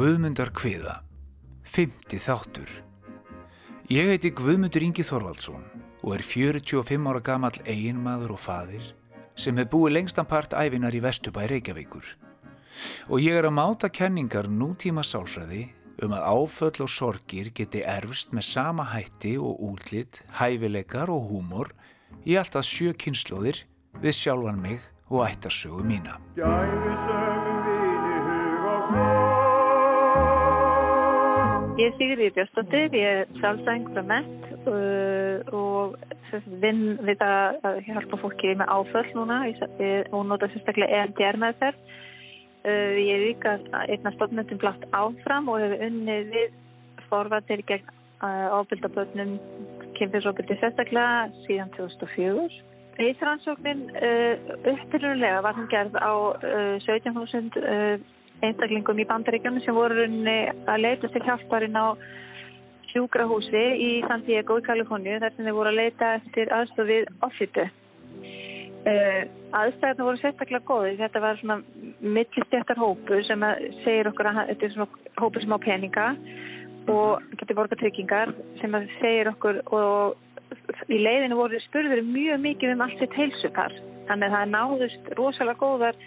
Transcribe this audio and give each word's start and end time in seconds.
Guðmundar 0.00 0.48
kviða, 0.56 0.94
50 1.68 2.22
þáttur. 2.24 2.70
Ég 3.92 4.06
heiti 4.08 4.30
Guðmundur 4.32 4.80
Ingi 4.86 5.04
Þorvaldsson 5.04 5.66
og 6.00 6.14
er 6.14 6.22
45 6.24 7.08
ára 7.10 7.20
gamal 7.20 7.50
eiginmaður 7.66 8.32
og 8.32 8.40
fadir 8.40 8.86
sem 9.36 9.60
hefur 9.60 9.68
búið 9.74 9.92
lengstan 9.98 10.28
part 10.30 10.56
æfinar 10.56 10.96
í 10.96 11.02
Vestubæ 11.04 11.44
Reykjavíkur. 11.50 12.06
Og 13.12 13.20
ég 13.20 13.36
er 13.36 13.50
að 13.50 13.58
máta 13.58 13.90
kenningar 13.92 14.48
nútíma 14.48 15.04
sálfræði 15.04 15.66
um 16.00 16.16
að 16.16 16.24
áföll 16.32 16.86
og 16.86 16.92
sorgir 16.94 17.50
geti 17.52 17.82
erfst 17.84 18.32
með 18.32 18.48
sama 18.54 18.86
hætti 18.94 19.34
og 19.36 19.60
útlitt, 19.68 20.22
hæfileikar 20.38 21.12
og 21.12 21.28
húmor 21.28 21.74
í 22.24 22.40
alltaf 22.40 22.64
sjö 22.64 22.96
kynnslóðir 22.96 23.66
við 24.00 24.16
sjálfan 24.16 24.64
mig 24.64 24.80
og 25.12 25.26
ættarsögu 25.28 25.84
mína. 25.84 26.16
Ég 31.80 31.94
Sigriði 31.96 32.32
Björnstóttir, 32.36 32.92
ég 32.92 33.06
er 33.08 33.28
sjálfsæng 33.38 33.86
frá 33.94 34.02
MET 34.04 34.48
uh, 34.68 35.46
og 35.56 35.94
vinn 36.60 36.98
við 37.06 37.22
að 37.24 37.78
hjálpa 37.86 38.18
fólki 38.20 38.52
með 38.60 38.72
áföll 38.74 39.06
núna 39.16 39.38
og 39.48 40.26
nota 40.28 40.50
sérstaklega 40.52 41.06
EMDR 41.06 41.38
með 41.40 41.56
þér. 41.62 41.78
Uh, 42.66 42.98
ég 43.00 43.14
er 43.14 43.24
líka 43.24 43.54
einna 43.86 44.12
stofnöndum 44.18 44.60
blátt 44.60 44.84
áfram 44.92 45.48
og 45.48 45.62
hefur 45.62 45.86
unnið 45.88 46.28
við 46.34 46.60
forvartir 47.08 47.64
gegn 47.72 47.88
uh, 47.88 48.60
ábyldaböldnum 48.60 49.34
kynfyrsóbyldi 49.96 50.60
sérstaklega 50.60 51.32
síðan 51.46 51.72
2004. 51.80 52.48
Ísransóknin 53.00 53.86
uppbyrjulega 54.68 55.40
var 55.46 55.56
hann 55.56 55.72
gerð 55.72 55.94
á 55.96 56.12
17.000 56.84 58.04
einstaklingum 58.40 59.00
í 59.02 59.06
bandaríkjum 59.08 59.60
sem 59.64 59.76
voru 59.76 60.06
að 60.06 60.82
leita 60.82 61.10
til 61.12 61.22
hjálparinn 61.26 61.76
á 61.76 61.96
sjúkrahúsi 62.90 63.64
í 63.78 63.90
San 64.08 64.24
Diego 64.26 64.58
í 64.58 64.64
Kaliforníu 64.66 65.20
þar 65.22 65.36
sem 65.36 65.46
þeir 65.46 65.58
voru 65.58 65.72
að 65.72 65.80
leita 65.80 66.14
eftir 66.18 66.50
aðstofið 66.56 67.10
offitu. 67.26 67.66
Uh, 68.80 69.22
aðstæðarna 69.52 70.06
voru 70.06 70.18
sérstaklega 70.22 70.64
góði 70.64 70.94
þetta 70.96 71.20
var 71.20 71.36
svona 71.36 71.58
mittistjættar 72.00 72.80
hópu 72.80 73.18
sem 73.28 73.44
segir 73.84 74.08
okkur 74.08 74.30
að 74.30 74.40
þetta 74.54 74.66
er 74.66 74.72
svona 74.72 75.18
hópu 75.20 75.42
sem 75.42 75.52
á 75.52 75.58
peninga 75.60 76.06
og 76.88 77.26
getur 77.36 77.58
borga 77.58 77.76
tryggingar 77.76 78.32
sem 78.62 78.76
segir 78.96 79.28
okkur 79.34 79.60
og 79.76 80.16
í 80.88 80.98
leiðinu 81.02 81.36
voru 81.38 81.60
spurður 81.66 82.00
mjög 82.08 82.40
mikið 82.46 82.74
um 82.74 82.86
allt 82.86 83.02
sitt 83.02 83.18
heilsupar 83.18 83.74
þannig 84.08 84.30
að 84.30 84.36
það 84.36 84.54
náðust 84.54 85.12
rosalega 85.18 85.60
góðar 85.60 86.00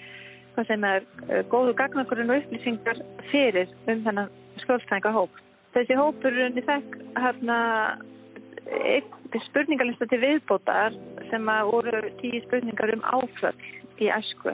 hvað 0.55 0.69
sem 0.69 0.87
er 0.87 1.05
uh, 1.27 1.41
góðu 1.51 1.75
gagnakurinn 1.79 2.33
og 2.33 2.43
upplýsingar 2.43 3.01
fyrir 3.31 3.71
um 3.87 4.03
þennan 4.05 4.31
skjólstænga 4.63 5.13
hóp. 5.13 5.41
Þessi 5.73 5.97
hópur 5.97 6.33
er 6.33 6.49
unni 6.49 6.63
þekk 6.65 6.99
hérna 7.17 7.57
eitt 8.71 9.39
spurningalista 9.47 10.07
til 10.09 10.21
viðbótar 10.21 10.95
sem 11.31 11.49
voru 11.69 12.03
tíu 12.21 12.41
spurningar 12.45 12.93
um 12.93 13.03
áföll 13.17 13.57
í 14.01 14.11
æsku. 14.13 14.53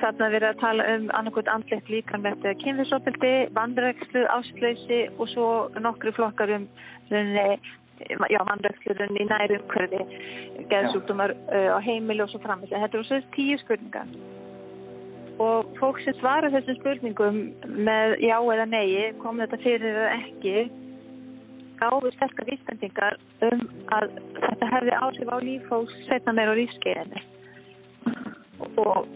Þarna 0.00 0.28
verið 0.32 0.48
að 0.50 0.60
tala 0.60 0.86
um 0.96 1.06
annarkot 1.16 1.48
andlegt 1.48 1.88
líkanlegt 1.92 2.44
kynfisopildi, 2.60 3.32
vandrækslu, 3.56 4.26
áslöysi 4.32 5.00
og 5.16 5.30
svo 5.32 5.48
nokkru 5.80 6.12
flokkar 6.16 6.52
um 6.58 6.66
vandrækslurinn 8.50 9.20
í 9.20 9.26
næri 9.30 9.60
umhverfi, 9.60 10.02
geðsúktumar 10.72 11.36
uh, 11.36 11.76
á 11.76 11.78
heimili 11.84 12.24
og 12.24 12.32
svo 12.32 12.42
framins. 12.44 12.72
Þetta 12.72 12.98
eru 12.98 13.06
svo 13.08 13.20
tíu 13.36 13.60
spurningar 13.62 14.08
og 15.42 15.66
fólk 15.80 15.98
sem 16.04 16.14
svara 16.20 16.50
þessum 16.52 16.76
spurningum 16.78 17.38
með 17.86 18.16
já 18.22 18.36
eða 18.38 18.66
nei 18.70 19.12
kom 19.22 19.40
þetta 19.42 19.58
fyrir 19.64 19.96
eða 19.96 20.10
ekki 20.20 20.56
gáðu 21.80 22.12
sterkar 22.14 22.46
vísbendingar 22.50 23.16
um 23.48 23.64
að 23.96 24.14
þetta 24.44 24.70
hefði 24.76 24.98
áhrif 25.00 25.32
á 25.34 25.36
lífhóks 25.42 25.96
setna 26.10 26.36
meira 26.36 26.54
á 26.54 26.58
lífskeiðinni 26.60 27.24
og 28.78 29.08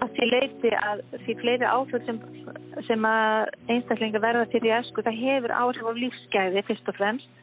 að 0.00 0.14
því 0.16 0.30
leiti 0.30 0.72
að 0.80 1.02
því 1.26 1.36
fleiri 1.42 1.68
áhrif 1.68 2.06
sem, 2.08 2.22
sem 2.88 3.04
að 3.06 3.52
einstaklinga 3.68 4.22
verða 4.24 4.48
til 4.54 4.64
í 4.64 4.72
esku 4.80 5.04
það 5.04 5.20
hefur 5.26 5.56
áhrif 5.60 5.84
á 5.84 5.92
lífskeiði 6.00 6.64
fyrst 6.70 6.88
og 6.88 6.98
fremst 6.98 7.39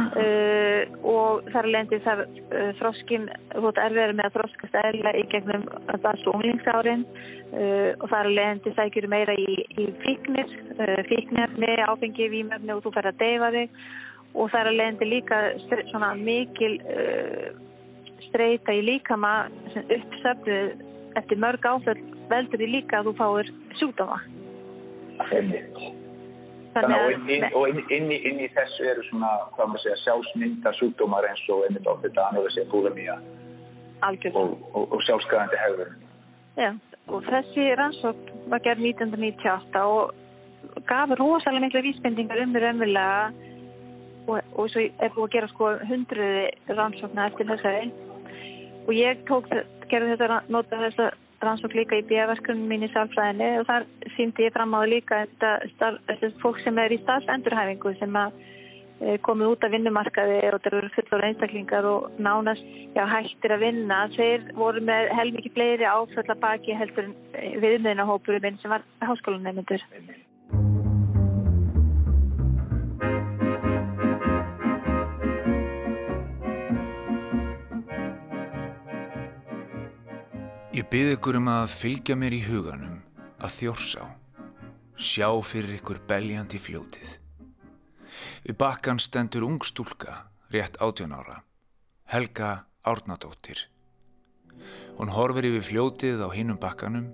Uh, 0.00 0.82
og 1.06 1.48
þar 1.52 1.68
lendi 1.68 1.98
það 2.04 2.22
uh, 2.24 2.70
þroskin, 2.78 3.26
þú 3.52 3.62
veist, 3.66 3.80
erfiðar 3.84 4.14
með 4.16 4.28
að 4.28 4.36
þroskast 4.36 4.78
eðla 4.80 5.12
í 5.18 5.24
gegnum 5.32 5.66
alls 5.92 6.26
og 6.26 6.36
unglingsárin 6.38 7.02
uh, 7.04 7.90
og 7.98 8.06
þar 8.12 8.30
lendi 8.32 8.72
sækjur 8.76 9.08
meira 9.12 9.34
í, 9.36 9.58
í 9.76 9.88
fíknir 10.04 10.54
fíknirni, 11.10 11.72
áfengi, 11.84 12.30
výmöfni 12.32 12.74
og 12.74 12.84
þú 12.86 12.94
fær 12.96 13.10
að 13.10 13.20
deyfa 13.20 13.52
þig. 13.56 13.80
Og 14.40 14.52
þar 14.52 14.70
lendi 14.72 15.08
líka 15.10 15.38
svona 15.90 16.12
mikil 16.14 16.76
streyta 18.28 18.76
í 18.78 18.84
líkama 18.86 19.32
sem 19.74 19.90
uppsöfnuð 19.98 20.84
eftir 21.18 21.42
mörg 21.42 21.66
áföll 21.66 21.98
veldur 22.30 22.62
í 22.62 22.70
líka 22.78 23.00
að 23.00 23.10
þú 23.10 23.16
fáir 23.18 23.54
sjúkdóma. 23.80 24.20
Einmitt 25.34 25.99
Þannig 26.74 27.00
að 27.02 27.12
inn, 27.14 27.24
inn, 27.34 27.80
inn, 27.96 28.12
inn, 28.14 28.40
í 28.44 28.48
þessu 28.54 28.86
eru 28.92 29.02
svona, 29.08 29.30
hvað 29.56 29.72
maður 29.72 29.82
segja, 29.84 29.96
sjálfsmynda 30.04 30.72
sjúkdómar 30.78 31.26
eins 31.26 31.42
og 31.50 31.64
einmitt 31.66 31.88
á 31.90 31.94
þetta 32.04 32.26
anorexia, 32.30 32.66
búlimía 32.70 33.16
og, 34.06 34.52
og, 34.74 34.84
og 34.84 35.02
sjálfskæðandi 35.08 35.58
hegður. 35.64 35.90
Já, 36.60 36.70
og 37.10 37.26
þessi 37.26 37.66
rannsók 37.80 38.20
var 38.52 38.62
gerð 38.62 38.86
1998 38.92 39.82
og 39.82 40.84
gaf 40.86 41.14
rosalega 41.18 41.64
miklu 41.66 41.82
vísbendingar 41.88 42.42
um 42.44 42.54
því 42.54 42.62
raunverulega 42.64 43.50
og, 44.28 44.38
og 44.54 44.70
svo 44.70 44.84
er 44.86 45.14
búið 45.16 45.26
að 45.26 45.34
gera 45.34 45.50
sko 45.50 45.72
hundruði 45.90 46.76
rannsókna 46.78 47.26
eftir 47.30 47.50
þessari 47.50 47.90
og 48.86 48.94
ég 48.94 49.26
tók, 49.28 49.50
gerði 49.90 50.14
þetta, 50.14 50.40
nota 50.54 50.80
þessa 50.86 51.10
rannsók 51.40 51.74
líka 51.74 51.96
í 51.96 52.06
bíaverkunum 52.08 52.68
mín 52.68 52.84
í 52.84 52.90
sálfræðinni 52.92 53.50
og 53.60 53.66
þar 53.68 53.86
síndi 54.16 54.46
ég 54.46 54.54
fram 54.54 54.76
á 54.76 54.80
líka 54.88 55.24
þetta 55.24 56.30
fólk 56.42 56.60
sem 56.64 56.78
er 56.78 56.92
í 56.92 57.00
starfsendurhæfingu 57.02 57.94
sem 57.98 58.18
að 58.20 58.38
e, 59.00 59.16
komið 59.26 59.54
út 59.54 59.64
af 59.64 59.74
vinnumarkaði 59.74 60.38
og 60.52 60.62
það 60.64 60.78
eru 60.80 60.92
fullur 60.96 61.26
einstaklingar 61.28 61.90
og 61.92 62.08
nánast 62.20 62.64
já, 62.96 63.04
hættir 63.14 63.56
að 63.56 63.64
vinna. 63.66 64.00
Þeir 64.16 64.48
voru 64.58 64.84
með 64.84 65.12
helmikið 65.16 65.56
fleiri 65.56 65.88
áföll 65.88 66.26
að 66.26 66.42
baki 66.44 66.80
heldur 66.82 67.14
viðmiðnahópurum 67.64 68.60
sem 68.60 68.76
var 68.76 68.84
háskólanemyndur. 69.00 69.88
Ég 80.80 80.86
byrð 80.88 81.10
ykkur 81.12 81.36
um 81.36 81.48
að 81.52 81.72
fylgja 81.76 82.14
mér 82.16 82.32
í 82.32 82.38
huganum 82.40 83.00
að 83.44 83.50
þjórsá, 83.58 84.04
sjá 84.96 85.26
fyrir 85.44 85.74
ykkur 85.76 85.98
beljandi 86.08 86.56
fljótið. 86.56 87.10
Við 88.46 88.56
bakkan 88.62 88.96
stendur 88.96 89.44
ung 89.44 89.58
stúlka, 89.60 90.14
rétt 90.48 90.78
átjón 90.80 91.12
ára, 91.12 91.42
Helga 92.08 92.64
Árnadóttir. 92.80 93.60
Hún 94.96 95.12
horfir 95.12 95.50
yfir 95.50 95.66
fljótið 95.68 96.22
á 96.24 96.32
hinnum 96.32 96.56
bakkanum, 96.62 97.10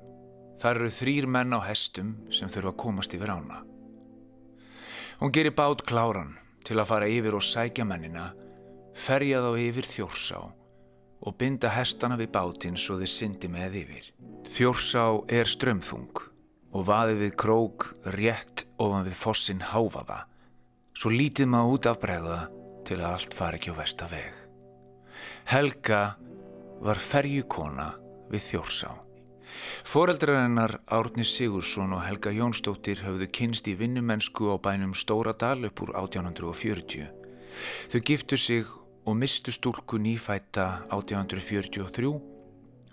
þar 0.62 0.84
eru 0.84 0.90
þrýr 1.00 1.26
menn 1.26 1.56
á 1.58 1.60
hestum 1.66 2.12
sem 2.30 2.52
þurfa 2.52 2.70
að 2.70 2.80
komast 2.84 3.16
yfir 3.18 3.32
ána. 3.34 3.64
Hún 5.18 5.34
gerir 5.34 5.56
bát 5.58 5.82
kláran 5.82 6.36
til 6.62 6.78
að 6.78 6.92
fara 6.92 7.10
yfir 7.10 7.34
og 7.34 7.42
sækja 7.42 7.88
mennina, 7.88 8.28
ferja 8.94 9.42
þá 9.42 9.50
yfir 9.64 9.90
þjórsá 9.90 10.44
og 11.26 11.34
binda 11.40 11.70
hestana 11.74 12.16
við 12.20 12.30
bátinn 12.36 12.78
svo 12.78 13.00
þeir 13.00 13.12
syndi 13.12 13.50
með 13.50 13.80
yfir. 13.82 14.10
Þjórsá 14.46 15.04
er 15.28 15.50
strömþung 15.50 16.22
og 16.76 16.86
vaðið 16.86 17.22
við 17.24 17.36
krók 17.42 17.88
rétt 18.14 18.66
ofan 18.78 19.06
við 19.06 19.18
fossin 19.18 19.64
háfaða, 19.64 20.22
svo 20.94 21.10
lítið 21.10 21.50
maður 21.50 21.76
út 21.76 21.88
af 21.90 22.00
bregða 22.02 22.40
til 22.86 23.00
að 23.00 23.10
allt 23.10 23.34
fari 23.34 23.58
ekki 23.58 23.74
á 23.74 23.80
vestaveg. 23.80 24.38
Helga 25.50 26.02
var 26.84 27.00
ferjukona 27.02 27.90
við 28.30 28.46
Þjórsá. 28.50 28.92
Fóreldrar 29.86 30.42
hennar 30.42 30.80
Árni 30.92 31.24
Sigursson 31.24 31.94
og 31.96 32.02
Helga 32.04 32.32
Jónsdóttir 32.34 33.00
höfðu 33.06 33.28
kynst 33.32 33.68
í 33.70 33.76
vinnumennsku 33.78 34.50
á 34.52 34.56
bænum 34.60 34.92
Stóradal 34.94 35.64
upp 35.68 35.82
úr 35.82 35.94
1840. 35.96 37.06
Þau 37.90 38.00
giftu 38.04 38.36
sig 38.36 38.66
og 39.06 39.16
mistu 39.16 39.52
stúlku 39.54 39.98
nýfætta 40.02 40.66
1843 40.90 42.10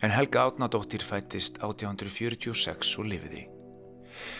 en 0.03 0.13
Helga 0.13 0.45
Átnadóttir 0.47 1.03
fættist 1.03 1.57
1846 1.59 2.97
og 3.01 3.09
lifiði. 3.09 3.47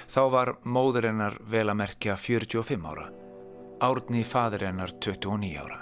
Þá 0.07 0.21
var 0.35 0.53
móður 0.63 1.09
hennar 1.09 1.39
vel 1.49 1.65
að 1.67 1.79
merkja 1.81 2.17
45 2.19 2.85
ára, 2.85 3.07
árni 3.81 4.21
fadur 4.23 4.67
hennar 4.67 4.93
29 4.99 5.55
ára. 5.57 5.79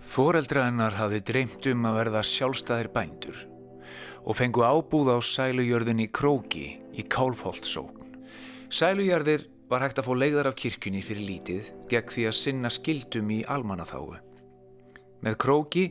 Fóreldra 0.00 0.68
hennar 0.68 0.96
hafði 0.96 1.20
dreymt 1.28 1.68
um 1.72 1.90
að 1.90 2.00
verða 2.00 2.24
sjálfstæðir 2.30 2.92
bændur 2.94 3.44
og 4.24 4.38
fengu 4.38 4.64
ábúð 4.64 5.12
á 5.12 5.18
sælujörðin 5.20 6.00
í 6.00 6.08
Króki 6.08 6.66
í 6.96 7.04
Kálfholtsókn 7.04 8.04
Sælujarðir 8.74 9.44
var 9.70 9.84
hægt 9.84 10.00
að 10.00 10.08
fá 10.08 10.14
leiðar 10.18 10.48
af 10.50 10.56
kirkjunni 10.58 10.98
fyrir 11.04 11.26
lítið 11.28 11.66
gegn 11.90 12.08
því 12.10 12.22
að 12.26 12.32
sinna 12.34 12.70
skildum 12.72 13.28
í 13.30 13.36
almannaþáu. 13.46 14.16
Með 15.24 15.38
króki 15.40 15.84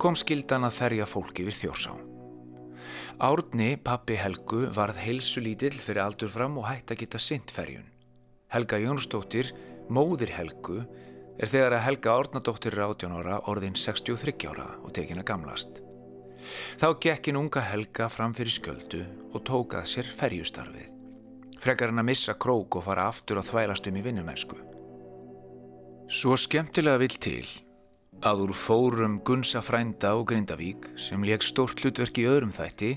kom 0.00 0.16
skildan 0.16 0.64
að 0.64 0.78
ferja 0.78 1.06
fólki 1.08 1.44
við 1.44 1.58
þjórsá. 1.64 1.92
Árni, 3.20 3.74
pappi 3.76 4.16
Helgu, 4.16 4.64
varð 4.72 4.96
heilsu 5.04 5.42
lítill 5.44 5.76
fyrir 5.76 6.06
aldur 6.06 6.32
fram 6.32 6.56
og 6.56 6.70
hætti 6.70 6.96
að 6.96 7.02
geta 7.02 7.20
synt 7.20 7.52
ferjun. 7.52 7.84
Helga 8.50 8.80
Jónsdóttir, 8.80 9.52
móðir 9.92 10.32
Helgu, 10.32 10.80
er 11.36 11.52
þegar 11.52 11.76
að 11.76 11.84
Helga 11.84 12.16
Árnadóttir 12.16 12.78
er 12.78 12.86
18 12.88 13.18
ára 13.20 13.38
orðin 13.52 13.76
63 13.76 14.34
ára 14.48 14.66
og 14.80 14.94
tekin 14.96 15.20
að 15.20 15.28
gamlast. 15.34 15.82
Þá 16.80 16.88
gekkin 17.04 17.36
unga 17.36 17.60
Helga 17.60 18.08
fram 18.08 18.32
fyrir 18.36 18.56
sköldu 18.56 19.04
og 19.34 19.44
tókað 19.44 19.88
sér 19.92 20.08
ferjustarfið. 20.16 20.88
Frekar 21.60 21.92
hann 21.92 22.00
að 22.00 22.08
missa 22.08 22.34
krók 22.40 22.80
og 22.80 22.86
fara 22.86 23.10
aftur 23.12 23.42
og 23.42 23.44
þvælast 23.50 23.90
um 23.90 23.98
í 24.00 24.04
vinnumennsku. 24.06 24.56
Svo 26.10 26.40
skemmtilega 26.40 27.02
vil 27.04 27.18
til 27.20 27.50
að 28.26 28.44
úr 28.44 28.54
fórum 28.56 29.20
Gunsa 29.24 29.62
frænda 29.64 30.12
og 30.18 30.26
Grindavík 30.28 30.90
sem 31.00 31.22
leik 31.24 31.44
stort 31.44 31.80
hlutverk 31.80 32.18
í 32.20 32.26
öðrum 32.28 32.52
þætti 32.52 32.94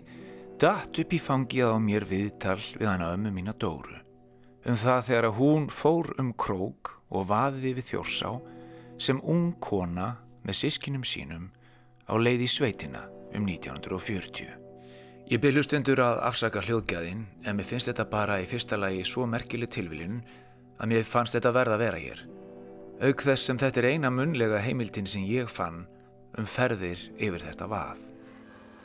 datt 0.59 0.99
upp 0.99 1.13
í 1.15 1.19
fangið 1.21 1.71
á 1.71 1.77
mér 1.79 2.05
viðtal 2.07 2.59
við 2.75 2.89
hana 2.89 3.13
ömmu 3.15 3.31
mína 3.35 3.55
Dóru 3.55 4.03
um 4.67 4.77
það 4.79 5.05
þegar 5.09 5.27
að 5.29 5.37
hún 5.39 5.69
fór 5.71 6.11
um 6.19 6.33
krók 6.39 6.93
og 7.13 7.27
vaði 7.31 7.73
við 7.77 7.89
þjórsá 7.91 8.33
sem 9.01 9.19
ung 9.23 9.53
kona 9.63 10.13
með 10.43 10.59
sískinum 10.59 11.03
sínum 11.07 11.49
á 12.07 12.13
leið 12.19 12.45
í 12.45 12.49
sveitina 12.51 13.07
um 13.33 13.47
1940. 13.47 14.51
Ég 15.31 15.41
byrð 15.41 15.61
hlustendur 15.61 16.01
að 16.03 16.21
afsaka 16.27 16.61
hljóðgæðin 16.63 17.25
en 17.47 17.57
mér 17.57 17.67
finnst 17.67 17.89
þetta 17.89 18.09
bara 18.11 18.41
í 18.43 18.47
fyrsta 18.47 18.79
lagi 18.79 19.05
svo 19.07 19.25
merkileg 19.27 19.71
tilviljun 19.71 20.19
að 20.79 20.91
mér 20.91 21.07
fannst 21.07 21.37
þetta 21.37 21.53
verða 21.55 21.77
að 21.77 21.85
vera 21.85 22.01
hér. 22.03 22.23
Auk 23.01 23.23
þess 23.25 23.47
sem 23.49 23.57
þetta 23.57 23.81
er 23.81 23.89
eina 23.93 24.11
munlega 24.13 24.61
heimildin 24.61 25.07
sem 25.09 25.25
ég 25.25 25.49
fann 25.49 25.85
um 26.37 26.45
ferðir 26.45 27.01
yfir 27.17 27.41
þetta 27.41 27.67
vað. 27.71 28.01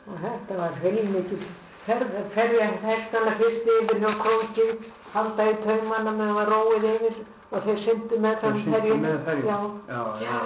Og 0.09 0.17
þetta 0.23 0.57
var 0.57 0.77
heilmikið 0.81 1.43
ferð, 1.85 2.15
ferja 2.33 2.71
hægtana 2.83 3.35
fyrst 3.39 3.69
yfir 3.75 4.01
hjá 4.01 4.09
krókinn, 4.23 4.83
halda 5.13 5.47
í 5.51 5.55
taumanna 5.65 6.15
með 6.17 6.41
að 6.43 6.51
róið 6.53 6.89
yfir 6.95 7.21
og 7.49 7.63
þeir 7.67 7.79
syndu 7.85 8.19
með 8.25 8.43
þann 8.43 8.59
ferjum. 8.65 8.73
Þeir 8.73 8.83
syndu 8.89 9.07
með 9.07 9.23
ferjum? 9.29 9.47
Já. 9.49 9.59
já, 9.93 10.03
já. 10.25 10.37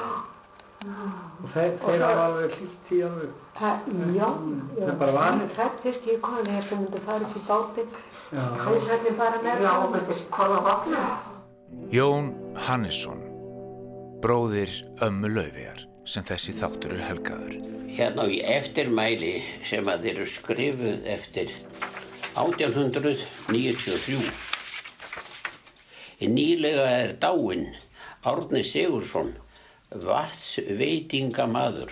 Og 0.84 1.52
þeir, 1.54 1.76
hafa 2.04 2.24
alveg 2.28 2.56
hlýtt 2.58 2.92
í 2.92 3.02
alveg? 3.08 3.36
Já, 4.18 4.30
það 4.76 4.90
er 4.90 4.98
bara 5.00 5.14
vanið. 5.18 5.54
Það 5.56 5.66
er 5.66 5.78
fyrst 5.84 6.10
ég 6.12 6.24
kom, 6.24 6.40
ég 6.44 6.66
sem 6.70 6.82
myndi 6.84 7.04
farið 7.08 7.36
til 7.36 7.44
bátinn. 7.48 7.94
Það 8.34 8.74
er 8.74 8.82
svolítið 8.88 9.20
bara 9.22 9.44
með 9.46 9.64
það 9.64 9.84
og 9.84 9.94
myndi 9.94 10.18
skoða 10.26 10.64
vatna. 10.68 11.04
Jón 11.94 12.34
Hannesson, 12.68 13.24
bróðir 14.24 14.72
ömmu 15.04 15.28
laufiðar 15.34 15.82
sem 16.08 16.24
þessi 16.24 16.54
þáttur 16.56 16.94
er 16.96 17.02
helgaður. 17.10 17.58
Hérna 17.92 18.24
í 18.32 18.38
eftirmæli 18.54 19.34
sem 19.68 19.84
að 19.92 20.06
þeir 20.06 20.16
eru 20.16 20.28
skrifuð 20.32 21.10
eftir 21.12 21.52
1893. 22.40 24.24
Nýlega 26.24 26.88
er 27.04 27.12
dáinn 27.20 27.76
Árni 28.24 28.64
Sigursson 28.64 29.36
vatsveitingamadur 29.92 31.92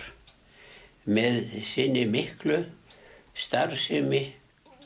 með 1.04 1.60
sinni 1.68 2.08
miklu 2.08 2.64
starfsemi 3.36 4.32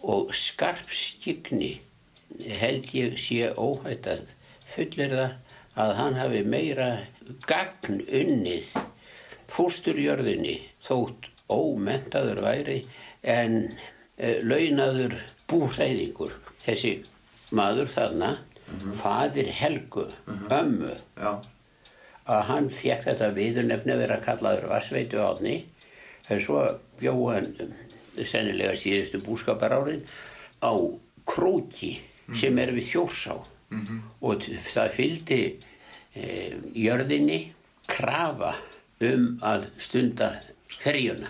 og 0.03 0.35
skarpskygni 0.35 1.79
held 2.59 2.91
ég 2.99 3.15
sé 3.23 3.55
óhætt 3.55 4.11
að 4.11 4.27
fullir 4.75 5.15
það 5.15 5.46
að 5.77 5.95
hann 6.01 6.19
hafi 6.21 6.43
meira 6.45 6.91
gagn 7.47 8.01
unnið 8.07 8.77
fústurjörðinni 9.53 10.57
þótt 10.85 11.31
ómentaður 11.53 12.43
væri 12.43 12.79
en 13.23 13.59
e, 14.17 14.41
launaður 14.43 15.19
búhræðingur 15.51 16.35
þessi 16.65 16.97
maður 17.51 17.93
þarna 17.93 18.31
mm 18.37 18.79
-hmm. 18.79 18.97
fadir 19.03 19.53
Helgu, 19.53 20.09
mm 20.27 20.39
-hmm. 20.39 20.59
ömmu 20.61 20.95
Já 21.17 21.43
að 22.27 22.47
hann 22.51 22.69
fekk 22.73 23.07
þetta 23.07 23.33
viðurnefni 23.37 23.95
að 23.95 24.03
vera 24.03 24.23
kallaður 24.25 24.71
Varsveitu 24.73 25.21
átni 25.23 25.57
en 26.29 26.41
svo 26.43 26.63
bjóð 26.99 27.27
hann 27.35 27.51
um, 27.63 27.75
sennilega 28.27 28.75
síðustu 28.79 29.21
búskapar 29.23 29.75
árin 29.77 30.03
á 30.59 30.75
Króki 31.27 31.99
mm 31.99 32.35
-hmm. 32.35 32.41
sem 32.41 32.59
er 32.59 32.73
við 32.75 32.89
Þjórsá 32.91 33.37
mm 33.71 33.83
-hmm. 33.83 34.01
og 34.21 34.43
það 34.75 34.91
fylgdi 34.99 35.41
e, 36.15 36.25
jörðinni 36.75 37.41
krafa 37.87 38.55
um 39.01 39.39
að 39.43 39.69
stunda 39.79 40.33
ferjuna. 40.79 41.29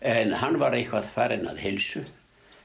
En 0.00 0.32
hann 0.32 0.58
var 0.58 0.72
eitthvað 0.72 1.10
farin 1.14 1.48
að 1.48 1.58
helsu 1.58 2.04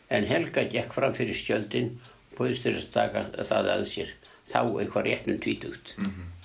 en 0.10 0.24
Helga 0.24 0.64
gekk 0.64 0.94
fram 0.94 1.14
fyrir 1.14 1.36
skjöldin 1.36 2.00
búðist 2.38 2.64
þess 2.64 2.88
að 2.88 2.94
taka 2.94 3.44
það 3.44 3.70
að 3.74 3.86
sér 3.86 4.14
þá 4.48 4.62
eitthvað 4.80 5.06
réttnum 5.06 5.40
tvítugt. 5.40 5.98
Mm 5.98 6.06
-hmm 6.06 6.36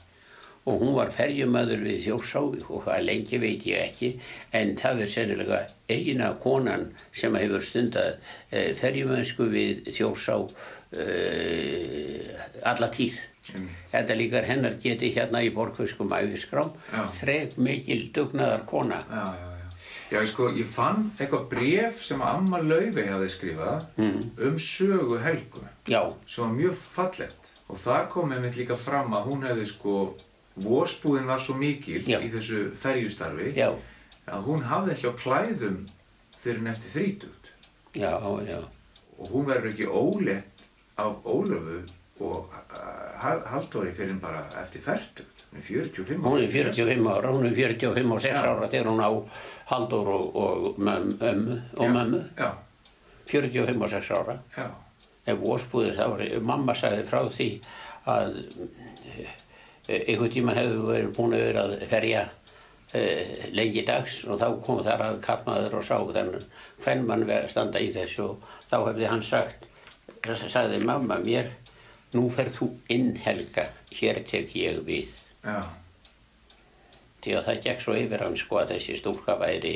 og 0.71 0.81
hún 0.83 0.93
var 0.95 1.11
ferjumöður 1.15 1.85
við 1.87 2.03
Þjórsá 2.05 2.41
og 2.43 2.83
hvað 2.85 3.07
lengi 3.07 3.39
veit 3.41 3.65
ég 3.69 3.85
ekki 3.89 4.11
en 4.57 4.75
það 4.79 5.05
er 5.05 5.13
sennilega 5.15 5.61
eina 5.89 6.35
konan 6.43 6.91
sem 7.17 7.37
hefur 7.41 7.65
stundar 7.65 8.19
eh, 8.51 8.75
ferjumöðsku 8.77 9.49
við 9.55 9.89
Þjórsá 9.97 10.37
eh, 10.93 12.33
alla 12.67 12.91
tíð. 12.93 13.19
Mm. 13.51 13.69
Þetta 13.91 14.17
líkar 14.19 14.47
hennar 14.47 14.77
geti 14.83 15.11
hérna 15.15 15.43
í 15.43 15.51
borgfiskum 15.55 16.13
æfiskrám 16.15 16.75
þreg 17.17 17.57
mikil 17.59 18.03
dugnaðar 18.15 18.67
kona. 18.69 19.01
Já, 19.11 19.25
já, 19.35 19.47
já. 19.47 19.61
Já, 20.11 20.25
sko, 20.27 20.49
ég 20.59 20.67
fann 20.67 21.13
eitthvað 21.21 21.45
bref 21.53 22.01
sem 22.03 22.23
Amma 22.27 22.59
Laufey 22.59 23.07
hafi 23.07 23.29
skrifað 23.31 23.85
mm. 23.95 24.23
um 24.49 24.57
sögu 24.59 25.21
Helgu 25.23 25.63
Já. 25.87 26.01
sem 26.27 26.43
var 26.43 26.57
mjög 26.57 26.75
fallett 26.83 27.51
og 27.71 27.79
það 27.79 28.09
kom 28.11 28.33
með 28.33 28.43
mitt 28.47 28.59
líka 28.59 28.79
fram 28.79 29.15
að 29.15 29.29
hún 29.31 29.47
hefði 29.47 29.69
sko 29.71 29.95
Vósbúðin 30.61 31.31
var 31.31 31.39
svo 31.39 31.55
mikil 31.55 32.03
já. 32.03 32.19
í 32.19 32.29
þessu 32.33 32.65
ferjustarfi 32.77 33.53
já. 33.55 33.71
að 34.27 34.49
hún 34.49 34.67
hafði 34.67 34.97
ekki 34.97 35.13
á 35.15 35.15
klæðum 35.23 35.79
fyrir 36.41 36.65
nefti 36.67 36.91
þrítugt. 36.91 37.53
Já, 37.95 38.19
já. 38.49 38.59
Og 39.21 39.31
hún 39.31 39.47
verður 39.47 39.71
ekki 39.71 39.87
ólett 39.87 40.50
af 41.01 41.25
Ólöfu 41.25 41.81
og 42.21 42.53
Haldóri 43.21 43.93
fyrir 43.97 44.19
bara 44.21 44.45
eftir 44.63 44.83
færtugt. 44.85 45.47
Hún 45.51 45.59
er 45.59 45.63
45 45.63 46.19
ára. 46.19 46.31
Hún 46.31 46.43
er 46.45 46.51
45 46.51 47.07
ára, 47.11 47.33
hún 47.33 47.47
er 47.47 47.55
45 47.55 48.13
og 48.13 48.21
6 48.23 48.35
ára 48.37 48.69
þegar 48.69 48.91
hún 48.93 49.03
á 49.03 49.11
Haldór 49.71 50.09
og, 50.09 50.37
og 50.37 50.79
mömmu. 50.79 51.61
Og 51.77 51.91
mömmu. 51.91 52.23
Já. 52.37 52.51
45 53.27 53.83
og 53.83 53.91
6 53.91 54.11
ára. 54.11 54.39
Já. 54.57 54.67
Ef 55.27 55.39
Vósbúðin 55.39 55.97
þá 55.97 56.05
var, 56.11 56.27
mamma 56.41 56.75
sagði 56.75 57.07
frá 57.09 57.25
því 57.29 57.49
að 58.09 58.37
einhvern 59.91 60.33
tíma 60.33 60.55
hefðu 60.57 60.87
verið 60.87 61.11
búin 61.17 61.35
að 61.37 61.45
vera 61.45 61.65
að 61.67 61.75
ferja 61.91 62.23
uh, 62.95 63.35
lengi 63.57 63.85
dags 63.87 64.21
og 64.27 64.41
þá 64.41 64.47
kom 64.65 64.83
þar 64.87 65.05
að 65.07 65.19
kappmaður 65.27 65.77
og 65.81 65.87
sá 65.87 65.97
þennan 65.99 66.47
hvern 66.85 67.05
mann 67.09 67.27
standa 67.53 67.83
í 67.83 67.91
þessu 67.95 68.29
og 68.29 68.49
þá 68.71 68.77
hefði 68.79 69.11
hann 69.11 69.25
sagt, 69.27 69.67
sagði 70.27 70.81
mamma 70.85 71.19
mér, 71.23 71.53
nú 72.15 72.29
ferð 72.33 72.59
þú 72.59 72.71
inn 72.93 73.15
Helga, 73.21 73.71
hér 73.95 74.23
tek 74.27 74.55
ég 74.57 74.83
við. 74.85 75.15
Já. 75.45 75.65
Því 77.21 77.35
að 77.37 77.49
það 77.49 77.65
gekk 77.65 77.83
svo 77.85 77.97
yfir 78.01 78.25
hann 78.25 78.37
sko 78.37 78.61
að 78.61 78.75
þessi 78.75 78.97
stúlka 79.01 79.37
væri 79.41 79.75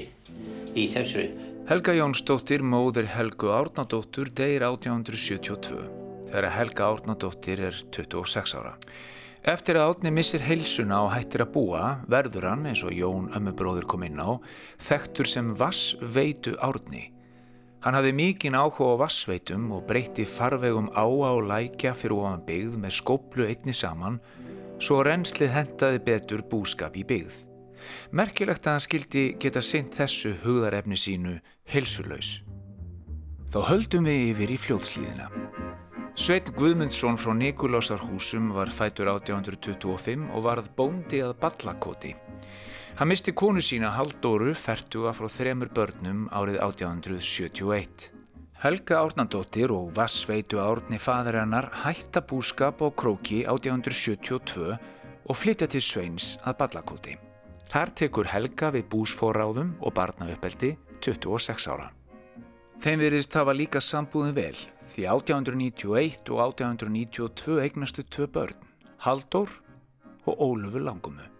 í 0.75 0.87
þessu. 0.93 1.27
Helga 1.69 1.95
Jónsdóttir, 1.97 2.61
móður 2.61 3.09
Helgu 3.09 3.53
Árnadóttur, 3.53 4.29
deyir 4.37 4.65
1872 4.69 6.05
þegar 6.35 6.51
Helga 6.51 6.89
Árnadóttir 6.91 7.61
er 7.71 7.77
26 7.95 8.57
ára. 8.59 8.75
Eftir 9.45 9.77
að 9.77 9.91
átni 9.93 10.11
missir 10.13 10.41
heilsuna 10.41 11.03
og 11.05 11.13
hættir 11.13 11.45
að 11.45 11.53
búa 11.53 11.83
verður 12.09 12.49
hann, 12.49 12.65
eins 12.67 12.81
og 12.85 12.95
Jón 12.97 13.29
ömmubróður 13.37 13.85
kom 13.89 14.07
inn 14.07 14.17
á, 14.17 14.41
þekktur 14.81 15.29
sem 15.29 15.53
vassveitu 15.57 16.57
árni. 16.65 17.14
Hann 17.85 17.99
hafði 17.99 18.15
mikinn 18.17 18.55
áhuga 18.57 18.95
á 18.97 19.03
vassveitum 19.03 19.67
og 19.77 19.83
breytti 19.85 20.25
farvegum 20.25 20.87
á 20.97 21.05
á 21.05 21.33
lækja 21.37 21.91
fyrir 21.93 22.17
ofan 22.17 22.45
byggð 22.47 22.79
með 22.81 22.95
skóplu 22.97 23.45
einni 23.45 23.75
saman 23.77 24.17
svo 24.81 25.03
reynslið 25.05 25.53
hentaði 25.53 26.01
betur 26.07 26.41
búskap 26.49 26.97
í 26.97 27.05
byggð. 27.05 27.37
Merkilegt 28.17 28.65
að 28.65 28.73
hann 28.73 28.85
skildi 28.87 29.25
geta 29.37 29.61
synt 29.61 29.93
þessu 29.99 30.33
hugðarefni 30.47 30.97
sínu 30.97 31.35
heilsulös. 31.69 32.39
Þá 33.53 33.61
höldum 33.69 34.09
við 34.09 34.31
yfir 34.31 34.55
í 34.57 34.59
fljótslíðina. 34.65 35.29
Sveitn 36.17 36.57
Guðmundsson 36.57 37.21
frá 37.21 37.35
Nikulásarhúsum 37.37 38.53
var 38.57 38.73
fætur 38.73 39.13
1825 39.13 40.31
og 40.33 40.49
varð 40.49 40.73
bóndi 40.79 41.21
að 41.27 41.37
Ballakoti. 41.43 42.15
Hann 42.95 43.09
misti 43.11 43.33
konu 43.35 43.59
sína 43.59 43.89
Haldóru 43.91 44.53
færtuga 44.55 45.11
frá 45.19 45.27
þremur 45.27 45.67
börnum 45.75 46.29
árið 46.31 46.61
1871. 46.63 48.05
Helga 48.63 49.01
Árnandóttir 49.01 49.75
og 49.75 49.89
Vassveitu 49.97 50.61
Árni 50.63 51.01
fadur 51.03 51.41
hennar 51.41 51.67
hætta 51.83 52.23
búskap 52.23 52.79
á 52.87 52.89
Króki 52.95 53.41
1872 53.51 54.79
og 55.27 55.41
flytja 55.41 55.67
til 55.75 55.83
Sveins 55.83 56.37
að 56.47 56.61
Ballakóti. 56.63 57.19
Þar 57.67 57.95
tekur 57.99 58.31
Helga 58.31 58.71
við 58.79 58.87
búsforráðum 58.95 59.75
og 59.83 59.99
barnauppeldi 59.99 60.77
26 61.03 61.69
ára. 61.75 61.91
Þeim 62.79 63.03
veriðist 63.03 63.35
hafa 63.35 63.59
líka 63.59 63.83
sambúðin 63.83 64.39
vel 64.39 64.55
því 64.95 65.11
1891 65.19 66.31
og 66.31 66.47
1892 66.47 67.59
eignastu 67.67 68.07
tvö 68.07 68.31
börn, 68.31 68.67
Haldur 69.03 69.51
og 70.31 70.39
Ólufur 70.39 70.87
Langumu. 70.87 71.34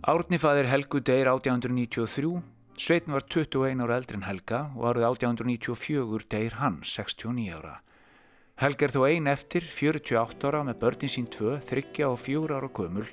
Árnifaðir 0.00 0.64
Helgu 0.64 1.02
deyr 1.04 1.28
1893, 1.28 2.38
Sveitin 2.80 3.12
var 3.12 3.26
21 3.28 3.82
ára 3.84 3.98
eldri 4.00 4.16
en 4.16 4.24
Helga 4.24 4.60
og 4.72 4.86
árið 4.88 5.04
1894 5.10 6.24
deyr 6.32 6.56
hann 6.56 6.78
69 6.80 7.50
ára. 7.52 7.74
Helga 8.64 8.88
er 8.88 8.94
þó 8.96 9.04
ein 9.10 9.28
eftir 9.28 9.68
48 9.68 10.48
ára 10.48 10.64
með 10.64 10.80
börnin 10.80 11.12
sín 11.12 11.28
tvö, 11.28 11.58
þryggja 11.68 12.08
og 12.08 12.16
fjúra 12.16 12.62
ára 12.62 12.72
gömul 12.72 13.12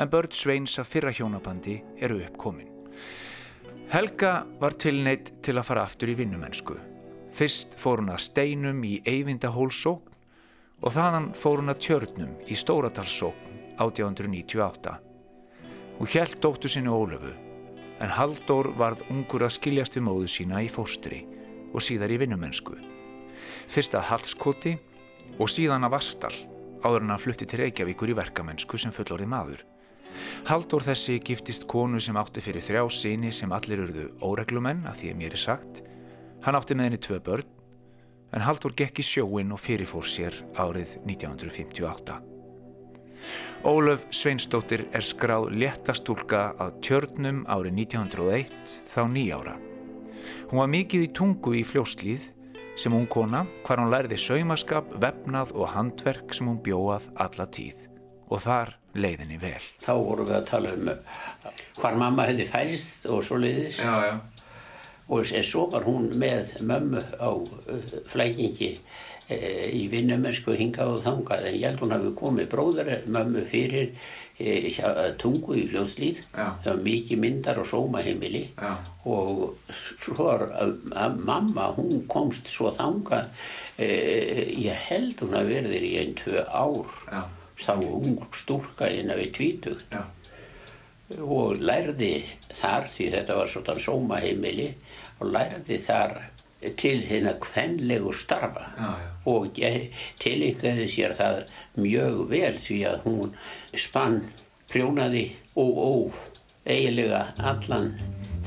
en 0.00 0.12
börn 0.16 0.32
Sveins 0.32 0.78
af 0.80 0.88
fyrra 0.94 1.12
hjónabandi 1.12 1.82
eru 2.00 2.22
uppkomin. 2.24 2.72
Helga 3.92 4.46
var 4.64 4.80
tilneitt 4.80 5.34
til 5.44 5.58
að 5.60 5.68
fara 5.68 5.84
aftur 5.84 6.08
í 6.08 6.16
vinnumennsku. 6.24 6.80
Fyrst 7.36 7.76
fór 7.76 8.00
hún 8.00 8.14
að 8.16 8.30
steinum 8.30 8.80
í 8.80 9.02
Eyvindahólsókn 9.04 10.16
og 10.80 10.96
þannig 10.96 11.36
fór 11.36 11.60
hún 11.60 11.74
að 11.74 11.84
tjörnum 11.84 12.38
í 12.48 12.56
Stóradalssókn 12.56 13.58
1898. 13.76 15.02
Hún 15.98 16.10
hjælt 16.10 16.40
dóttu 16.42 16.68
sinni 16.68 16.90
Ólöfu 16.90 17.30
en 18.02 18.10
Halldór 18.10 18.72
varð 18.78 19.04
ungur 19.12 19.44
að 19.46 19.54
skiljast 19.54 19.94
við 19.94 20.06
móðu 20.08 20.30
sína 20.30 20.62
í 20.64 20.70
fóstri 20.72 21.20
og 21.70 21.82
síðar 21.84 22.10
í 22.10 22.18
vinnumennsku. 22.24 22.74
Fyrst 23.70 23.94
að 23.94 24.08
Hallskoti 24.10 24.74
og 25.38 25.50
síðan 25.50 25.86
að 25.86 25.94
Vastal 25.94 26.34
áður 26.84 27.06
en 27.06 27.14
að 27.14 27.22
flutti 27.24 27.48
til 27.48 27.62
Reykjavíkur 27.62 28.10
í 28.10 28.18
verkamennsku 28.18 28.80
sem 28.80 28.92
fullorði 28.94 29.30
maður. 29.30 29.62
Haldur 30.50 30.84
þessi 30.84 31.20
giftist 31.22 31.66
konu 31.70 32.02
sem 32.02 32.18
átti 32.18 32.42
fyrir 32.44 32.62
þrjá 32.66 32.84
síni 32.92 33.32
sem 33.32 33.54
allir 33.54 33.86
urðu 33.86 34.10
óreglumenn 34.22 34.84
að 34.90 35.00
því 35.00 35.14
að 35.14 35.18
mér 35.22 35.38
er 35.38 35.44
sagt. 35.46 35.82
Hann 36.44 36.58
átti 36.58 36.76
með 36.76 36.90
henni 36.90 37.02
tvö 37.06 37.22
börn 37.24 37.50
en 38.34 38.44
Haldur 38.44 38.74
gekk 38.76 38.98
í 38.98 39.06
sjóin 39.06 39.54
og 39.54 39.62
fyrirfór 39.62 40.06
sér 40.10 40.42
árið 40.58 40.98
1958. 41.06 42.33
Ólöf 43.64 44.04
Sveinsdóttir 44.12 44.86
er 44.92 45.04
skráð 45.04 45.50
léttastúlka 45.56 46.50
að 46.60 46.74
tjörnum 46.84 47.44
árið 47.48 47.78
1901 47.86 48.74
þá 48.92 49.02
nýjára. 49.14 49.54
Hún 50.50 50.60
var 50.60 50.70
mikið 50.72 51.06
í 51.06 51.12
tungu 51.16 51.54
í 51.56 51.64
fljóslíð 51.64 52.28
sem 52.76 52.92
hún 52.92 53.06
kona 53.08 53.44
hvar 53.64 53.80
hún 53.80 53.92
lærði 53.92 54.18
saumaskap, 54.20 54.92
vefnað 55.00 55.54
og 55.54 55.70
handverk 55.72 56.34
sem 56.36 56.50
hún 56.50 56.60
bjóað 56.64 57.08
alla 57.24 57.46
tíð 57.48 57.86
og 58.28 58.42
þar 58.44 58.74
leiðinni 58.98 59.38
vel. 59.40 59.62
Þá 59.82 59.92
vorum 59.96 60.28
við 60.28 60.38
að 60.38 60.46
tala 60.50 60.76
um 60.76 60.92
hvar 61.80 61.98
mamma 61.98 62.28
hefði 62.28 62.46
fælst 62.50 63.08
og 63.10 63.24
svo 63.26 63.40
leiðis. 63.40 63.80
Já, 63.82 63.94
já. 64.10 64.14
Og 65.12 65.28
svo 65.44 65.66
var 65.68 65.84
hún 65.84 66.14
með 66.16 66.54
mömmu 66.64 67.02
á 67.20 67.28
uh, 67.36 67.96
flækingi 68.08 68.70
í 69.30 69.86
vinnumönsku 69.92 70.56
hingað 70.58 70.96
og 70.96 71.04
þangað. 71.06 71.48
En 71.48 71.58
ég 71.58 71.66
held 71.68 71.84
hún 71.84 71.94
hafi 71.96 72.12
komið 72.18 72.50
bróður 72.52 72.90
mömmu 73.16 73.44
fyrir 73.50 73.92
e, 74.38 74.56
tungu 75.20 75.56
í 75.60 75.68
hljóðslýð. 75.70 76.24
Það 76.34 76.68
var 76.70 76.82
mikið 76.88 77.22
myndar 77.22 77.62
og 77.62 77.70
sómaheimili. 77.70 78.44
Og 79.04 79.72
svo 79.72 80.18
var 80.18 80.48
að 80.50 81.22
mamma, 81.22 81.70
hún 81.78 82.04
komst 82.10 82.50
svo 82.52 82.74
þangað. 82.74 83.32
E, 83.78 83.88
ég 84.64 84.84
held 84.90 85.24
hún 85.24 85.38
hafi 85.38 85.64
verið 85.64 85.88
í 85.88 85.96
einn, 86.02 86.18
tvö 86.20 86.44
ár. 86.50 87.00
Já 87.08 87.24
þá 87.60 87.74
ung 87.78 88.18
stúlka 88.34 88.88
innan 88.90 89.20
við 89.20 89.32
tvítugt 89.38 89.94
ja. 89.94 90.04
og 91.22 91.60
lærði 91.62 92.24
þar 92.50 92.88
því 92.90 93.10
þetta 93.14 93.38
var 93.38 93.52
svona 93.52 93.76
sómaheimili 93.86 94.70
og 95.20 95.30
lærði 95.30 95.78
þar 95.86 96.16
til 96.80 97.02
hérna 97.08 97.34
kvenlegu 97.42 98.12
starfa 98.16 98.68
ja, 98.78 98.90
ja. 99.00 99.10
og 99.30 99.60
tilengaði 100.22 100.86
sér 100.90 101.16
það 101.18 101.42
mjög 101.80 102.22
vel 102.30 102.54
því 102.66 102.78
að 102.90 103.00
hún 103.08 103.34
spann 103.76 104.22
prjónaði 104.72 105.26
og 105.60 105.78
ó 105.78 105.92
eiginlega 106.64 107.26
allan 107.38 107.92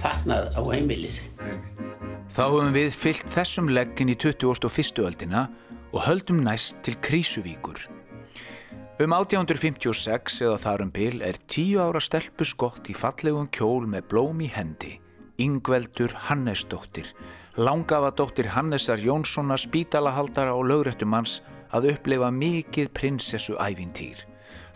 fagnað 0.01 0.49
á 0.57 0.61
heimilið. 0.65 1.21
Þá 2.37 2.43
höfum 2.45 2.73
við 2.75 2.91
fyllt 2.93 3.29
þessum 3.33 3.69
leggin 3.73 4.13
í 4.13 4.17
2001. 4.19 4.99
öldina 5.05 5.47
og 5.93 6.03
höldum 6.05 6.43
næst 6.45 6.83
til 6.85 6.97
Krísuvíkur. 7.01 7.87
Um 8.97 9.13
1856 9.13 10.39
eða 10.41 10.57
þarum 10.61 10.91
bil 10.93 11.21
er 11.25 11.37
tíu 11.49 11.81
ára 11.81 12.01
stelpu 12.01 12.45
skott 12.49 12.89
í 12.89 12.95
fallegum 12.97 13.49
kjól 13.53 13.85
með 13.89 14.07
blóm 14.09 14.41
í 14.41 14.49
hendi, 14.49 14.95
Yngveldur 15.37 16.15
Hannesdóttir, 16.27 17.11
langafadóttir 17.57 18.45
Hannesar 18.53 18.99
Jónssonar 19.01 19.57
spítalahaldara 19.57 20.53
og 20.53 20.67
lögrættumanns 20.69 21.39
að 21.73 21.89
uppleifa 21.95 22.29
mikið 22.31 22.91
prinsessu 22.93 23.57
ævintýr. 23.57 24.19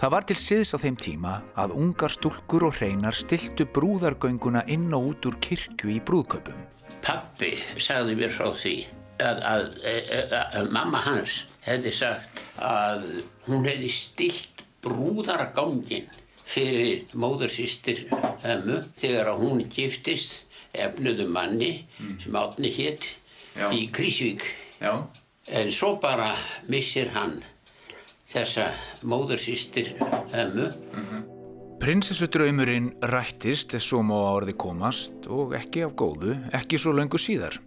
Það 0.01 0.13
var 0.15 0.25
til 0.25 0.38
síðs 0.41 0.73
á 0.73 0.77
þeim 0.81 0.97
tíma 0.97 1.33
að 1.61 1.75
ungar 1.77 2.09
stúlkur 2.09 2.65
og 2.65 2.79
hreinar 2.79 3.13
stiltu 3.13 3.67
brúðargönguna 3.69 4.65
inn 4.73 4.89
og 4.97 5.11
út 5.11 5.29
úr 5.29 5.38
kirkju 5.45 5.93
í 5.93 6.00
brúðköpum. 6.01 6.57
Pappi 7.05 7.53
sagði 7.77 8.17
mér 8.17 8.33
frá 8.33 8.50
því 8.57 8.75
að, 9.21 9.43
að, 9.45 9.67
að, 9.85 10.35
að 10.57 10.73
mamma 10.73 11.05
hans 11.05 11.43
hefði 11.61 11.93
sagt 11.93 12.41
að 12.65 13.05
hún 13.45 13.69
hefði 13.69 13.93
stilt 13.93 14.65
brúðargangin 14.81 16.09
fyrir 16.50 17.05
móðursýstir 17.13 18.07
þegar 18.41 19.35
hún 19.38 19.61
giftist 19.69 20.47
efnuðu 20.74 21.28
manni 21.30 21.86
mm. 22.00 22.20
sem 22.24 22.36
átni 22.36 22.72
hétt 22.75 23.08
í 23.72 23.88
Krísvík 23.92 24.46
Já. 24.82 25.08
en 25.48 25.72
svo 25.72 25.96
bara 26.01 26.32
missir 26.70 27.12
hann 27.16 27.42
þessa 28.32 28.72
móðursýstir 29.04 29.96
ömmu 30.00 30.68
mm 30.72 31.04
-hmm. 31.04 31.28
Prinsessudraumurinn 31.82 32.94
rættist 33.01 33.72
þess 33.72 33.90
svo 33.90 34.04
má 34.06 34.13
árði 34.38 34.54
komast 34.54 35.25
og 35.28 35.56
ekki 35.58 35.82
af 35.84 35.96
góðu, 35.98 36.38
ekki 36.54 36.78
svo 36.78 36.92
löngu 36.94 37.18
síðar 37.18 37.58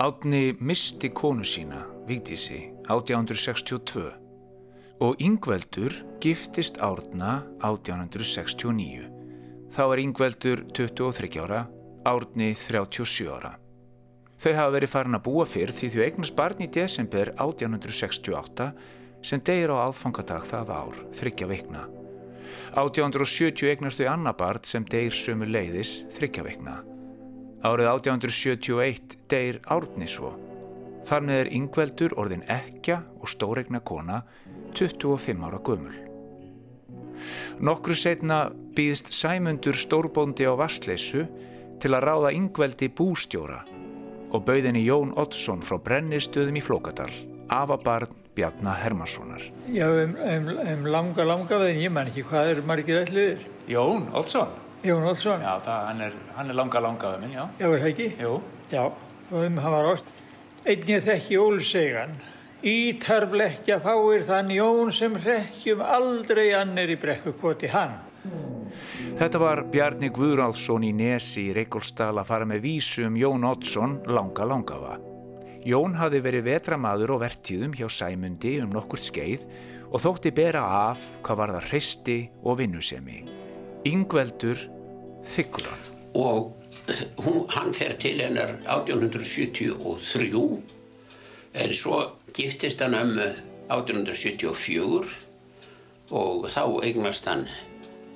Átni 0.00 0.56
misti 0.60 1.10
konu 1.12 1.44
sína, 1.44 1.84
Vigdísi, 2.08 2.72
1862 2.88 4.12
og 5.00 5.16
Yngveldur 5.20 5.92
giftist 6.20 6.78
Árna 6.80 7.42
1869. 7.60 9.04
Þá 9.76 9.82
er 9.84 10.00
Yngveldur 10.00 10.62
23 10.72 11.36
ára, 11.44 11.66
Árni 12.04 12.54
37 12.56 13.28
ára. 13.28 13.56
Þau 14.40 14.52
hafa 14.56 14.72
verið 14.72 14.92
farin 14.94 15.16
að 15.18 15.24
búa 15.26 15.44
fyrr 15.44 15.72
því 15.76 15.88
þau 15.92 16.02
eignast 16.06 16.36
barn 16.36 16.62
í 16.64 16.68
desember 16.72 17.28
1868 17.36 18.68
sem 19.20 19.42
degir 19.44 19.72
á 19.76 19.84
alfangadag 19.84 20.46
það 20.48 20.72
ár, 20.72 20.96
þryggja 21.18 21.48
veikna. 21.50 21.82
1870 22.72 23.68
eignast 23.68 24.00
þau 24.00 24.08
annabarn 24.14 24.64
sem 24.64 24.86
degir 24.88 25.12
sömu 25.12 25.48
leiðis, 25.50 26.06
þryggja 26.16 26.46
veikna. 26.46 26.78
Árið 27.60 27.90
1871 27.92 29.18
deyr 29.28 29.60
Árnisvo. 29.68 30.32
Þannig 31.04 31.42
er 31.42 31.52
yngveldur 31.56 32.16
orðin 32.20 32.46
ekja 32.48 33.02
og 33.20 33.28
stóregna 33.28 33.82
kona 33.84 34.22
25 34.72 35.44
ára 35.44 35.60
gömul. 35.60 35.98
Nokkru 37.60 37.92
setna 37.92 38.46
býðst 38.76 39.12
Sæmundur 39.12 39.76
stórbóndi 39.76 40.48
á 40.48 40.56
Vastleysu 40.56 41.26
til 41.80 41.94
að 41.96 42.06
ráða 42.06 42.32
yngveldi 42.36 42.90
bústjóra 42.96 43.60
og 44.30 44.46
bauðinni 44.46 44.84
Jón 44.84 45.14
Oddsson 45.18 45.62
frá 45.66 45.80
brennistöðum 45.82 46.58
í 46.60 46.62
Flókadal, 46.62 47.10
afabarn 47.50 48.12
Bjarnar 48.36 48.78
Hermanssonar. 48.78 49.42
Já, 49.74 49.88
um, 49.90 50.14
um, 50.14 50.50
um 50.62 50.84
langa, 50.86 51.24
langa 51.26 51.58
veðin, 51.58 51.80
ég 51.82 51.92
man 51.92 52.10
ekki 52.12 52.22
hvað 52.28 52.52
er 52.52 52.60
margir 52.68 53.00
ætliðir. 53.02 53.46
Jón 53.68 54.06
Oddsson? 54.14 54.52
Jón 54.86 55.04
Ótsson? 55.10 55.42
Já, 55.42 55.58
það, 55.64 55.80
hann, 55.88 56.02
er, 56.06 56.14
hann 56.36 56.52
er 56.52 56.56
langa 56.56 56.80
langaðu 56.80 57.18
minn, 57.20 57.34
já. 57.36 57.42
Já, 57.58 57.66
er 57.66 57.82
það 57.82 57.88
ekki? 57.90 58.10
Jú. 58.22 58.36
Já, 58.70 58.84
og 59.30 59.40
um 59.40 59.58
hann 59.60 59.74
var 59.74 59.88
ást. 59.90 60.12
Einnið 60.64 61.08
þekki 61.08 61.40
ólsegan. 61.40 62.14
Ítar 62.70 63.26
blekja 63.32 63.80
fáir 63.84 64.24
þann 64.24 64.54
Jón 64.54 64.92
sem 64.92 65.16
hrekkjum 65.16 65.82
aldrei 65.84 66.50
annir 66.56 66.94
í 66.94 66.96
brekkukoti 67.00 67.72
hann. 67.74 67.98
Þetta 69.18 69.38
var 69.42 69.64
Bjarni 69.72 70.08
Guðrálsson 70.14 70.84
í 70.86 70.92
Nesi 70.94 71.48
í 71.48 71.54
Reykjólsdal 71.56 72.20
að 72.20 72.28
fara 72.28 72.46
með 72.48 72.60
vísu 72.64 73.02
um 73.08 73.16
Jón 73.18 73.44
Ótsson 73.48 73.92
langa 74.06 74.44
langaða. 74.46 74.94
Jón 75.66 75.94
hafi 75.98 76.20
verið 76.24 76.46
vetramaður 76.46 77.10
og 77.16 77.22
vertíðum 77.24 77.74
hjá 77.76 77.88
Sæmundi 77.90 78.52
um 78.64 78.70
nokkurt 78.72 79.04
skeið 79.08 79.42
og 79.90 79.98
þótti 80.04 80.30
bera 80.36 80.62
af 80.86 80.98
hvað 81.26 81.40
var 81.42 81.50
það 81.56 81.68
hreisti 81.72 82.18
og 82.44 82.52
vinnusemi. 82.62 83.18
Yngveldur 83.90 84.58
þykkur 85.34 85.66
hann. 85.72 85.84
Og 86.14 86.40
hún, 87.24 87.38
hann 87.50 87.72
fer 87.76 87.92
til 88.00 88.18
hennar 88.22 88.50
1873 88.64 90.62
en 91.60 91.72
svo 91.74 91.96
giftist 92.36 92.80
hann 92.84 92.94
um 92.94 93.18
1874 93.18 95.06
og 96.10 96.48
þá 96.50 96.64
eignast 96.86 97.24
hann 97.28 97.44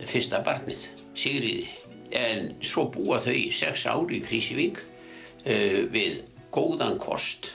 fyrsta 0.03 0.43
barnið, 0.45 0.89
Sigriði. 1.15 1.69
En 2.15 2.55
svo 2.63 2.87
búa 2.95 3.21
þau 3.23 3.37
sex 3.55 3.87
ári 3.91 4.21
í 4.21 4.25
Krísivík 4.25 4.81
uh, 4.81 5.81
við 5.91 6.23
góðan 6.55 6.99
kost 7.03 7.51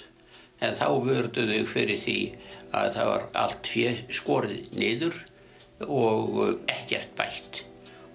en 0.59 0.75
þá 0.75 0.87
vördu 1.05 1.45
þau 1.47 1.65
fyrir 1.71 1.99
því 2.01 2.19
að 2.75 2.93
það 2.97 3.09
var 3.13 3.25
allt 3.43 3.69
fyrir 3.71 4.01
skorið 4.11 4.73
niður 4.75 5.15
og 5.87 6.39
ekkert 6.67 7.13
bætt 7.17 7.63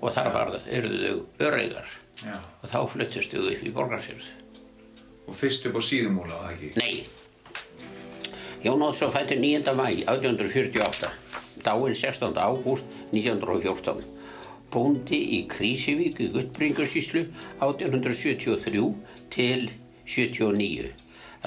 og 0.05 0.13
þar 0.13 0.31
var, 0.35 0.55
þau 0.61 1.15
örreigar 1.41 1.89
Já. 2.21 2.37
og 2.61 2.69
þá 2.69 2.79
fluttist 2.93 3.33
þau 3.33 3.49
upp 3.49 3.65
í 3.65 3.73
Borgarfjörð. 3.75 4.31
Og 5.25 5.37
fyrst 5.41 5.65
upp 5.71 5.81
á 5.81 5.83
síðumúla, 5.83 6.37
var 6.37 6.53
það 6.53 6.57
ekki? 6.59 6.69
Nei. 6.77 6.97
Jón 8.65 8.85
Ótsson 8.85 9.13
fætti 9.13 9.41
9. 9.41 9.73
mæ 9.77 9.87
1848 10.05 11.24
dáinn 11.65 11.95
16. 11.95 12.37
ágúst 12.37 12.85
1914. 13.11 14.05
Bóndi 14.71 15.39
í 15.39 15.47
Krísivík 15.49 16.21
í 16.21 16.29
Guttbringarsíslu 16.35 17.27
1873 17.63 18.95
til 19.31 19.71
79. 20.05 20.91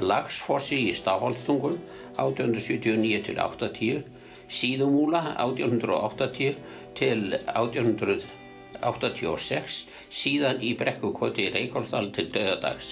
Lagsfossi 0.02 0.90
í 0.90 0.94
Stafálstungum 0.96 1.78
1879 2.18 3.24
til 3.30 3.38
80. 3.42 4.04
Síðumúla 4.48 5.22
1880 5.44 6.56
til 6.98 7.34
1886. 7.36 9.88
Síðan 10.10 10.62
í 10.64 10.78
Brekkukoti 10.80 11.42
í 11.50 11.54
Reykjólfsdal 11.56 12.08
til 12.16 12.28
döðadags. 12.32 12.88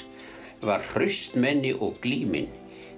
Var 0.66 0.82
hraustmenni 0.92 1.74
og 1.74 1.92
glímin, 2.04 2.50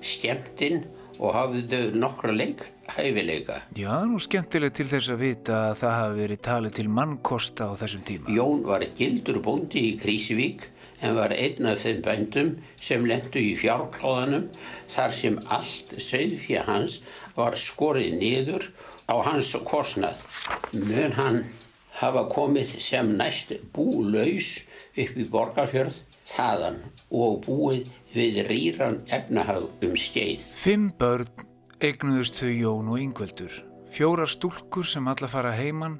skemmtinn 0.01 0.85
og 1.19 1.33
hafðu 1.35 1.91
nokkra 1.97 2.31
leik 2.33 2.76
hæfileika. 2.95 3.61
Já, 3.77 3.93
nú 4.07 4.19
skemmtilegt 4.21 4.77
til 4.79 4.87
þess 4.89 5.11
að 5.13 5.21
vita 5.23 5.59
að 5.71 5.77
það 5.81 5.95
hafi 5.99 6.17
verið 6.21 6.41
talið 6.47 6.75
til 6.79 6.87
mannkosta 6.99 7.69
á 7.69 7.73
þessum 7.81 8.07
tíma. 8.07 8.33
Jón 8.33 8.65
var 8.67 8.85
gildur 8.97 9.39
bóndi 9.43 9.83
í 9.91 9.93
Krísivík 10.01 10.67
en 11.05 11.17
var 11.17 11.33
einn 11.35 11.69
af 11.69 11.83
þeim 11.83 12.01
bændum 12.05 12.51
sem 12.81 13.05
lendu 13.05 13.41
í 13.41 13.53
fjárklóðanum 13.59 14.47
þar 14.93 15.13
sem 15.13 15.37
allt 15.53 15.93
söðfja 16.01 16.65
hans 16.69 16.99
var 17.37 17.57
skorið 17.61 18.17
niður 18.17 18.69
á 19.05 19.15
hans 19.27 19.53
korsnað. 19.67 20.17
Mön 20.73 21.13
hann 21.17 21.43
hafa 22.01 22.25
komið 22.31 22.77
sem 22.83 23.13
næst 23.17 23.53
búlaus 23.73 24.61
upp 24.97 25.17
í 25.17 25.27
borgarfjörð 25.33 26.01
þaðan 26.27 26.81
og 27.13 27.43
búið 27.45 27.87
við 28.13 28.41
rýran 28.49 28.99
efnahag 29.13 29.69
um 29.85 29.95
skeið. 29.97 30.41
Fimm 30.51 30.89
börn 30.99 31.29
eignuðust 31.77 32.39
þau 32.39 32.49
Jón 32.49 32.87
og 32.89 33.01
Yngveldur, 33.01 33.53
fjórar 33.93 34.29
stúlkur 34.31 34.85
sem 34.87 35.05
alla 35.07 35.29
fara 35.29 35.51
heimann, 35.53 35.99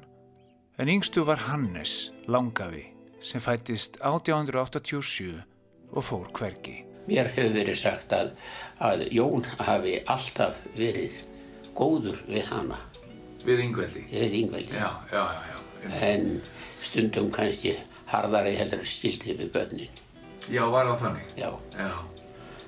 en 0.78 0.90
yngstu 0.90 1.22
var 1.26 1.38
Hannes, 1.46 2.10
langafi, 2.26 2.84
sem 3.22 3.42
fættist 3.42 4.00
1887 4.02 5.38
og 5.94 6.04
fór 6.04 6.26
hvergi. 6.34 6.82
Mér 7.08 7.30
hefur 7.30 7.54
verið 7.54 7.78
sagt 7.78 8.12
að, 8.12 8.34
að 8.82 9.06
Jón 9.14 9.46
hafi 9.62 9.94
alltaf 10.10 10.58
verið 10.76 11.14
góður 11.78 12.18
við 12.26 12.50
hana. 12.50 12.82
Við 13.46 13.64
Yngveldi? 13.68 14.04
Við 14.10 14.36
Yngveldi. 14.42 14.76
Já, 14.76 14.90
já, 15.14 15.22
já. 15.22 15.62
já. 15.86 15.94
En 16.02 16.28
stundum 16.82 17.30
kannski 17.32 17.78
harðari 18.10 18.58
heldur 18.58 18.82
stiltið 18.82 19.44
við 19.44 19.54
börnin. 19.54 20.04
Já, 20.50 20.66
var 20.74 20.90
það 20.90 21.02
þannig? 21.06 21.34
Já. 21.38 21.50
Já. 21.78 21.90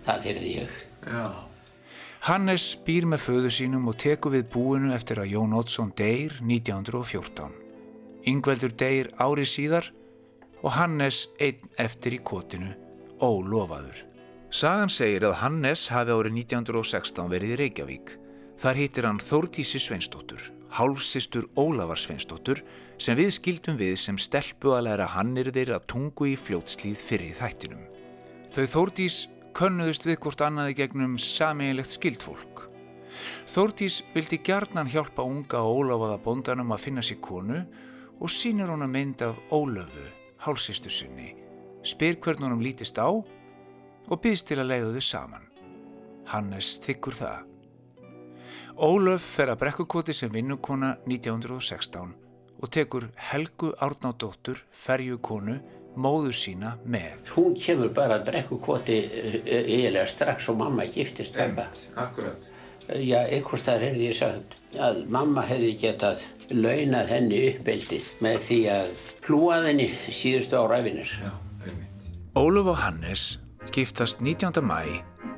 Það 0.06 0.26
fyrir 0.28 0.50
ég. 0.54 0.82
Já. 1.10 1.49
Hannes 2.20 2.74
býr 2.84 3.06
með 3.08 3.22
föðu 3.24 3.50
sínum 3.56 3.86
og 3.88 3.94
teku 4.02 4.28
við 4.28 4.50
búinu 4.52 4.90
eftir 4.92 5.22
að 5.22 5.30
Jón 5.32 5.54
Ótsson 5.56 5.88
deyr 5.96 6.34
1914. 6.44 7.54
Yngveldur 8.28 8.74
deyr 8.76 9.08
ári 9.16 9.46
síðar 9.48 9.88
og 10.60 10.74
Hannes 10.76 11.22
einn 11.40 11.70
eftir 11.80 12.18
í 12.18 12.20
kotinu, 12.20 12.74
ólofaður. 13.24 14.02
Sagan 14.52 14.92
segir 14.92 15.24
að 15.30 15.38
Hannes 15.40 15.86
hafi 15.88 16.12
árið 16.12 16.36
1916 16.42 17.32
verið 17.32 17.54
í 17.54 17.58
Reykjavík. 17.62 18.14
Þar 18.60 18.82
hittir 18.82 19.08
hann 19.08 19.24
Þórtísi 19.24 19.80
Sveinsdóttur, 19.80 20.44
hálfsistur 20.76 21.48
Ólafar 21.56 22.04
Sveinsdóttur, 22.04 22.60
sem 23.00 23.16
við 23.16 23.32
skildum 23.38 23.80
við 23.80 23.96
sem 23.96 24.20
stelpu 24.20 24.76
að 24.76 24.90
læra 24.90 25.08
hannir 25.16 25.48
þeirra 25.56 25.80
tungu 25.88 26.34
í 26.34 26.36
fljótslíð 26.36 27.00
fyrir 27.00 27.32
þættinum. 27.40 27.88
Þau 28.52 28.64
Þórtís 28.76 29.22
könnuðust 29.56 30.06
við 30.06 30.20
hvort 30.24 30.42
annaði 30.44 30.76
gegnum 30.78 31.16
sameinlegt 31.20 31.96
skildfólk. 31.96 32.66
Þórtís 33.50 34.00
vildi 34.14 34.38
gjarnan 34.46 34.90
hjálpa 34.90 35.24
unga 35.26 35.62
og 35.66 35.82
óláfaða 35.82 36.18
bondanum 36.24 36.74
að 36.74 36.84
finna 36.86 37.04
sér 37.04 37.20
konu 37.24 37.60
og 38.20 38.30
sínur 38.30 38.70
hún 38.70 38.86
að 38.86 38.94
mynd 38.94 39.22
af 39.26 39.38
Ólöfu, 39.50 40.06
hálsistu 40.44 40.92
sinni, 40.92 41.34
spyr 41.82 42.20
hvern 42.22 42.46
honum 42.46 42.62
lítist 42.62 43.00
á 43.00 43.08
og 43.10 44.20
býðst 44.22 44.50
til 44.50 44.60
að 44.60 44.70
leiða 44.70 44.92
þau 44.94 45.06
saman. 45.06 45.46
Hannes 46.30 46.76
þykkur 46.84 47.16
það. 47.18 47.46
Ólöf 48.80 49.24
fer 49.36 49.50
að 49.52 49.60
brekkukoti 49.64 50.14
sem 50.16 50.30
vinnukona 50.32 50.94
1916 51.04 52.14
og 52.60 52.70
tekur 52.72 53.08
Helgu 53.30 53.72
Árnádóttur, 53.80 54.60
ferjukonu, 54.70 55.58
móður 55.96 56.36
sína 56.36 56.74
með. 56.84 57.18
Hún 57.34 57.56
kemur 57.58 57.92
bara 57.94 58.20
að 58.20 58.28
drekku 58.30 58.60
kvoti 58.62 58.98
eh, 59.06 59.34
eh, 59.40 59.64
eiginlega 59.64 60.06
strax 60.10 60.48
og 60.52 60.60
mamma 60.60 60.86
giftist 60.90 61.36
pappa. 61.36 61.68
Akkurat. 62.00 62.46
Já, 62.90 63.20
einhvers 63.22 63.62
þar 63.62 63.84
er 63.86 63.98
ég 64.00 64.16
sagt 64.18 64.56
að 64.80 65.04
mamma 65.12 65.44
hefði 65.46 65.74
getað 65.78 66.24
launað 66.50 67.12
henni 67.14 67.42
uppbeldið 67.52 68.08
með 68.24 68.40
því 68.48 68.58
að 68.74 68.88
hlúað 69.28 69.68
henni 69.68 69.86
síðustu 70.10 70.58
á 70.58 70.64
ræfinir. 70.70 71.12
Já, 71.20 71.30
einmitt. 71.66 72.08
Óluf 72.34 72.72
og 72.72 72.80
Hannes 72.82 73.38
giftast 73.70 74.22
19. 74.24 74.58
mæ 74.64 74.82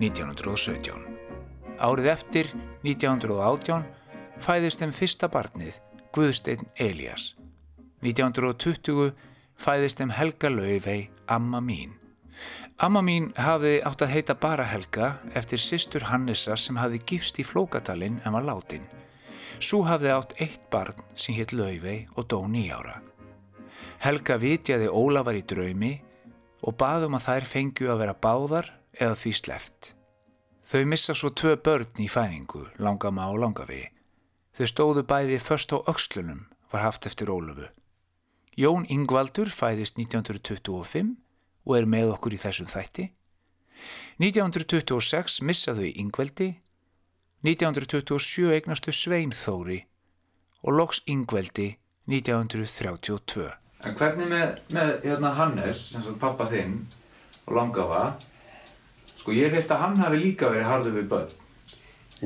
1917. 0.00 1.12
Árið 1.82 2.08
eftir, 2.12 2.48
1918, 2.86 3.84
fæðist 4.42 4.80
þeim 4.80 4.94
fyrsta 4.94 5.28
barnið, 5.28 5.76
Guðstein 6.14 6.62
Elias. 6.80 7.32
1920 8.02 9.12
fæðist 9.62 10.00
þeim 10.00 10.12
Helga 10.16 10.50
Laufey, 10.50 11.08
amma 11.30 11.60
mín. 11.62 11.94
Amma 12.82 13.02
mín 13.04 13.30
hafði 13.38 13.76
átt 13.86 14.02
að 14.02 14.12
heita 14.16 14.34
bara 14.34 14.66
Helga 14.66 15.12
eftir 15.38 15.60
sýstur 15.62 16.08
Hannesa 16.08 16.56
sem 16.58 16.80
hafði 16.80 16.98
gifst 17.12 17.38
í 17.38 17.46
Flókadalinn 17.46 18.18
en 18.24 18.34
var 18.34 18.46
látin. 18.48 18.88
Svo 19.62 19.84
hafði 19.86 20.10
átt 20.10 20.34
eitt 20.42 20.64
barn 20.72 21.02
sem 21.14 21.36
hitt 21.36 21.54
Laufey 21.54 22.08
og 22.16 22.26
dó 22.32 22.40
nýjára. 22.50 22.98
Helga 24.02 24.38
vitjaði 24.42 24.88
Ólafar 24.90 25.38
í 25.38 25.44
draumi 25.46 25.92
og 26.66 26.74
baðum 26.78 27.18
að 27.18 27.26
þær 27.28 27.46
fengju 27.52 27.92
að 27.92 28.00
vera 28.02 28.16
báðar 28.18 28.72
eða 28.98 29.18
því 29.20 29.32
sleft. 29.38 29.92
Þau 30.66 30.82
missa 30.88 31.14
svo 31.14 31.30
tvö 31.30 31.54
börn 31.62 32.02
í 32.02 32.08
fæðingu, 32.10 32.64
langama 32.82 33.28
og 33.30 33.42
langavi. 33.44 33.84
Þau 34.56 34.66
stóðu 34.70 35.06
bæði 35.06 35.38
först 35.38 35.70
á 35.70 35.78
aukslunum, 35.86 36.46
var 36.72 36.86
haft 36.86 37.06
eftir 37.06 37.30
Ólafu. 37.30 37.68
Jón 38.52 38.84
Ingvaldur 38.92 39.48
fæðist 39.48 39.96
1925 39.96 41.14
og 41.64 41.76
er 41.78 41.86
með 41.88 42.10
okkur 42.18 42.34
í 42.36 42.40
þessum 42.42 42.68
þætti. 42.68 43.06
1926 44.20 45.38
missaðu 45.48 45.86
í 45.88 45.94
Ingveldi, 46.02 46.50
1927 47.46 48.52
eignastu 48.52 48.92
Sveinþóri 48.92 49.78
og 50.62 50.76
loks 50.76 51.00
Ingveldi 51.08 51.70
1932. 52.12 53.48
En 53.82 53.96
hvernig 53.98 54.28
með, 54.30 54.60
með 54.70 54.92
hérna 55.06 55.32
Hannes, 55.38 55.80
sem 55.94 56.04
sagt 56.04 56.20
pappa 56.20 56.44
þinn 56.50 56.76
og 57.48 57.56
langafa, 57.56 58.04
sko 59.16 59.34
ég 59.34 59.56
hef 59.56 59.72
að 59.72 59.82
hann 59.86 59.98
hafi 60.02 60.20
líka 60.20 60.52
verið 60.52 60.68
harðu 60.68 60.94
við 61.00 61.08
börn. 61.10 61.34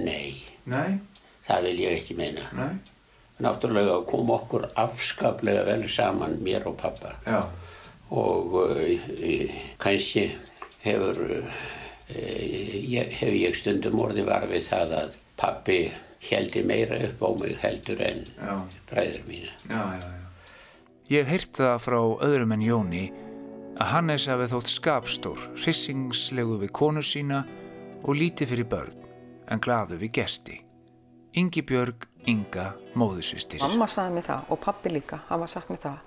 Nei. 0.03 0.43
Nei? 0.67 0.99
Það 1.47 1.71
vil 1.71 1.79
ég 1.87 2.01
ekki 2.01 2.19
meina. 2.19 2.51
Nei? 2.59 2.96
Náttúrulega 3.43 4.01
kom 4.09 4.31
okkur 4.33 4.69
afskaplega 4.75 5.65
vel 5.69 5.89
saman 5.89 6.39
mér 6.45 6.67
og 6.71 6.79
pappa 6.81 7.17
Já. 7.27 7.45
og 8.11 8.55
uh, 8.63 9.57
kannski 9.83 10.31
hefur 10.85 11.21
uh, 11.21 11.65
hef 12.09 13.35
ég 13.35 13.57
stundum 13.59 14.01
orði 14.01 14.25
var 14.27 14.47
við 14.51 14.69
það 14.71 14.99
að 15.03 15.17
pappi 15.37 15.81
heldi 16.31 16.63
meira 16.67 16.99
upp 17.09 17.23
á 17.23 17.31
mig 17.41 17.57
heldur 17.61 18.01
en 18.03 18.25
já. 18.25 18.55
bræður 18.91 19.27
mína 19.29 19.53
já, 19.69 19.83
Ég 21.07 21.23
hef 21.23 21.31
heyrt 21.31 21.59
það 21.61 21.83
frá 21.85 22.01
öðrum 22.27 22.53
en 22.57 22.63
Jóni 22.67 23.05
að 23.77 23.91
Hannes 23.93 24.25
hafi 24.27 24.49
þótt 24.51 24.73
skapstór 24.73 25.43
hrissingslegu 25.61 26.57
við 26.65 26.73
konu 26.75 27.03
sína 27.05 27.45
og 28.03 28.17
lítið 28.19 28.55
fyrir 28.55 28.71
börn 28.73 29.05
en 29.53 29.63
glaðu 29.63 30.01
við 30.01 30.17
gesti 30.19 30.61
Ingi 31.37 31.63
Björg 31.69 32.09
Inga 32.27 32.73
móðusvistir 32.99 33.63
Mamma 33.63 33.87
sagði 33.91 34.19
mig 34.19 34.25
það 34.27 34.49
og 34.51 34.61
pappi 34.61 34.91
líka 34.91 35.21
hafa 35.29 35.47
sagt 35.51 35.71
mig 35.71 35.81
það 35.83 35.99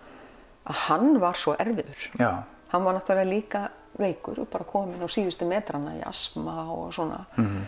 að 0.70 0.82
hann 0.86 1.20
var 1.22 1.38
svo 1.40 1.56
erfiður. 1.60 2.10
Já. 2.20 2.44
hann 2.70 2.84
var 2.84 2.98
náttúrulega 2.98 3.30
líka 3.30 3.62
veikur 4.00 4.40
og 4.44 4.50
bara 4.52 4.68
komin 4.68 5.02
á 5.02 5.08
síðustu 5.10 5.48
metrana 5.50 5.96
í 5.98 6.04
asma 6.06 6.64
og 6.72 6.94
svona. 6.94 7.26
Mm 7.38 7.46
-hmm. 7.46 7.64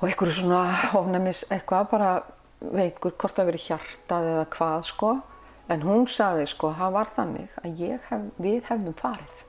og 0.00 0.08
einhverju 0.08 0.32
svona 0.32 0.76
ofnæmis 0.94 1.44
eitthvað 1.50 1.90
bara 1.90 2.22
veikur 2.60 3.12
hvort 3.18 3.36
það 3.36 3.46
verið 3.46 3.66
hjartað 3.68 4.22
eða 4.32 4.44
hvað 4.44 4.82
sko. 4.82 5.20
En 5.68 5.82
hún 5.82 6.06
saði 6.06 6.46
sko, 6.46 6.74
það 6.78 6.92
var 6.92 7.08
þannig 7.16 7.48
að 7.64 7.78
hef, 7.78 8.10
við 8.38 8.62
hefðum 8.68 8.94
farið. 8.94 9.44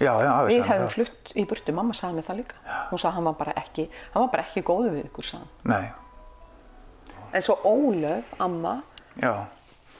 Já, 0.00 0.18
já, 0.22 0.44
við 0.46 0.62
hefðum 0.62 0.88
flutt 0.88 1.32
í 1.34 1.44
burtu 1.46 1.72
mamma 1.72 1.94
saði 1.94 2.14
mig 2.14 2.24
það 2.24 2.36
líka. 2.36 2.54
Hún 2.90 2.98
saði 2.98 3.14
hann 3.14 3.24
var 3.24 3.34
bara 3.34 3.52
ekki 3.52 3.90
hann 4.12 4.22
var 4.22 4.30
bara 4.30 4.42
ekki 4.42 4.62
góðu 4.62 4.90
við 4.90 5.04
ykkur 5.04 5.38
Nei. 5.62 5.92
En 7.32 7.42
svo 7.42 7.58
Ólöf, 7.64 8.34
amma 8.38 8.82
já. 9.16 9.46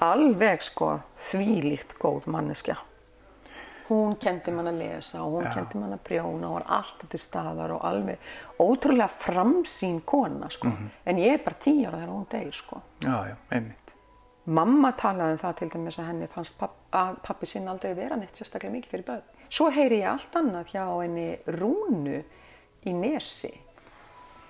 alveg 0.00 0.62
sko 0.62 1.00
þvílíkt 1.16 1.98
góð 1.98 2.26
manneskja 2.26 2.76
hún 3.92 4.16
kendi 4.20 4.52
mann 4.54 4.70
að 4.70 4.80
lesa 4.80 5.22
og 5.24 5.36
hún 5.36 5.46
Já. 5.48 5.52
kendi 5.56 5.80
mann 5.80 5.94
að 5.96 6.02
prjóna 6.06 6.48
og 6.48 6.56
var 6.58 6.66
alltaf 6.78 7.10
til 7.12 7.20
staðar 7.20 7.74
og 7.76 7.84
alveg 7.88 8.32
ótrúlega 8.62 9.08
framsýn 9.10 10.00
kona 10.04 10.50
sko. 10.50 10.66
Mm 10.66 10.72
-hmm. 10.72 10.88
en 11.06 11.16
ég 11.16 11.32
er 11.32 11.44
bara 11.44 11.56
tíu 11.64 11.86
ára 11.86 11.96
þegar 11.96 12.08
hún 12.08 12.26
degir 12.30 12.52
sko. 12.52 12.80
Já, 13.00 13.28
já, 13.28 13.36
einmitt. 13.50 13.94
Mamma 14.44 14.92
talaði 14.92 15.32
um 15.32 15.38
það 15.38 15.54
til 15.54 15.68
dæmis 15.68 15.98
að 15.98 16.06
henni 16.06 16.26
fannst 16.26 16.58
papp, 16.58 16.70
að 16.92 17.16
pappi 17.22 17.46
sinn 17.46 17.68
aldrei 17.68 17.94
vera 17.94 18.16
neitt 18.16 18.36
sérstaklega 18.36 18.72
mikið 18.72 18.90
fyrir 18.90 19.04
börn. 19.04 19.22
Svo 19.50 19.70
heyri 19.70 20.00
ég 20.00 20.08
allt 20.08 20.34
annað 20.34 20.66
hjá 20.66 21.02
henni 21.02 21.38
Rúnu 21.46 22.24
í 22.86 22.92
Nesi. 22.92 23.60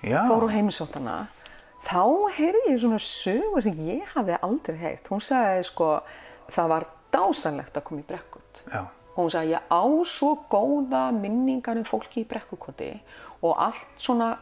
Já. 0.03 0.29
Fór 0.29 0.45
á 0.45 0.49
heimisótana. 0.49 1.27
Þá 1.83 2.03
heyri 2.39 2.65
ég 2.71 2.81
svona 2.81 2.99
sögur 3.03 3.63
sem 3.65 3.79
ég 3.87 4.11
hafi 4.15 4.39
aldrei 4.39 4.79
heyrt. 4.79 5.09
Hún 5.11 5.21
sagði 5.21 5.63
sko 5.67 5.93
það 6.53 6.75
var 6.77 6.89
dásanlegt 7.13 7.77
að 7.77 7.87
koma 7.89 8.05
í 8.05 8.09
brekkut. 8.09 8.65
Já 8.71 8.87
og 9.13 9.27
hún 9.27 9.33
sagði 9.33 9.57
ég 9.57 9.67
á 9.69 9.85
svo 10.09 10.33
góða 10.51 11.03
minningar 11.13 11.77
um 11.81 11.85
fólki 11.85 12.23
í 12.23 12.29
brekkukoti 12.29 12.95
og 13.45 13.59
allt 13.61 14.01
svona 14.01 14.37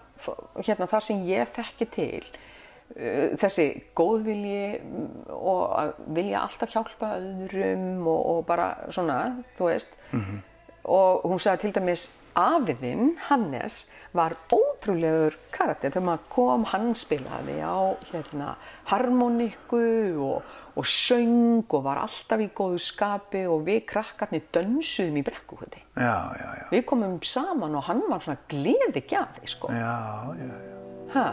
hérna 0.60 0.86
þar 0.90 1.06
sem 1.06 1.24
ég 1.26 1.50
þekki 1.50 1.88
til 1.90 2.20
uh, 2.22 3.34
þessi 3.40 3.66
góðvilji 3.98 4.78
mm, 4.78 5.08
og 5.34 6.04
vilja 6.14 6.44
alltaf 6.44 6.74
hjálpa 6.74 7.16
öðrum 7.18 8.06
og, 8.06 8.20
og 8.34 8.40
bara 8.46 8.70
svona, 8.92 9.42
þú 9.58 9.72
veist 9.72 9.96
mm 10.12 10.20
-hmm. 10.20 10.40
og 10.84 11.24
hún 11.24 11.38
sagði 11.38 11.60
til 11.60 11.74
dæmis 11.74 12.10
afiðinn, 12.38 13.16
Hannes 13.28 13.84
var 14.16 14.34
ótrúlegur 14.52 15.36
karakter 15.54 15.92
þegar 15.94 16.06
maður 16.08 16.24
kom, 16.34 16.64
hann 16.72 16.94
spilaði 16.98 17.60
á 17.62 17.94
hérna 18.10 18.54
harmoniku 18.90 19.84
og 20.26 20.56
og 20.80 20.86
söng 20.86 21.66
og 21.68 21.84
var 21.84 22.00
alltaf 22.04 22.40
í 22.40 22.48
góðu 22.54 22.78
skapi 22.80 23.42
og 23.50 23.64
við 23.66 23.82
krakkarnir 23.90 24.46
dönsuðum 24.54 25.18
í 25.20 25.24
brekkuhutti. 25.26 25.82
Já, 25.96 26.18
já, 26.38 26.48
já. 26.60 26.66
Við 26.72 26.84
komum 26.88 27.16
saman 27.26 27.76
og 27.78 27.86
hann 27.88 28.02
var 28.08 28.22
svona 28.24 28.38
gleði 28.50 29.02
gjafi, 29.10 29.46
sko. 29.50 29.72
Já, 29.74 30.30
já, 30.38 30.52
já. 30.70 30.76
Hæ, 31.14 31.24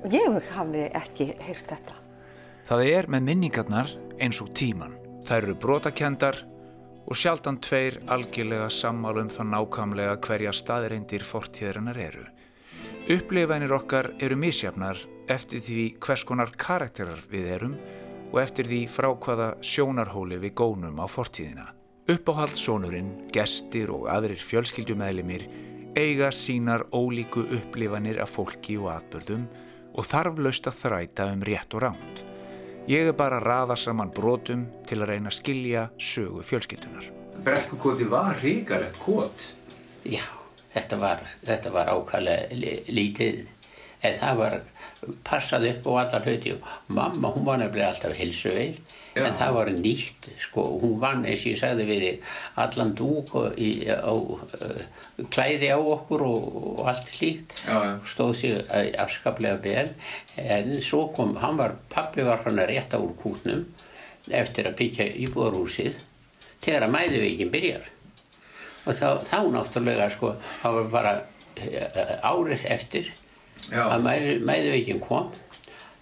og 0.00 0.16
ég 0.16 0.52
hafði 0.56 0.86
ekki 1.02 1.28
heyrt 1.44 1.74
þetta. 1.74 1.98
Það 2.70 2.86
er 2.88 3.10
með 3.10 3.26
minningarnar 3.28 3.94
eins 4.20 4.40
og 4.42 4.52
tíman. 4.56 4.96
Það 5.28 5.42
eru 5.42 5.58
brotakendar 5.60 6.40
og 7.10 7.18
sjaldan 7.18 7.58
tveir 7.58 7.98
algjörlega 8.06 8.68
sammálum 8.70 9.30
það 9.34 9.48
nákamlega 9.50 10.18
hverja 10.22 10.52
staðreindir 10.54 11.24
fortíðarinnar 11.26 11.98
eru. 11.98 12.26
Upplifanir 13.10 13.74
okkar 13.74 14.12
eru 14.22 14.36
misjafnar 14.38 15.00
eftir 15.30 15.64
því 15.66 15.86
hvers 15.98 16.22
konar 16.28 16.54
karakterar 16.54 17.24
við 17.32 17.50
erum 17.56 17.74
og 18.30 18.38
eftir 18.44 18.70
því 18.70 18.84
frá 18.94 19.10
hvaða 19.10 19.50
sjónarhóli 19.66 20.38
við 20.38 20.54
gónum 20.62 21.02
á 21.02 21.06
fortíðina. 21.10 21.66
Uppáhaldssónurinn, 22.10 23.10
gestir 23.34 23.90
og 23.94 24.06
aðrir 24.10 24.38
fjölskyldumæðlimir 24.42 25.48
eiga 25.98 26.30
sínar 26.30 26.86
ólíku 26.94 27.42
upplifanir 27.58 28.22
af 28.22 28.36
fólki 28.38 28.78
og 28.78 28.92
atbörðum 28.94 29.48
og 29.98 30.06
þarf 30.06 30.38
laust 30.38 30.70
að 30.70 30.82
þræta 30.84 31.32
um 31.34 31.42
rétt 31.46 31.74
og 31.74 31.88
ránt. 31.88 32.29
Ég 32.90 33.06
er 33.06 33.14
bara 33.14 33.36
að 33.38 33.44
rafa 33.46 33.74
saman 33.78 34.08
brotum 34.10 34.64
til 34.88 34.96
að 34.98 35.12
reyna 35.12 35.30
að 35.30 35.36
skilja 35.36 35.82
sögu 36.02 36.40
fjölskyldunar. 36.42 37.04
Brekkukoti 37.46 38.08
var 38.10 38.40
ríkarlegt 38.42 38.96
kot. 38.98 39.44
Já, 40.02 40.24
þetta 40.74 40.98
var, 40.98 41.22
þetta 41.46 41.70
var 41.76 41.92
ákvæmlega 41.94 42.80
lítið 42.90 43.44
en 44.02 44.16
það 44.18 44.40
var 44.42 44.56
passaði 45.28 45.70
upp 45.76 45.86
á 45.86 45.92
alla 46.02 46.20
hluti 46.24 46.56
og 46.56 46.66
mamma 46.98 47.30
hún 47.36 47.46
var 47.46 47.62
nefnilega 47.62 47.92
alltaf 47.92 48.16
hilsuveil 48.18 48.74
en 49.18 49.34
það 49.38 49.54
var 49.56 49.70
nýtt 49.74 50.28
sko, 50.38 50.64
hún 50.82 50.98
vann 51.02 51.24
eins 51.26 51.42
og 51.42 51.52
ég 51.52 51.58
sagði 51.58 51.86
við 51.88 52.04
allan 52.62 52.92
dúk 52.98 53.32
í, 53.58 53.70
á 53.90 54.14
uh, 54.14 54.82
klæði 55.32 55.72
á 55.74 55.78
okkur 55.78 56.24
og, 56.26 56.58
og 56.80 56.90
allt 56.92 57.10
slíkt. 57.10 57.56
Stóð 58.06 58.34
sér 58.38 58.60
afskaplega 59.02 59.58
vel. 59.64 59.88
En 60.38 60.76
svo 60.84 61.08
kom, 61.14 61.34
hann 61.42 61.58
var 61.60 61.76
pappi 61.92 62.26
var 62.26 62.44
hann 62.46 62.62
að 62.62 62.70
rétta 62.74 63.00
úr 63.02 63.16
kútnum 63.18 63.66
eftir 64.30 64.68
að 64.70 64.78
byggja 64.78 65.08
íbúðarhúsið 65.26 65.98
þegar 66.60 66.86
að 66.86 66.94
mæðuveikin 66.94 67.52
byrjar. 67.52 67.90
Og 68.86 68.96
þá, 68.96 69.08
þá 69.26 69.38
náttúrulega 69.52 70.08
sko, 70.14 70.34
það 70.62 70.78
var 70.78 70.94
bara 70.94 71.16
uh, 71.18 72.14
árið 72.30 72.64
eftir 72.70 73.10
Já. 73.68 73.84
að 73.90 74.06
mæðu, 74.06 74.38
mæðuveikin 74.46 75.02
kom 75.02 75.34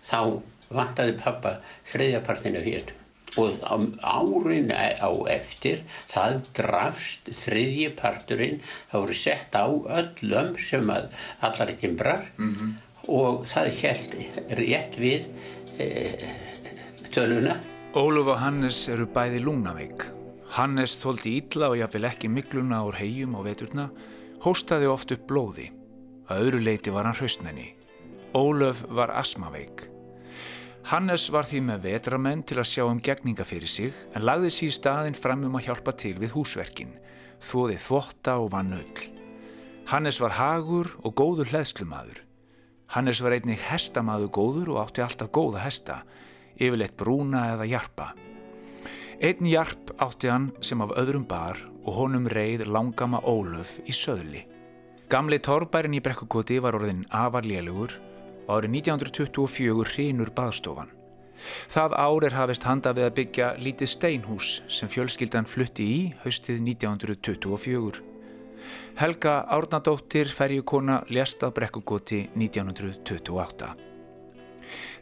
þá 0.04 0.40
vantaði 0.74 1.14
pappa 1.20 1.58
þriðjapartinu 1.88 2.62
hér 2.64 2.94
og 3.38 3.62
árin 4.02 4.72
á 4.72 5.10
eftir 5.30 5.84
það 6.10 6.40
drafst 6.56 7.30
þriðjiparturinn 7.42 8.60
það 8.90 9.04
voru 9.04 9.16
sett 9.20 9.54
á 9.54 9.68
öllum 9.68 10.56
sem 10.58 10.90
að 10.90 11.08
allar 11.44 11.72
timbrar 11.80 12.26
mm 12.36 12.52
-hmm. 12.54 12.74
og 13.06 13.46
það 13.46 13.72
held 13.82 14.16
rétt 14.60 14.98
við 14.98 15.26
e, 15.78 15.88
töluna 17.12 17.60
Óluf 17.94 18.26
og 18.26 18.38
Hannes 18.38 18.88
eru 18.88 19.06
bæði 19.06 19.44
lungnaveik 19.44 20.06
Hannes 20.56 20.96
þóldi 20.96 21.38
ítla 21.40 21.68
og 21.68 21.78
jáfnvel 21.78 22.04
ekki 22.04 22.28
mikluna 22.28 22.84
úr 22.84 22.96
hegjum 22.96 23.36
á 23.36 23.40
veturna 23.44 23.90
hóstaði 24.40 24.86
oft 24.88 25.12
upp 25.12 25.26
blóði 25.28 25.78
Að 26.28 26.42
öðru 26.44 26.58
leiti 26.60 26.92
var 26.92 27.06
hann 27.08 27.16
hraustmenni. 27.16 27.70
Ólöf 28.36 28.82
var 28.92 29.14
asmaveik. 29.16 29.86
Hannes 30.88 31.26
var 31.28 31.44
því 31.44 31.58
með 31.66 31.82
vetramenn 31.84 32.42
til 32.48 32.56
að 32.62 32.68
sjá 32.70 32.82
um 32.88 33.00
gegninga 33.04 33.44
fyrir 33.44 33.68
sig 33.68 33.96
en 34.16 34.22
lagði 34.24 34.48
síð 34.56 34.70
staðinn 34.72 35.18
fram 35.20 35.42
um 35.44 35.58
að 35.58 35.66
hjálpa 35.66 35.92
til 36.00 36.14
við 36.16 36.32
húsverkin, 36.32 36.94
þóði 37.44 37.76
þvotta 37.84 38.38
og 38.40 38.48
vann 38.54 38.72
öll. 38.78 39.02
Hannes 39.92 40.16
var 40.24 40.38
hagur 40.38 40.88
og 41.04 41.12
góður 41.20 41.52
hlæðslumadur. 41.52 42.22
Hannes 42.96 43.20
var 43.20 43.36
einnig 43.36 43.60
hestamaður 43.68 44.32
góður 44.32 44.72
og 44.72 44.80
átti 44.86 45.04
alltaf 45.04 45.28
góða 45.28 45.66
hesta, 45.66 45.98
yfirleitt 46.56 46.96
brúna 46.96 47.44
eða 47.52 47.68
jarpa. 47.68 48.08
Einn 49.20 49.44
jarp 49.44 49.92
átti 50.00 50.32
hann 50.32 50.54
sem 50.64 50.80
af 50.80 50.96
öðrum 50.96 51.28
bar 51.28 51.60
og 51.82 51.98
honum 52.00 52.32
reið 52.32 52.64
langama 52.64 53.20
Ólöf 53.28 53.76
í 53.84 53.92
söðli. 53.92 54.46
Gamli 55.12 55.36
torrbærin 55.36 56.00
í 56.00 56.00
brekkukoti 56.00 56.62
var 56.64 56.80
orðin 56.80 57.04
afarlélugur 57.12 58.00
og 58.48 58.56
árið 58.56 58.78
1924 58.80 59.92
hrínur 59.92 60.32
baðstofan. 60.34 60.90
Það 61.70 61.94
ár 61.94 62.24
er 62.26 62.34
hafist 62.34 62.64
handa 62.66 62.92
við 62.96 63.06
að 63.06 63.16
byggja 63.18 63.48
lítið 63.62 63.92
steinhús 63.92 64.52
sem 64.72 64.90
fjölskyldan 64.90 65.46
flutti 65.46 65.84
í 65.86 65.98
haustið 66.24 66.62
1924. 66.74 68.02
Helga 68.98 69.34
Árnadóttir 69.54 70.32
ferjukona 70.34 71.02
lést 71.14 71.44
að 71.46 71.54
brekkukoti 71.60 72.24
1928. 72.34 73.68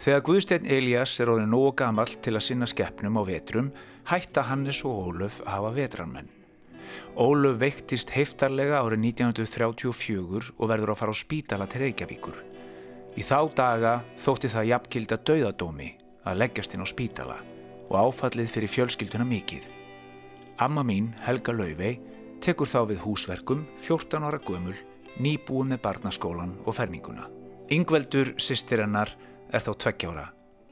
Þegar 0.05 0.25
Guðstein 0.27 0.67
Elias 0.71 1.17
er 1.23 1.33
orðin 1.33 1.51
nógu 1.51 1.73
gammal 1.81 2.11
til 2.23 2.37
að 2.37 2.45
sinna 2.51 2.69
skeppnum 2.71 3.17
á 3.19 3.23
vetrum 3.27 3.71
hætta 4.11 4.45
Hannes 4.51 4.83
og 4.87 5.09
Óluf 5.09 5.41
að 5.47 5.55
hafa 5.55 5.73
vetranmenn. 5.81 6.29
Óluf 7.17 7.57
veiktist 7.59 8.13
heiftarlega 8.15 8.83
árið 8.85 9.09
1934 9.17 10.53
og 10.59 10.71
verður 10.71 10.93
að 10.93 11.01
fara 11.01 11.17
á 11.17 11.23
spítala 11.25 11.67
til 11.71 11.87
Reykjavíkur. 11.87 12.56
Í 13.17 13.25
þá 13.25 13.39
daga 13.57 13.93
þótti 14.21 14.51
það 14.53 14.69
jafnkilda 14.71 15.17
dauðadómi 15.25 15.89
að 16.29 16.41
leggjast 16.43 16.75
inn 16.77 16.85
á 16.85 16.89
spítala 16.89 17.37
og 17.89 17.97
áfallið 17.97 18.51
fyrir 18.53 18.73
fjölskylduna 18.73 19.25
mikið. 19.25 19.65
Amma 20.61 20.83
mín, 20.85 21.13
Helga 21.25 21.55
Lauvei, 21.55 21.97
tekur 22.45 22.69
þá 22.69 22.81
við 22.91 23.03
húsverkum 23.05 23.65
14 23.81 24.27
ára 24.27 24.41
gömul, 24.45 24.77
nýbúið 25.17 25.71
með 25.73 25.83
barnaskólan 25.85 26.57
og 26.65 26.77
ferninguna. 26.77 27.31
Yngveldur, 27.73 28.35
sýstir 28.37 28.83
hennar, 28.85 29.11
er 29.49 29.65
þá 29.65 29.73
20 29.87 30.11
ára, 30.13 30.27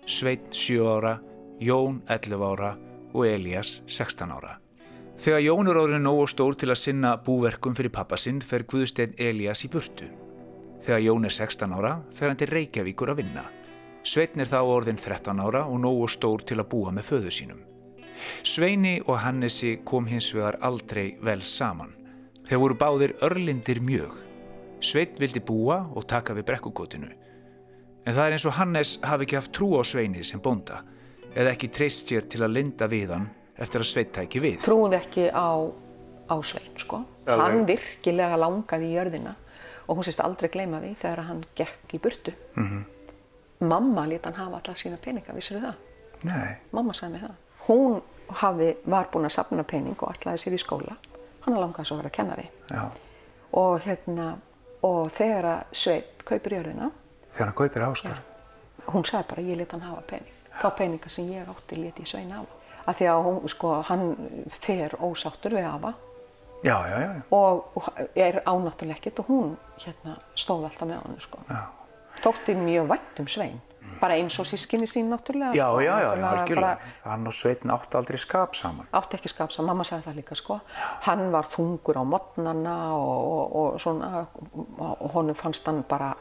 Sveit 0.05 0.51
7 0.53 0.85
ára, 0.85 1.15
Jón 1.61 2.03
11 2.13 2.45
ára 2.45 2.75
og 3.15 3.25
Elias 3.25 3.79
16 3.87 4.33
ára. 4.35 4.59
Þegar 5.17 5.45
Jón 5.47 5.71
er 5.71 5.81
árið 5.81 6.03
nógu 6.03 6.27
stór 6.29 6.59
til 6.59 6.69
að 6.75 6.81
sinna 6.83 7.15
búverkum 7.25 7.77
fyrir 7.79 7.95
pappasinn 7.95 8.43
fer 8.45 8.67
Guðstein 8.69 9.15
Elias 9.17 9.65
í 9.65 9.71
burtu. 9.73 10.11
Þegar 10.85 11.01
Jón 11.01 11.25
er 11.25 11.33
16 11.33 11.73
ára 11.73 11.93
fer 12.13 12.29
hann 12.29 12.37
til 12.37 12.51
Reykjavíkur 12.53 13.09
að 13.15 13.23
vinna. 13.23 13.45
Sveitn 14.05 14.43
er 14.45 14.51
þá 14.51 14.59
orðin 14.69 14.99
13 15.01 15.39
ára 15.41 15.63
og 15.65 15.79
nógu 15.81 16.11
stór 16.13 16.43
til 16.45 16.59
að 16.61 16.69
búa 16.75 16.91
með 16.93 17.07
föðu 17.09 17.31
sínum. 17.33 17.63
Sveini 18.45 18.99
og 19.07 19.17
Hannesi 19.23 19.79
kom 19.89 20.05
hins 20.07 20.29
vegar 20.37 20.59
aldrei 20.61 21.17
vel 21.25 21.41
saman. 21.41 21.95
Þeir 22.45 22.61
voru 22.61 22.77
báðir 22.77 23.15
örlindir 23.25 23.81
mjög. 23.81 24.19
Sveit 24.85 25.17
vildi 25.21 25.41
búa 25.41 25.87
og 25.97 26.05
taka 26.07 26.37
við 26.37 26.51
brekkukotinu. 26.51 27.09
En 28.05 28.13
það 28.13 28.27
er 28.27 28.37
eins 28.37 28.45
og 28.45 28.57
Hannes 28.59 28.99
hafi 29.01 29.25
ekki 29.25 29.39
haft 29.41 29.55
trú 29.57 29.71
á 29.81 29.83
Sveini 29.89 30.21
sem 30.21 30.43
bonda 30.45 30.83
eða 31.33 31.55
ekki 31.55 31.71
treyst 31.73 32.13
sér 32.13 32.29
til 32.29 32.43
að 32.45 32.59
linda 32.59 32.91
við 32.93 33.15
hann 33.17 33.31
eftir 33.57 33.81
að 33.81 33.89
Sveit 33.89 34.13
tæki 34.13 34.45
við. 34.45 34.61
Trúði 34.67 35.01
ekki 35.01 35.31
á, 35.33 35.65
á 36.29 36.37
Svein 36.45 36.77
sko. 36.77 37.01
Alveg. 37.25 37.41
Hann 37.41 37.65
virkilega 37.73 38.37
langaði 38.37 38.93
í 38.93 38.99
jörðina 38.99 39.35
og 39.87 39.97
hún 39.97 40.05
sést 40.05 40.21
aldrei 40.21 40.49
gleyma 40.51 40.81
því 40.81 40.95
þegar 41.01 41.25
hann 41.29 41.45
gekk 41.57 41.95
í 41.95 42.01
burtu. 42.01 42.33
Mm 42.57 42.69
-hmm. 42.69 42.85
Mamma 43.69 44.07
lítið 44.07 44.25
hann 44.25 44.35
hafa 44.35 44.57
alltaf 44.57 44.79
sína 44.79 44.97
peninga, 44.97 45.33
vissir 45.33 45.59
þið 45.59 45.65
það? 45.65 45.75
Nei. 46.25 46.57
Mamma 46.73 46.93
sagði 46.93 47.13
mig 47.13 47.23
það. 47.23 47.35
Hún 47.67 48.03
hafi, 48.29 48.77
var 48.85 49.09
búin 49.13 49.25
að 49.25 49.37
sapna 49.37 49.63
pening 49.63 50.03
og 50.03 50.09
allaði 50.09 50.39
sér 50.39 50.53
í 50.53 50.59
skóla. 50.59 50.97
Hann 51.41 51.61
langaði 51.61 51.85
svo 51.85 51.97
að 51.97 51.99
vera 51.99 52.09
að 52.09 52.17
kenna 52.17 52.35
því. 52.35 52.49
Já. 52.71 52.91
Og 53.53 53.81
hérna, 53.81 54.37
og 54.83 55.11
þegar 55.13 55.45
að 55.45 55.63
Sveit 55.73 56.25
kaupir 56.25 56.53
jörðina. 56.53 56.91
Þegar 57.33 57.47
hann 57.47 57.55
kaupir 57.55 57.83
Áskar? 57.83 58.19
Hún 58.87 59.05
sagði 59.05 59.29
bara, 59.29 59.43
ég 59.43 59.57
lítið 59.57 59.73
hann 59.73 59.89
hafa 59.91 60.01
pening. 60.01 60.35
Þá 60.61 60.69
peninga 60.77 61.09
sem 61.09 61.31
ég 61.33 61.49
átti 61.49 61.77
lítið 61.77 62.03
í 62.03 62.07
Svein 62.07 62.31
hafa. 62.31 62.47
Af 62.87 62.99
því 62.99 63.07
að 63.07 63.23
hún, 63.25 63.49
sko, 63.49 63.83
hann 63.83 64.17
fer 64.51 64.97
ósáttur 65.01 65.55
við 65.57 65.65
hafa 65.65 65.95
Já, 66.65 66.79
já, 66.89 67.01
já. 67.01 67.23
Og, 67.31 67.65
og 67.77 67.85
er 68.17 68.41
ánáttúrulega 68.47 68.97
ekkert 68.97 69.19
og 69.21 69.27
hún 69.29 69.57
hérna, 69.77 70.17
stóð 70.35 70.65
alltaf 70.65 70.89
með 70.89 71.03
hann 71.03 71.21
sko. 71.21 71.39
tókti 72.25 72.55
mjög 72.57 72.89
vænt 72.89 73.21
um 73.21 73.29
Svein 73.29 73.61
bara 74.01 74.17
eins 74.17 74.39
og 74.41 74.47
sískinni 74.47 74.87
sín 74.87 75.11
náttúrulega 75.13 75.53
já, 75.55 75.67
sko. 75.69 75.81
já, 75.81 75.95
já, 76.01 76.11
algjörlega 76.29 76.79
hann 77.05 77.27
og 77.27 77.35
Svein 77.35 77.71
átti 77.71 77.97
aldrei 77.97 78.19
skap 78.19 78.55
saman 78.55 78.87
átti 78.93 79.19
ekki 79.19 79.29
skap 79.29 79.53
saman, 79.53 79.69
mamma 79.69 79.85
sagði 79.85 80.09
það 80.09 80.17
líka 80.17 80.39
sko 80.41 80.61
hann 81.05 81.31
var 81.33 81.45
þungur 81.53 82.01
á 82.01 82.05
modnana 82.05 82.77
og, 82.97 83.21
og, 83.35 83.57
og 83.57 83.81
svona 83.81 84.27
og 84.79 85.11
honum 85.15 85.37
fannst 85.37 85.67
hann 85.67 85.85
bara 85.89 86.15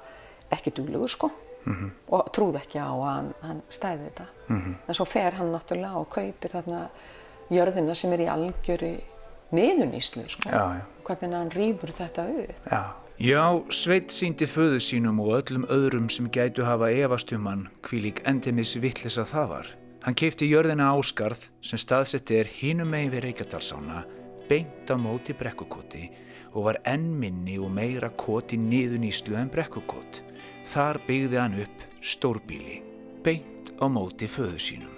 ekki 0.51 0.75
duglugur 0.75 1.09
sko 1.09 1.31
mm 1.65 1.73
-hmm. 1.73 1.89
og 2.07 2.31
trúði 2.35 2.57
ekki 2.57 2.79
á 2.79 2.91
að 2.91 3.15
hann, 3.15 3.33
hann 3.41 3.61
stæði 3.69 4.03
þetta 4.09 4.25
mm 4.47 4.61
-hmm. 4.61 4.75
en 4.87 4.95
svo 4.95 5.05
fer 5.05 5.33
hann 5.33 5.51
náttúrulega 5.55 5.95
og 5.95 6.09
kaupir 6.09 6.51
þarna 6.51 6.87
jörðina 7.49 7.95
sem 7.95 8.13
er 8.13 8.19
í 8.19 8.27
algjöri 8.27 9.03
niðuníslu 9.53 10.25
sko. 10.29 10.49
hvernig 11.03 11.37
hann 11.37 11.51
rýfur 11.53 11.91
þetta 11.95 12.27
upp. 12.31 12.67
Já, 12.71 12.83
Já 13.21 13.61
Sveit 13.69 14.09
síndi 14.09 14.47
föðu 14.49 14.79
sínum 14.81 15.19
og 15.21 15.35
öllum 15.37 15.67
öðrum 15.69 16.09
sem 16.09 16.25
gætu 16.33 16.65
hafa 16.65 16.89
efastum 16.89 17.45
hann 17.45 17.67
hvílík 17.85 18.23
endimis 18.25 18.73
vittlis 18.81 19.19
að 19.21 19.29
það 19.29 19.47
var. 19.51 19.67
Hann 20.03 20.17
keipti 20.17 20.49
jörðina 20.49 20.89
áskarð 20.97 21.45
sem 21.61 21.77
staðsetti 21.77 22.39
er 22.41 22.49
hínum 22.49 22.89
megin 22.89 23.13
við 23.13 23.23
Reykjadalsána 23.27 24.01
beint 24.49 24.89
á 24.89 24.97
móti 24.97 25.37
brekkukoti 25.37 26.09
og 26.53 26.65
var 26.71 26.81
enn 26.89 27.05
minni 27.21 27.59
og 27.61 27.69
meira 27.71 28.09
koti 28.09 28.57
niðuníslu 28.57 29.37
en 29.37 29.53
brekkukot. 29.53 30.23
Þar 30.73 30.99
byggði 31.05 31.39
hann 31.39 31.61
upp 31.61 31.87
stórbíli 32.01 32.81
beint 33.23 33.75
á 33.77 33.85
móti 33.85 34.25
föðu 34.25 34.57
sínum. 34.57 34.91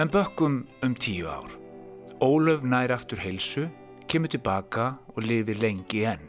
En 0.00 0.08
bökkum 0.08 0.64
um 0.82 0.94
tíu 0.96 1.28
ár 1.28 1.57
Ólöf 2.18 2.64
nær 2.66 2.90
aftur 2.90 3.20
heilsu, 3.22 3.68
kemur 4.10 4.26
tilbaka 4.32 4.88
og 5.14 5.22
lifir 5.22 5.60
lengi 5.62 6.00
enn. 6.10 6.24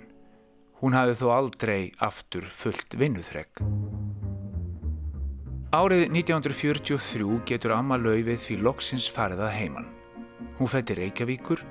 Hún 0.84 0.94
hafi 0.94 1.16
þó 1.18 1.32
aldrei 1.34 1.88
aftur 2.06 2.46
fullt 2.46 2.94
vinnuþregg. 2.94 3.64
Árið 5.74 6.04
1943 6.14 7.40
getur 7.50 7.74
Amma 7.74 7.98
Laufið 7.98 8.38
því 8.44 8.60
loksins 8.68 9.10
farið 9.10 9.42
að 9.48 9.56
heiman. 9.56 9.90
Hún 10.60 10.70
fættir 10.70 11.02
Reykjavíkur 11.02 11.66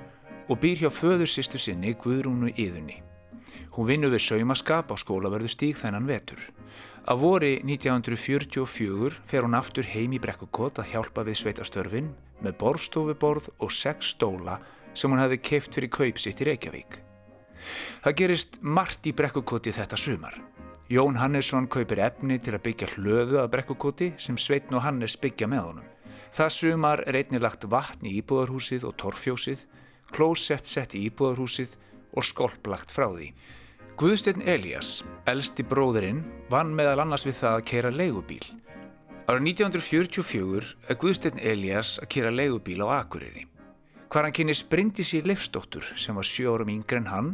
og 0.49 0.59
býr 0.59 0.83
hjá 0.83 0.91
föðursýstu 0.91 1.55
sinni 1.55 1.95
Guðrúnu 1.95 2.51
Íðunni. 2.59 2.99
Hún 3.71 3.87
vinnur 3.87 4.11
við 4.11 4.25
saumaskap 4.27 4.91
á 4.91 4.95
skólaverðu 4.99 5.47
stíg 5.55 5.79
þennan 5.79 6.11
vetur. 6.11 6.43
Af 7.09 7.17
vori 7.17 7.55
1944 7.65 9.15
fer 9.25 9.41
hún 9.41 9.57
aftur 9.57 9.87
heim 9.89 10.11
í 10.13 10.19
brekkukot 10.21 10.77
að 10.77 10.91
hjálpa 10.91 11.23
við 11.25 11.39
sveitastörfin 11.39 12.11
með 12.45 12.57
borstofuborð 12.61 13.47
og 13.57 13.71
sex 13.73 14.11
stóla 14.13 14.59
sem 14.93 15.09
hún 15.09 15.21
hefði 15.23 15.39
keift 15.47 15.73
fyrir 15.73 15.89
kaup 15.89 16.21
sitt 16.21 16.43
í 16.43 16.45
Reykjavík. 16.51 16.99
Það 18.05 18.17
gerist 18.21 18.59
margt 18.61 19.09
í 19.09 19.15
brekkukoti 19.17 19.73
þetta 19.73 19.97
sumar. 19.97 20.37
Jón 20.93 21.17
Hannesson 21.17 21.65
kaupir 21.65 22.03
efni 22.05 22.37
til 22.37 22.53
að 22.53 22.65
byggja 22.67 22.91
hlöðu 22.93 23.41
að 23.41 23.51
brekkukoti 23.55 24.11
sem 24.21 24.37
Sveitn 24.37 24.77
og 24.77 24.85
Hannes 24.85 25.17
byggja 25.17 25.49
með 25.49 25.65
honum. 25.65 25.91
Það 26.29 26.55
sumar 26.59 27.03
er 27.09 27.17
einnig 27.23 27.41
lagt 27.41 27.65
vatn 27.65 28.05
í 28.05 28.19
íbúðarhúsið 28.21 28.85
og 28.85 28.93
torfjósið, 29.01 29.65
klósett 30.13 30.69
sett 30.69 30.93
í 30.93 31.07
íbúðarhúsið 31.09 31.73
og 32.13 32.29
skolplagt 32.29 32.93
frá 32.93 33.09
því. 33.09 33.33
Guðsteinn 33.99 34.45
Elias, 34.47 35.01
elsti 35.27 35.59
bróðurinn, 35.67 36.21
vann 36.47 36.69
meðal 36.71 37.01
annars 37.03 37.25
við 37.27 37.33
það 37.41 37.55
að 37.57 37.65
kera 37.67 37.89
leigubíl. 37.91 38.45
Ára 39.27 39.41
1944 39.43 40.69
er 40.87 40.97
Guðsteinn 41.01 41.41
Elias 41.43 41.97
að 41.99 42.07
kera 42.15 42.31
leigubíl 42.31 42.79
á 42.87 42.95
Akureyri. 43.01 43.43
Hvar 44.07 44.23
hann 44.23 44.37
kynist 44.37 44.69
Bryndisi 44.71 45.19
Leifstóttur 45.25 45.83
sem 45.99 46.15
var 46.15 46.29
sjö 46.29 46.53
árum 46.53 46.71
yngre 46.71 47.01
en 47.01 47.11
hann 47.11 47.29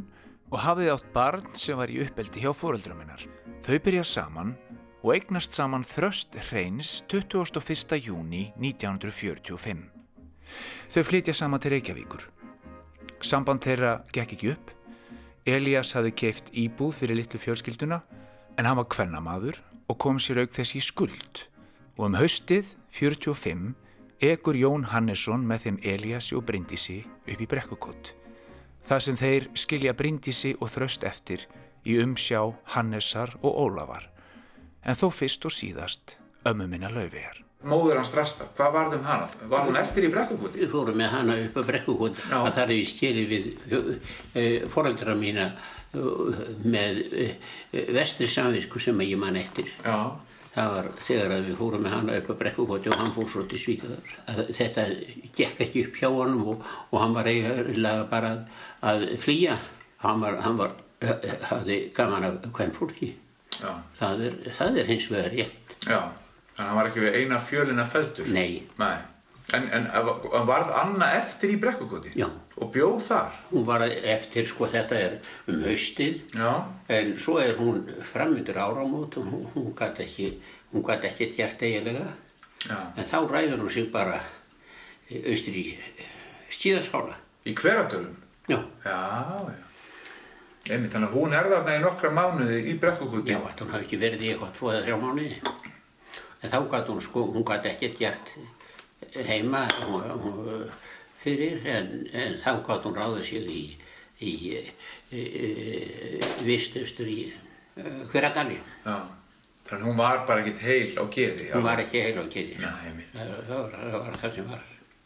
og 0.49 0.63
hafið 0.63 0.95
átt 0.95 1.11
barn 1.13 1.45
sem 1.53 1.77
var 1.77 1.93
í 1.93 1.99
uppeldi 2.01 2.41
hjá 2.41 2.49
fóreldrum 2.57 3.03
hennar. 3.03 3.21
Þau 3.61 3.77
byrjað 3.85 4.09
saman 4.15 4.55
og 5.03 5.11
eignast 5.13 5.53
saman 5.53 5.85
þröst 5.85 6.33
hreins 6.47 7.03
21. 7.13 7.99
júni 8.01 8.47
1945. 8.57 9.85
Þau 10.97 11.03
flytja 11.11 11.37
saman 11.37 11.61
til 11.61 11.77
Reykjavíkur. 11.77 12.25
Samband 13.21 13.61
þeirra 13.61 13.99
gekk 14.09 14.33
ekki 14.39 14.57
upp 14.57 14.74
Elias 15.45 15.91
hafði 15.93 16.11
keift 16.17 16.47
íbúð 16.57 16.95
fyrir 16.99 17.19
litlu 17.19 17.37
fjölskylduna 17.37 17.99
en 18.57 18.65
hann 18.65 18.79
var 18.79 18.87
kvennamaður 18.89 19.59
og 19.85 19.99
kom 20.01 20.17
sér 20.17 20.41
auk 20.41 20.55
þess 20.55 20.73
í 20.79 20.81
skuld 20.81 21.43
og 21.99 22.07
um 22.07 22.17
haustið 22.17 22.71
45 22.97 23.67
egur 24.25 24.57
Jón 24.57 24.87
Hannesson 24.89 25.45
með 25.45 25.67
þeim 25.67 25.79
Eliasi 25.93 26.33
og 26.39 26.47
Bryndisi 26.49 26.97
upp 27.05 27.45
í 27.45 27.49
brekkukott. 27.51 28.15
Það 28.89 29.05
sem 29.05 29.21
þeir 29.21 29.47
skilja 29.53 29.93
Bryndisi 29.93 30.55
og 30.57 30.73
þröst 30.73 31.05
eftir 31.05 31.45
í 31.85 32.01
umsjá 32.01 32.41
Hannessar 32.73 33.37
og 33.43 33.53
Ólafar 33.67 34.09
en 34.81 34.97
þó 34.97 35.11
fyrst 35.13 35.45
og 35.45 35.53
síðast 35.53 36.17
ömmu 36.49 36.65
minna 36.69 36.89
laufiðar 36.89 37.44
móður 37.65 37.99
hans 37.99 38.11
Rasta, 38.15 38.47
hvað 38.57 38.75
varð 38.75 38.97
um 38.99 39.07
hana? 39.07 39.29
Var 39.51 39.65
hún 39.67 39.79
eftir 39.79 40.05
í 40.07 40.11
brekkukoti? 40.13 40.61
Við 40.61 40.71
fórum 40.73 40.99
með 40.99 41.11
hana 41.13 41.37
upp 41.45 41.57
á 41.57 41.63
brekkukoti 41.71 42.27
að 42.37 42.51
það 42.57 42.61
er 42.63 42.73
í 42.75 42.85
stjeli 42.89 43.25
við 43.31 43.49
uh, 43.73 44.67
foreldra 44.71 45.15
mína 45.17 45.49
uh, 45.49 46.39
með 46.63 47.01
uh, 47.09 47.33
vestri 47.95 48.29
samvisku 48.29 48.81
sem 48.81 49.03
ég 49.05 49.19
man 49.21 49.39
eftir. 49.39 49.71
Já. 49.85 50.13
Það 50.55 50.71
var 50.71 50.89
þegar 51.03 51.33
við 51.43 51.57
fórum 51.59 51.83
með 51.83 51.95
hana 51.97 52.17
upp 52.21 52.29
á 52.31 52.35
brekkukoti 52.43 52.91
og 52.91 52.99
hann 53.01 53.13
fór 53.15 53.27
svo 53.31 53.43
til 53.49 53.59
Svíþjóðar. 53.59 54.13
Þetta 54.55 54.85
gekk 55.35 55.63
ekki 55.65 55.85
upp 55.89 55.99
hjá 55.99 56.07
honum 56.13 56.45
og, 56.53 56.69
og 56.93 57.01
hann 57.01 57.17
var 57.17 57.27
eiginlega 57.27 58.05
bara 58.11 58.31
að, 58.37 58.45
að 58.87 59.07
flýja. 59.25 59.57
Hann 60.05 60.23
var, 60.23 60.39
hann 60.45 60.61
var, 60.61 60.77
hafði 61.49 61.79
gaman 61.97 62.29
af 62.29 62.37
hvern 62.55 62.75
fólki. 62.75 63.15
Það 63.99 64.23
er, 64.29 64.37
það 64.55 64.79
er 64.79 64.93
hins 64.93 65.09
vegar 65.11 65.35
rétt. 65.35 65.75
Já. 65.83 65.99
Þannig 66.55 66.63
að 66.63 66.71
hann 66.71 66.79
var 66.79 66.89
ekki 66.89 67.03
við 67.03 67.15
eina 67.19 67.37
fjölina 67.43 67.85
fældur? 67.91 68.31
Nei. 68.31 68.63
Nei. 68.79 68.95
En, 69.53 69.65
en 69.75 69.89
varð 70.47 70.71
Anna 70.73 71.11
eftir 71.19 71.51
í 71.53 71.57
brekkukoti? 71.61 72.13
Já. 72.17 72.25
Og 72.57 72.71
bjóð 72.73 72.95
þar? 73.09 73.35
Hún 73.51 73.65
var 73.67 73.83
eftir, 73.85 74.47
sko 74.49 74.69
þetta 74.71 74.97
er 74.97 75.17
um 75.51 75.59
haustið. 75.67 76.23
Já. 76.33 76.53
En 76.95 77.11
svo 77.21 77.35
er 77.43 77.53
hún 77.59 77.83
framöndur 78.13 78.57
áramót 78.57 79.19
og 79.19 79.27
hún, 79.27 79.43
hún 79.53 79.75
gæti 79.77 80.05
ekki, 80.07 80.29
hún 80.71 80.87
gæti 80.87 81.11
ekki 81.11 81.29
gert 81.35 81.67
eiginlega. 81.67 82.15
Já. 82.65 82.79
En 82.95 83.11
þá 83.11 83.17
ræður 83.29 83.65
hún 83.65 83.75
sig 83.75 83.91
bara 83.93 84.17
austur 85.11 85.59
í 85.59 85.67
stíðarskála. 86.55 87.19
Í 87.45 87.53
hverjadölum? 87.59 88.17
Já. 88.49 88.61
Já, 88.87 88.97
já. 89.51 89.61
Einmitt, 90.65 90.95
þannig 90.95 91.11
að 91.11 91.19
hún 91.19 91.35
er 91.37 91.51
þarna 91.51 91.77
í 91.77 91.81
nokkra 91.83 92.09
mánuði 92.15 92.63
í 92.71 92.79
brekkukoti? 92.81 93.35
Já, 93.35 93.43
þetta 93.43 93.67
hún 93.67 93.75
hafi 93.75 93.85
ekki 93.85 94.01
verið 94.01 94.23
í 94.23 94.31
eitthvað 94.33 94.55
tvoða 94.57 94.81
þrjá 94.87 95.01
mánuði 95.03 95.35
en 96.41 96.51
þá 96.51 96.59
gæti 96.71 96.93
hún 96.93 97.01
sko, 97.03 97.25
hún 97.35 97.45
gæti 97.47 97.71
ekkert 97.71 97.99
gert 97.99 98.35
heima 99.27 99.65
hún, 99.85 100.03
hún, 100.23 100.69
fyrir 101.23 101.65
en, 101.67 101.91
en 102.13 102.37
þá 102.41 102.51
gæti 102.65 102.89
hún 102.89 102.97
ráðið 102.99 103.27
sig 103.29 103.49
í, 103.49 103.63
í, 104.19 104.33
í, 105.11 105.21
í 105.21 106.45
vistustur 106.45 107.09
í 107.09 107.19
uh, 107.31 108.03
hverjadali. 108.11 108.59
Já, 108.85 108.97
þannig 109.69 109.81
að 109.81 109.89
hún 109.89 109.99
var 109.99 110.23
bara 110.29 110.43
ekkert 110.43 110.63
heil 110.65 110.93
á 110.99 111.03
geði. 111.17 111.49
Hún 111.53 111.67
var 111.67 111.83
ekki 111.83 112.05
heil 112.05 112.21
á 112.21 112.25
geði, 112.25 112.59
sko. 112.59 112.71
Það, 113.15 113.33
það, 113.49 113.57
var, 113.57 113.75
það 113.79 113.99
var 113.99 114.21
það 114.23 114.37
sem 114.37 114.53
var. 114.53 114.63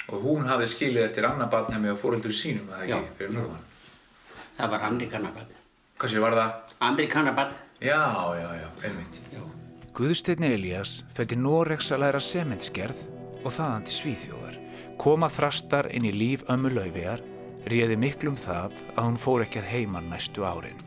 Og 0.09 0.23
hún 0.25 0.47
hafði 0.49 0.67
skilið 0.71 1.05
eftir 1.05 1.27
annar 1.29 1.49
barn 1.53 1.73
hefði 1.73 1.93
á 1.93 2.01
fóröldur 2.01 2.33
sínum, 2.33 2.69
eða 2.73 2.87
ekki, 2.99 3.15
fyrir 3.19 3.35
norðan? 3.37 3.65
Það 4.57 4.73
var 4.73 4.85
amerikanabarn. 4.89 5.57
Hvað 5.99 6.13
séu 6.13 6.23
var 6.23 6.35
það? 6.39 6.75
Amerikanabarn. 6.89 7.63
Já, 7.83 8.01
já, 8.39 8.49
já, 8.57 8.67
einmitt. 8.87 9.19
Já. 9.35 9.43
Guðsteinn 9.99 10.45
Elias 10.47 11.01
fætti 11.11 11.35
Noregs 11.35 11.89
að 11.91 12.05
læra 12.05 12.19
sementskerð 12.23 12.99
og 13.43 13.51
þaðan 13.51 13.81
til 13.83 13.95
Svíþjóðar. 13.97 14.53
Koma 14.95 15.27
þrastar 15.27 15.89
inn 15.91 16.05
í 16.07 16.13
líf 16.15 16.45
ömmu 16.47 16.71
laufiðar 16.71 17.19
réði 17.67 17.97
miklum 17.99 18.37
það 18.39 18.77
að 18.93 19.01
hún 19.01 19.17
fór 19.19 19.43
ekki 19.43 19.59
að 19.59 19.67
heiman 19.73 20.07
næstu 20.07 20.45
árin. 20.47 20.79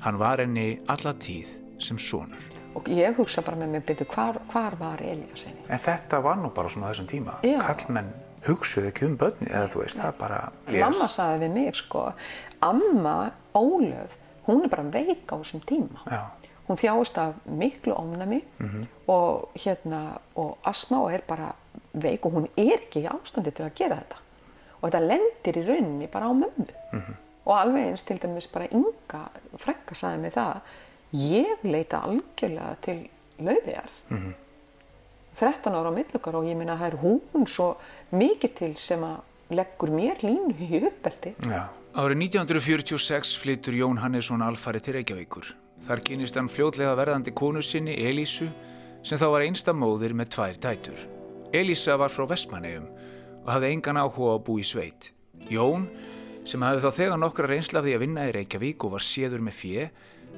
Hann 0.00 0.16
var 0.22 0.40
henni 0.40 0.78
alla 0.88 1.12
tíð 1.20 1.50
sem 1.84 2.00
sonur. 2.00 2.48
Og 2.80 2.88
ég 2.88 3.20
hugsa 3.20 3.44
bara 3.44 3.60
með 3.60 3.74
mig, 3.74 3.84
byrju, 3.90 4.08
hvar, 4.14 4.40
hvar 4.48 4.78
var 4.80 5.04
Eliassinni? 5.04 5.68
En 5.68 5.84
þetta 5.90 6.22
var 6.24 6.40
nú 6.40 6.48
bara 6.56 6.72
svona 6.72 6.94
þessum 6.94 7.12
tíma. 7.12 7.36
Já. 7.44 7.60
Kallmenn 7.60 8.08
hugsuðu 8.48 8.88
ekki 8.88 9.04
um 9.10 9.20
börni, 9.20 9.50
eða 9.52 9.68
þú 9.74 9.84
veist, 9.84 10.00
það 10.00 10.16
bara 10.24 10.40
lés. 10.64 10.80
Mamma 10.80 11.12
sagði 11.12 11.44
við 11.44 11.56
mig, 11.60 11.76
sko, 11.84 12.08
amma 12.64 13.18
Ólöf, 13.52 14.16
hún 14.48 14.64
er 14.64 14.72
bara 14.72 14.88
veik 14.96 15.28
á 15.28 15.36
þessum 15.36 15.68
tíma. 15.68 16.08
Já. 16.08 16.24
Hún 16.66 16.78
þjáist 16.80 17.18
af 17.22 17.34
miklu 17.46 17.94
ónæmi 17.94 18.40
og, 19.08 19.48
hérna, 19.54 20.18
og 20.34 20.58
asma 20.64 20.98
og 21.04 21.12
er 21.14 21.22
bara 21.26 21.52
veik 21.92 22.26
og 22.26 22.32
hún 22.32 22.48
er 22.56 22.80
ekki 22.80 23.04
í 23.04 23.10
ástandi 23.10 23.52
til 23.54 23.64
að 23.66 23.74
gera 23.78 24.00
þetta. 24.00 24.16
Og 24.80 24.90
þetta 24.90 25.02
lendir 25.06 25.60
í 25.60 25.66
rauninni 25.66 26.08
bara 26.10 26.26
á 26.26 26.32
mömmu. 26.34 26.66
Og 27.46 27.52
alveg 27.54 27.86
eins 27.92 28.02
til 28.04 28.18
dæmis 28.18 28.48
bara 28.50 28.66
Inga 28.74 29.28
Frekka 29.62 29.94
sagði 29.94 30.22
mig 30.24 30.34
það, 30.34 30.60
ég 31.12 31.62
leita 31.62 32.02
algjörlega 32.02 32.76
til 32.82 32.98
laufiðar. 33.38 33.90
13 35.36 35.74
ára 35.76 35.92
á 35.92 35.94
millukar 35.94 36.34
og 36.34 36.48
ég 36.48 36.56
minna 36.56 36.74
að 36.74 36.82
það 36.82 36.90
er 36.90 36.98
hún 37.04 37.46
svo 37.46 37.76
mikið 38.10 38.54
til 38.56 38.74
sem 38.76 39.02
að 39.04 39.20
leggur 39.54 39.92
mér 39.94 40.18
línu 40.24 40.56
í 40.58 40.80
uppeldi. 40.88 41.36
Já. 41.46 41.68
Árið 41.96 42.18
1946 42.26 43.36
flyttur 43.40 43.72
Jón 43.72 44.02
Hannesson 44.02 44.42
alfari 44.42 44.80
til 44.80 44.98
Reykjavíkur. 44.98 45.54
Þar 45.84 46.02
kynist 46.06 46.38
hann 46.38 46.48
fljótlega 46.50 46.96
verðandi 46.98 47.34
konu 47.36 47.60
sinni 47.62 47.98
Elísu 48.08 48.48
sem 49.06 49.20
þá 49.20 49.26
var 49.34 49.44
einsta 49.44 49.74
móðir 49.76 50.16
með 50.16 50.32
tvær 50.34 50.56
dætur. 50.62 51.04
Elísa 51.54 51.94
var 52.00 52.10
frá 52.10 52.26
Vestmannegjum 52.30 52.88
og 53.44 53.52
hafði 53.52 53.70
engan 53.76 54.00
áhuga 54.00 54.32
að 54.34 54.44
bú 54.48 54.56
í 54.58 54.66
sveit. 54.66 55.12
Jón, 55.52 55.86
sem 56.46 56.62
hafði 56.62 56.82
þá 56.82 56.98
þegar 56.98 57.22
nokkra 57.22 57.50
reynsla 57.50 57.80
af 57.80 57.86
því 57.86 57.94
að 57.94 58.02
vinna 58.02 58.26
í 58.26 58.34
Reykjavík 58.34 58.86
og 58.86 58.96
var 58.96 59.04
séður 59.06 59.44
með 59.46 59.58
fjö, 59.60 59.86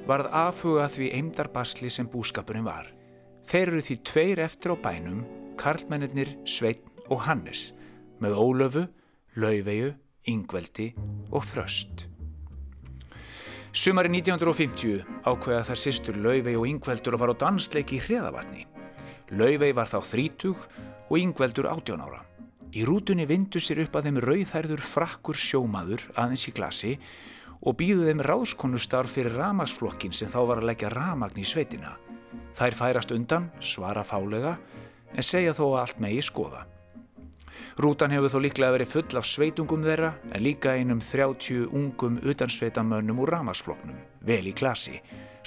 varð 0.09 0.29
afhugað 0.43 0.93
því 0.95 1.09
eimdarbasli 1.17 1.91
sem 1.93 2.09
búskapurinn 2.09 2.67
var. 2.67 2.91
Þeir 3.49 3.71
eru 3.73 3.81
því 3.87 3.97
tveir 4.05 4.43
eftir 4.45 4.73
á 4.73 4.77
bænum, 4.77 5.25
karlmennir 5.57 6.35
Sveitn 6.45 7.09
og 7.09 7.25
Hannes, 7.25 7.71
með 8.21 8.37
Ólöfu, 8.37 8.85
Laufeyju, 9.39 9.95
Ingveldi 10.29 10.91
og 11.33 11.45
Þröst. 11.49 12.05
Sumari 13.79 14.09
1950 14.11 15.05
ákveða 15.23 15.61
þær 15.69 15.79
sýstur 15.79 16.17
Laufey 16.19 16.57
og 16.59 16.65
Ingveldur 16.67 17.15
að 17.15 17.21
fara 17.21 17.31
á 17.31 17.41
dansleiki 17.45 17.95
í 17.95 17.99
hreðavatni. 18.03 18.65
Laufey 19.39 19.71
var 19.77 19.87
þá 19.87 20.01
30 20.03 20.65
og 21.07 21.13
Ingveldur 21.15 21.69
18 21.71 22.03
ára. 22.03 22.19
Í 22.75 22.83
rútunni 22.83 23.23
vindu 23.29 23.61
sér 23.63 23.79
upp 23.85 23.95
að 23.95 24.09
þeim 24.09 24.19
rauðhærður 24.25 24.83
frakkur 24.83 25.39
sjómaður 25.39 26.03
aðeins 26.19 26.43
í 26.51 26.53
glasi 26.57 26.91
og 27.63 27.77
býðu 27.79 28.09
þeim 28.09 28.25
ráðskonustarf 28.27 29.15
fyrir 29.15 29.39
ramagsflokkin 29.39 30.11
sem 30.11 30.27
þá 30.33 30.41
var 30.41 30.59
að 30.59 30.73
leggja 30.73 30.91
ramagn 30.91 31.39
í 31.39 31.47
sveitina. 31.47 31.93
Þær 32.59 32.75
færast 32.81 33.15
undan, 33.15 33.47
svara 33.63 34.03
fálega, 34.03 34.57
en 35.15 35.23
segja 35.23 35.55
þó 35.55 35.69
að 35.69 35.79
allt 35.85 36.03
megi 36.03 36.27
skoða. 36.27 36.65
Rútan 37.79 38.11
hefur 38.11 38.33
þó 38.33 38.41
líklega 38.43 38.75
verið 38.75 38.89
full 38.91 39.17
af 39.21 39.27
sveitungum 39.27 39.85
þeirra, 39.85 40.09
en 40.35 40.43
líka 40.43 40.73
einum 40.75 40.99
30 40.99 41.69
ungum 41.71 42.17
utansveitamönnum 42.27 43.21
úr 43.23 43.31
ramagsflokknum, 43.37 44.01
vel 44.27 44.49
í 44.49 44.51
klasi, 44.51 44.97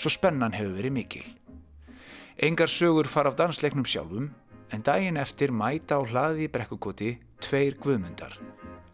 svo 0.01 0.09
spennan 0.09 0.57
hefur 0.57 0.79
verið 0.79 0.95
mikil. 0.97 1.27
Engar 2.41 2.73
sögur 2.73 3.11
fara 3.13 3.29
af 3.29 3.37
dansleiknum 3.37 3.85
sjálfum, 3.85 4.31
en 4.73 4.87
daginn 4.87 5.21
eftir 5.21 5.53
mæta 5.53 6.01
á 6.01 6.09
hlaði 6.09 6.47
í 6.47 6.53
brekkukoti 6.55 7.11
tveir 7.45 7.77
guðmundar. 7.77 8.39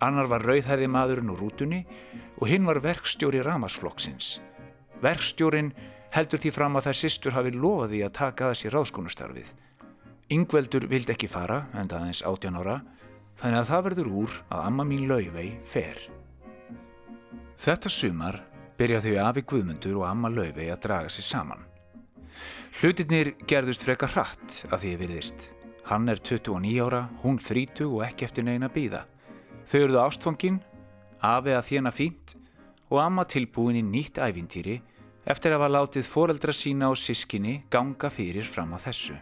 Annar 0.02 0.26
var 0.26 0.42
rauðhæði 0.42 0.90
maðurinn 0.90 1.30
úr 1.30 1.38
rútunni 1.44 1.84
og 2.42 2.50
hinn 2.50 2.66
var 2.66 2.82
verkstjóri 2.82 3.46
ramagsflokksins. 3.46 4.40
Verkstjórin 5.02 5.70
heldur 6.10 6.42
því 6.42 6.56
fram 6.58 6.74
að 6.74 6.90
þær 6.90 7.02
sýstur 7.04 7.38
hafi 7.38 7.54
lofað 7.54 7.94
því 7.94 8.04
að 8.08 8.16
taka 8.18 8.52
sér 8.58 8.74
ráðskonustarfið. 8.74 9.50
Yngveldur 10.34 10.90
vildi 10.90 11.14
ekki 11.14 11.30
fara, 11.30 11.68
en 11.78 11.86
það 11.86 12.08
eins 12.10 12.26
18 12.26 12.58
ára, 12.58 12.80
þannig 13.38 13.60
að 13.60 13.68
það 13.70 13.84
verður 13.86 14.12
úr 14.22 14.36
að 14.48 14.62
amma 14.68 14.86
mín 14.88 15.06
Laufey 15.10 15.52
fer. 15.66 16.00
Þetta 17.58 17.90
sumar 17.90 18.40
byrja 18.78 19.02
þau 19.02 19.14
afi 19.26 19.44
Guðmundur 19.50 20.00
og 20.00 20.08
amma 20.08 20.30
Laufey 20.30 20.70
að 20.70 20.82
draga 20.86 21.12
sér 21.12 21.26
saman. 21.26 21.64
Hlutirnir 22.78 23.32
gerðust 23.50 23.82
frekar 23.86 24.12
hratt 24.14 24.62
af 24.70 24.82
því 24.82 24.92
ég 24.92 25.00
virðist. 25.02 25.48
Hann 25.88 26.10
er 26.12 26.20
29 26.20 26.82
ára, 26.84 27.06
hún 27.22 27.38
30 27.40 27.88
og 27.88 28.04
ekki 28.06 28.26
eftir 28.28 28.44
neina 28.46 28.68
býða. 28.68 29.06
Þau 29.66 29.80
eruðu 29.80 30.02
ástfangin, 30.02 30.60
afi 31.24 31.54
að 31.56 31.66
þjena 31.70 31.92
fínt 31.94 32.36
og 32.92 33.00
amma 33.02 33.24
tilbúin 33.28 33.80
í 33.80 33.84
nýtt 33.84 34.20
ævintýri 34.20 34.78
eftir 35.28 35.52
að 35.52 35.58
hafa 35.58 35.74
látið 35.74 36.08
foreldra 36.08 36.54
sína 36.54 36.92
og 36.92 37.00
sískinni 37.00 37.62
ganga 37.72 38.10
fyrir 38.12 38.46
fram 38.46 38.76
að 38.76 38.88
þessu. 38.88 39.18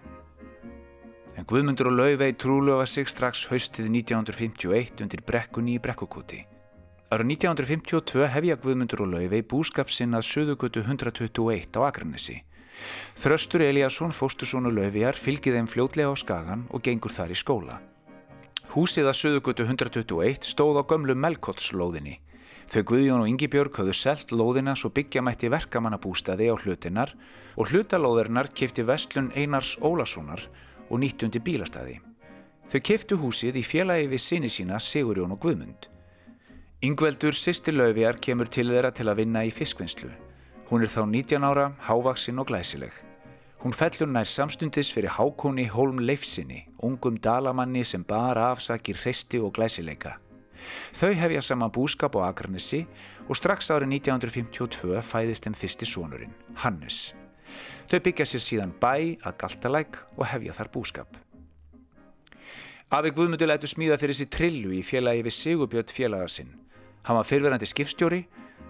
En 1.37 1.45
Guðmundur 1.45 1.91
og 1.91 1.99
Laufey 1.99 2.33
trúlega 2.33 2.87
sig 2.89 3.09
strax 3.13 3.43
haustið 3.51 3.91
1951 3.93 5.03
undir 5.05 5.21
brekkunni 5.29 5.75
í 5.77 5.81
brekkukúti. 5.85 6.39
Ára 7.13 7.27
1952 7.29 8.25
hefja 8.33 8.57
Guðmundur 8.63 9.03
og 9.05 9.11
Laufey 9.13 9.45
búskap 9.45 9.93
sinn 9.93 10.17
að 10.17 10.25
Suðugötu 10.31 10.81
121 10.81 11.77
á 11.77 11.81
Akranesi. 11.85 12.39
Þröstur 13.21 13.67
Eliasson, 13.67 14.17
fóstursson 14.17 14.69
og 14.71 14.79
Laufeyjar 14.79 15.21
fylgið 15.21 15.59
þeim 15.59 15.69
fljótlega 15.69 16.09
á 16.09 16.17
skagan 16.17 16.65
og 16.73 16.83
gengur 16.89 17.13
þar 17.13 17.35
í 17.35 17.37
skóla. 17.37 17.77
Húsið 18.73 19.11
að 19.11 19.19
Suðugötu 19.21 19.67
121 19.69 20.49
stóð 20.49 20.81
á 20.81 20.83
gömlu 20.89 21.17
Melkottslóðinni. 21.21 22.17
Þau 22.73 22.83
Guðjón 22.83 23.23
og 23.23 23.29
Ingibjörg 23.29 23.77
höfðu 23.77 23.95
selt 23.95 24.33
lóðina 24.33 24.73
svo 24.75 24.89
byggja 24.91 25.21
mætti 25.23 25.53
verkamannabústaði 25.53 26.49
á 26.49 26.57
hlutinnar 26.57 27.13
og 27.61 27.69
hlutalóðirnar 27.71 28.51
kifti 28.57 28.83
vestlun 28.89 29.31
Einars 29.37 29.77
Ólasonar 29.85 30.49
og 30.91 31.01
nýttundi 31.03 31.43
bílastæði. 31.43 31.99
Þau 32.71 32.81
kiftu 32.83 33.19
húsið 33.21 33.61
í 33.61 33.65
félagi 33.67 34.09
við 34.11 34.23
sinni 34.23 34.51
sína 34.51 34.81
Sigurjón 34.83 35.35
og 35.37 35.43
Guðmund. 35.45 35.89
Yngveldur 36.87 37.35
sýsti 37.35 37.73
Laufeyjar 37.75 38.19
kemur 38.21 38.51
til 38.53 38.69
þeirra 38.73 38.91
til 38.95 39.07
að 39.09 39.23
vinna 39.23 39.45
í 39.47 39.53
fiskvinnslu. 39.55 40.11
Hún 40.69 40.83
er 40.83 40.91
þá 40.91 41.03
19 41.07 41.47
ára, 41.47 41.67
hávaksinn 41.87 42.43
og 42.43 42.49
glæsileg. 42.51 42.93
Hún 43.63 43.75
fellur 43.75 44.11
nær 44.11 44.29
samstundis 44.29 44.91
fyrir 44.93 45.15
hákóni 45.15 45.69
Hólm 45.71 46.03
Leifsinni, 46.03 46.67
ungum 46.83 47.17
dalamanni 47.23 47.85
sem 47.85 48.05
bara 48.05 48.51
afsakir 48.53 48.99
hreisti 48.99 49.41
og 49.41 49.55
glæsileika. 49.57 50.19
Þau 50.97 51.13
hefja 51.15 51.43
saman 51.43 51.73
búskap 51.73 52.17
á 52.19 52.29
Akranesi 52.29 52.85
og 53.29 53.39
strax 53.39 53.71
árið 53.71 53.97
1952 54.01 55.03
fæðist 55.03 55.47
þeim 55.47 55.57
fyrsti 55.57 55.89
sonurinn, 55.89 56.35
Hannes. 56.63 57.15
Þau 57.87 58.01
byggja 58.03 58.27
sér 58.27 58.43
síðan 58.43 58.73
bæ 58.83 59.23
að 59.23 59.37
Galtalæk 59.43 59.99
og 60.17 60.27
hefja 60.27 60.55
þar 60.57 60.71
búskap. 60.75 61.19
Afi 62.91 63.11
Guðmundur 63.15 63.51
lætu 63.51 63.71
smíða 63.71 63.99
fyrir 63.99 64.19
sér 64.19 64.31
trillu 64.31 64.73
í 64.75 64.83
félagi 64.87 65.23
við 65.27 65.35
Sigurbjörn 65.37 65.95
félaga 65.95 66.27
sinn. 66.31 66.51
Hann 67.07 67.19
var 67.19 67.27
fyrverandi 67.27 67.67
skipstjóri 67.71 68.25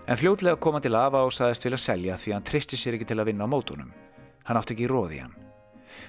en 0.06 0.20
fljótlega 0.20 0.60
kom 0.60 0.76
hann 0.76 0.84
til 0.84 0.96
afa 0.96 1.24
og 1.24 1.32
saðist 1.32 1.64
vilja 1.64 1.80
selja 1.80 2.18
því 2.20 2.36
hann 2.36 2.44
tristi 2.44 2.76
sér 2.76 2.98
ekki 2.98 3.08
til 3.08 3.18
að 3.20 3.30
vinna 3.30 3.48
á 3.48 3.52
mótunum. 3.52 3.90
Hann 4.44 4.60
átti 4.60 4.76
ekki 4.76 4.90
róði 4.92 5.22
hann. 5.24 5.34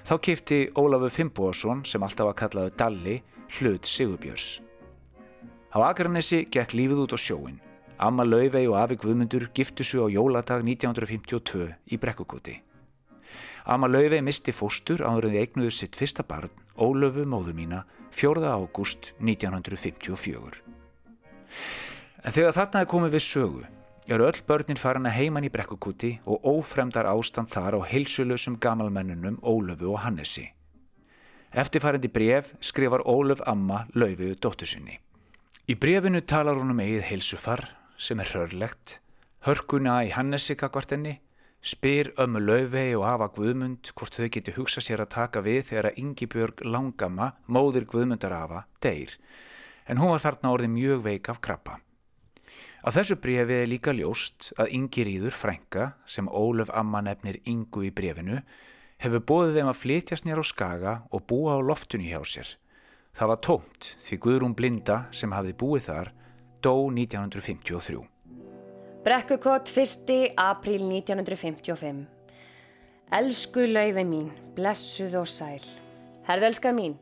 Þá 0.04 0.14
kifti 0.28 0.60
Ólafur 0.76 1.12
Fimboðsson 1.12 1.84
sem 1.88 2.04
alltaf 2.04 2.28
var 2.28 2.38
kallaðu 2.42 2.76
Dalli 2.76 3.16
hlut 3.56 3.88
Sigurbjörns. 3.88 4.60
Á 5.72 5.78
Akranesi 5.88 6.44
gekk 6.52 6.76
lífið 6.76 7.04
út 7.06 7.16
á 7.16 7.18
sjóin. 7.20 7.58
Amma 7.98 8.24
Laufey 8.24 8.68
og 8.68 8.76
afi 8.84 9.00
Guðmundur 9.00 9.48
giftu 9.56 9.84
sig 9.84 10.00
á 10.00 10.06
jóladag 10.12 10.60
1952 10.64 11.72
í 11.88 11.96
Brekkukoti. 11.96 12.60
Amma 13.68 13.88
Laufey 13.88 14.22
misti 14.24 14.52
fóstur 14.52 15.02
áður 15.04 15.28
en 15.28 15.34
þið 15.34 15.42
eignuðu 15.42 15.72
sitt 15.76 15.96
fyrsta 15.98 16.24
barn, 16.24 16.52
Ólöfu 16.78 17.24
móðu 17.28 17.52
mína, 17.56 17.82
4. 18.16 18.44
ágúst 18.48 19.12
1954. 19.20 20.62
En 22.24 22.34
þegar 22.34 22.56
þarna 22.56 22.80
er 22.82 22.88
komið 22.90 23.16
við 23.16 23.24
sögu, 23.24 23.64
eru 24.08 24.28
öll 24.28 24.40
börnin 24.48 24.80
farin 24.80 25.08
að 25.08 25.18
heiman 25.18 25.44
í 25.44 25.50
Brekkukoti 25.52 26.14
og 26.24 26.46
ófremdar 26.48 27.08
ástand 27.10 27.52
þar 27.52 27.76
á 27.76 27.80
heilsulösum 27.90 28.56
gamalmennunum 28.62 29.36
Ólöfu 29.44 29.92
og 29.92 30.00
Hannesi. 30.06 30.46
Eftirfærandi 31.52 32.08
bref 32.12 32.54
skrifar 32.60 33.04
Ólöf 33.04 33.44
amma 33.46 33.86
Laufeyju 33.94 34.36
dóttusinni. 34.40 34.98
Í 35.68 35.76
brefinu 35.76 36.20
talar 36.24 36.56
hún 36.56 36.72
um 36.72 36.80
eigið 36.80 37.04
heilsufar 37.10 37.66
sem 38.00 38.20
er 38.20 38.32
hörlegt, 38.32 39.00
hörkuna 39.44 40.00
í 40.08 40.12
Hannesi 40.14 40.56
kakvartenni, 40.56 41.18
spyr 41.62 42.12
ömmu 42.20 42.40
Laufey 42.40 42.94
og 42.96 43.04
afa 43.08 43.28
Guðmund 43.34 43.90
hvort 43.98 44.14
þau 44.14 44.28
geti 44.30 44.54
hugsa 44.54 44.82
sér 44.84 45.02
að 45.02 45.12
taka 45.14 45.42
við 45.42 45.64
þegar 45.70 45.90
að 45.90 45.98
Ingibjörg 46.02 46.62
Langama, 46.64 47.32
móðir 47.46 47.86
Guðmundar 47.90 48.34
afa, 48.36 48.64
deyr, 48.84 49.16
en 49.86 49.98
hún 49.98 50.12
var 50.14 50.22
þarna 50.22 50.54
orðið 50.54 50.74
mjög 50.76 51.04
veik 51.08 51.30
af 51.32 51.40
krabba. 51.42 51.78
Á 52.86 52.88
þessu 52.94 53.18
brefi 53.18 53.56
er 53.58 53.68
líka 53.68 53.92
ljóst 53.92 54.52
að 54.56 54.70
Ingiríður 54.78 55.34
frænka, 55.34 55.92
sem 56.06 56.28
Ólöf 56.30 56.70
amma 56.70 57.02
nefnir 57.02 57.40
Ingu 57.44 57.88
í 57.88 57.90
brefinu, 57.90 58.38
hefur 59.02 59.24
bóðið 59.26 59.58
þeim 59.58 59.72
að 59.72 59.80
flytjast 59.82 60.28
nér 60.28 60.42
á 60.42 60.44
skaga 60.46 60.94
og 61.10 61.26
búa 61.26 61.58
á 61.58 61.60
loftunni 61.62 62.12
hjá 62.12 62.22
sér. 62.22 62.54
Það 63.18 63.30
var 63.32 63.42
tómt 63.42 63.90
því 64.04 64.20
Guðrún 64.22 64.54
Blinda 64.54 65.00
sem 65.10 65.34
hafði 65.34 65.56
búið 65.58 65.90
þar 65.90 66.12
dó 66.62 66.74
1953. 66.86 68.06
Brekkukott 69.04 69.68
1. 69.68 70.32
apríl 70.36 70.82
1955 70.82 72.06
Elsku 73.12 73.62
laufi 73.70 74.02
mín, 74.04 74.32
blessuð 74.56 75.14
og 75.20 75.28
sæl. 75.30 75.62
Herðelska 76.26 76.72
mín, 76.74 76.96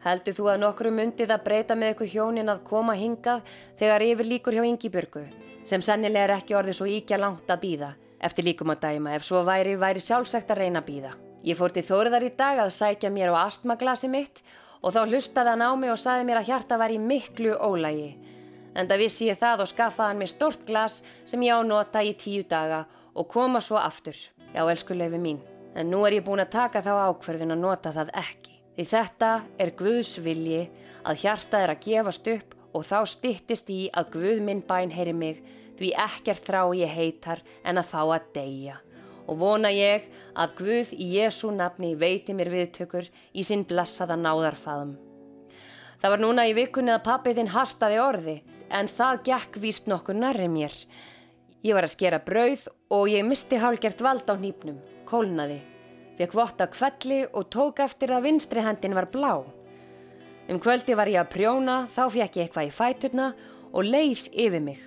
heldur 0.00 0.32
þú 0.38 0.48
að 0.48 0.62
nokkru 0.62 0.92
myndið 0.96 1.34
að 1.36 1.44
breyta 1.44 1.76
með 1.76 1.92
ykkur 1.92 2.10
hjónin 2.14 2.48
að 2.48 2.64
koma 2.70 2.96
hingað 2.96 3.44
þegar 3.76 4.06
yfir 4.06 4.30
líkur 4.32 4.56
hjá 4.56 4.64
Yngibjörgu 4.64 5.26
sem 5.68 5.84
sennilega 5.84 6.24
er 6.24 6.34
ekki 6.38 6.56
orðið 6.56 6.78
svo 6.80 6.88
íkja 6.88 7.20
langt 7.20 7.52
að 7.52 7.62
býða 7.66 7.92
eftir 8.24 8.48
líkum 8.48 8.72
að 8.72 8.82
dæma 8.88 9.14
ef 9.18 9.28
svo 9.28 9.44
væri 9.44 9.76
væri 9.76 10.00
sjálfsagt 10.00 10.56
að 10.56 10.64
reyna 10.64 10.80
að 10.80 10.88
býða. 10.88 11.14
Ég 11.44 11.60
fór 11.60 11.76
til 11.76 11.84
Þóriðar 11.84 12.30
í 12.32 12.34
dag 12.38 12.64
að 12.64 12.74
sækja 12.80 13.12
mér 13.12 13.36
á 13.36 13.44
astmaglasi 13.44 14.08
mitt 14.08 14.40
og 14.80 14.96
þá 14.96 15.04
hlustaði 15.04 15.52
hann 15.52 15.68
á 15.68 15.70
mig 15.76 15.92
og 15.92 16.00
saði 16.00 16.24
mér 16.24 16.40
að 16.40 16.48
hjarta 16.48 16.80
var 16.80 16.96
í 16.96 16.98
miklu 17.02 17.58
ólægi. 17.60 18.31
En 18.74 18.88
það 18.88 19.04
vissi 19.04 19.28
ég 19.28 19.40
það 19.40 19.64
og 19.66 19.72
skaffaði 19.72 20.12
hann 20.12 20.22
mér 20.22 20.32
stort 20.32 20.66
glas 20.68 21.02
sem 21.28 21.42
ég 21.44 21.56
á 21.56 21.60
nota 21.66 22.02
í 22.02 22.14
tíu 22.16 22.44
daga 22.48 22.84
og 23.14 23.28
koma 23.28 23.60
svo 23.60 23.80
aftur. 23.80 24.16
Já, 24.52 24.64
elsku 24.64 24.96
laufi 24.96 25.20
mín 25.20 25.42
en 25.74 25.90
nú 25.90 26.02
er 26.06 26.18
ég 26.18 26.24
búin 26.24 26.42
að 26.42 26.52
taka 26.52 26.82
þá 26.84 26.92
ákverðin 27.08 27.54
að 27.54 27.62
nota 27.62 27.92
það 27.94 28.12
ekki. 28.20 28.56
Því 28.76 28.84
þetta 28.88 29.30
er 29.60 29.74
Guðs 29.76 30.12
vilji 30.24 30.62
að 31.08 31.24
hjarta 31.24 31.60
er 31.60 31.72
að 31.72 31.82
gefast 31.86 32.28
upp 32.32 32.54
og 32.72 32.86
þá 32.88 32.98
stittist 33.08 33.70
í 33.72 33.82
að 33.92 34.14
Guð 34.16 34.40
minn 34.44 34.62
bæn 34.68 34.92
heyri 34.92 35.12
mig 35.16 35.42
því 35.78 35.92
ekkert 36.04 36.44
þrá 36.46 36.62
ég 36.76 36.92
heitar 36.92 37.42
en 37.64 37.80
að 37.80 37.90
fá 37.92 38.00
að 38.04 38.28
deyja. 38.36 38.78
Og 39.28 39.38
vona 39.38 39.70
ég 39.72 40.08
að 40.34 40.56
Guð 40.60 40.92
í 40.96 41.08
Jésu 41.16 41.52
nafni 41.54 41.94
veiti 41.96 42.34
mér 42.36 42.50
viðtökur 42.52 43.08
í 43.32 43.44
sinn 43.46 43.64
blessaða 43.68 44.16
náðarfaðum. 44.18 44.96
Það 46.02 46.10
var 46.10 46.22
núna 46.24 46.48
í 46.50 46.56
vikunni 46.56 46.90
að 46.90 47.04
pappiðinn 47.06 47.52
hastaði 47.54 48.00
orði 48.02 48.40
en 48.72 48.88
það 48.88 49.22
gekk 49.28 49.60
víst 49.62 49.90
nokkur 49.90 50.16
nærri 50.16 50.48
mér. 50.48 50.72
Ég 51.62 51.76
var 51.76 51.86
að 51.86 51.94
skera 51.94 52.22
brauð 52.24 52.64
og 52.90 53.10
ég 53.12 53.26
misti 53.26 53.60
hálgert 53.60 54.00
vald 54.02 54.26
á 54.26 54.34
nýpnum 54.34 54.80
kólnaði, 55.12 55.58
fekk 56.16 56.36
votta 56.36 56.68
kvelli 56.72 57.22
og 57.36 57.50
tók 57.52 57.82
eftir 57.84 58.14
að 58.14 58.28
vinstri 58.28 58.64
hendin 58.64 58.96
var 58.96 59.10
blá. 59.12 59.42
Um 60.48 60.58
kvöldi 60.60 60.96
var 60.96 61.10
ég 61.10 61.20
að 61.20 61.32
prjóna, 61.34 61.76
þá 61.92 62.04
fekk 62.10 62.38
ég 62.38 62.46
eitthvað 62.46 62.68
í 62.68 62.74
fæturna 62.74 63.28
og 63.72 63.86
leið 63.86 64.26
yfir 64.32 64.64
mig. 64.64 64.80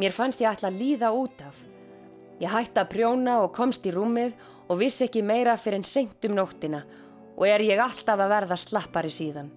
Mér 0.00 0.14
fannst 0.16 0.40
ég 0.40 0.48
alltaf 0.50 0.76
líða 0.76 1.10
út 1.16 1.42
af. 1.44 1.56
Ég 2.40 2.52
hætti 2.52 2.80
að 2.80 2.92
prjóna 2.94 3.40
og 3.44 3.54
komst 3.56 3.84
í 3.88 3.92
rúmið 3.92 4.36
og 4.68 4.80
vissi 4.80 5.06
ekki 5.08 5.24
meira 5.26 5.56
fyrir 5.60 5.80
en 5.80 5.88
senkt 5.88 6.24
um 6.28 6.36
nóttina 6.38 6.84
og 7.36 7.48
er 7.48 7.64
ég 7.64 7.80
alltaf 7.80 8.20
að 8.20 8.32
verða 8.32 8.60
slappari 8.60 9.12
síðan. 9.12 9.50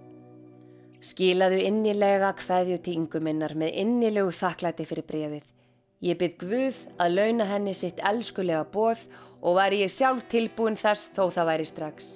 Skilaðu 1.04 1.58
innilega 1.60 2.30
hverju 2.40 2.78
til 2.80 2.94
ynguminnar 3.02 3.58
með 3.60 3.76
innilegu 3.82 4.32
þakklæti 4.38 4.86
fyrir 4.88 5.04
brefið. 5.10 5.44
Ég 6.04 6.16
byrð 6.20 6.38
Guð 6.40 6.80
að 7.04 7.18
launa 7.18 7.48
henni 7.50 7.74
sitt 7.76 8.00
elskulega 8.00 8.64
bóð 8.72 9.04
og 9.44 9.58
var 9.58 9.76
ég 9.76 9.92
sjálf 9.92 10.24
tilbúin 10.32 10.80
þess 10.80 11.12
þó 11.12 11.28
það 11.36 11.50
væri 11.52 11.68
strax. 11.68 12.10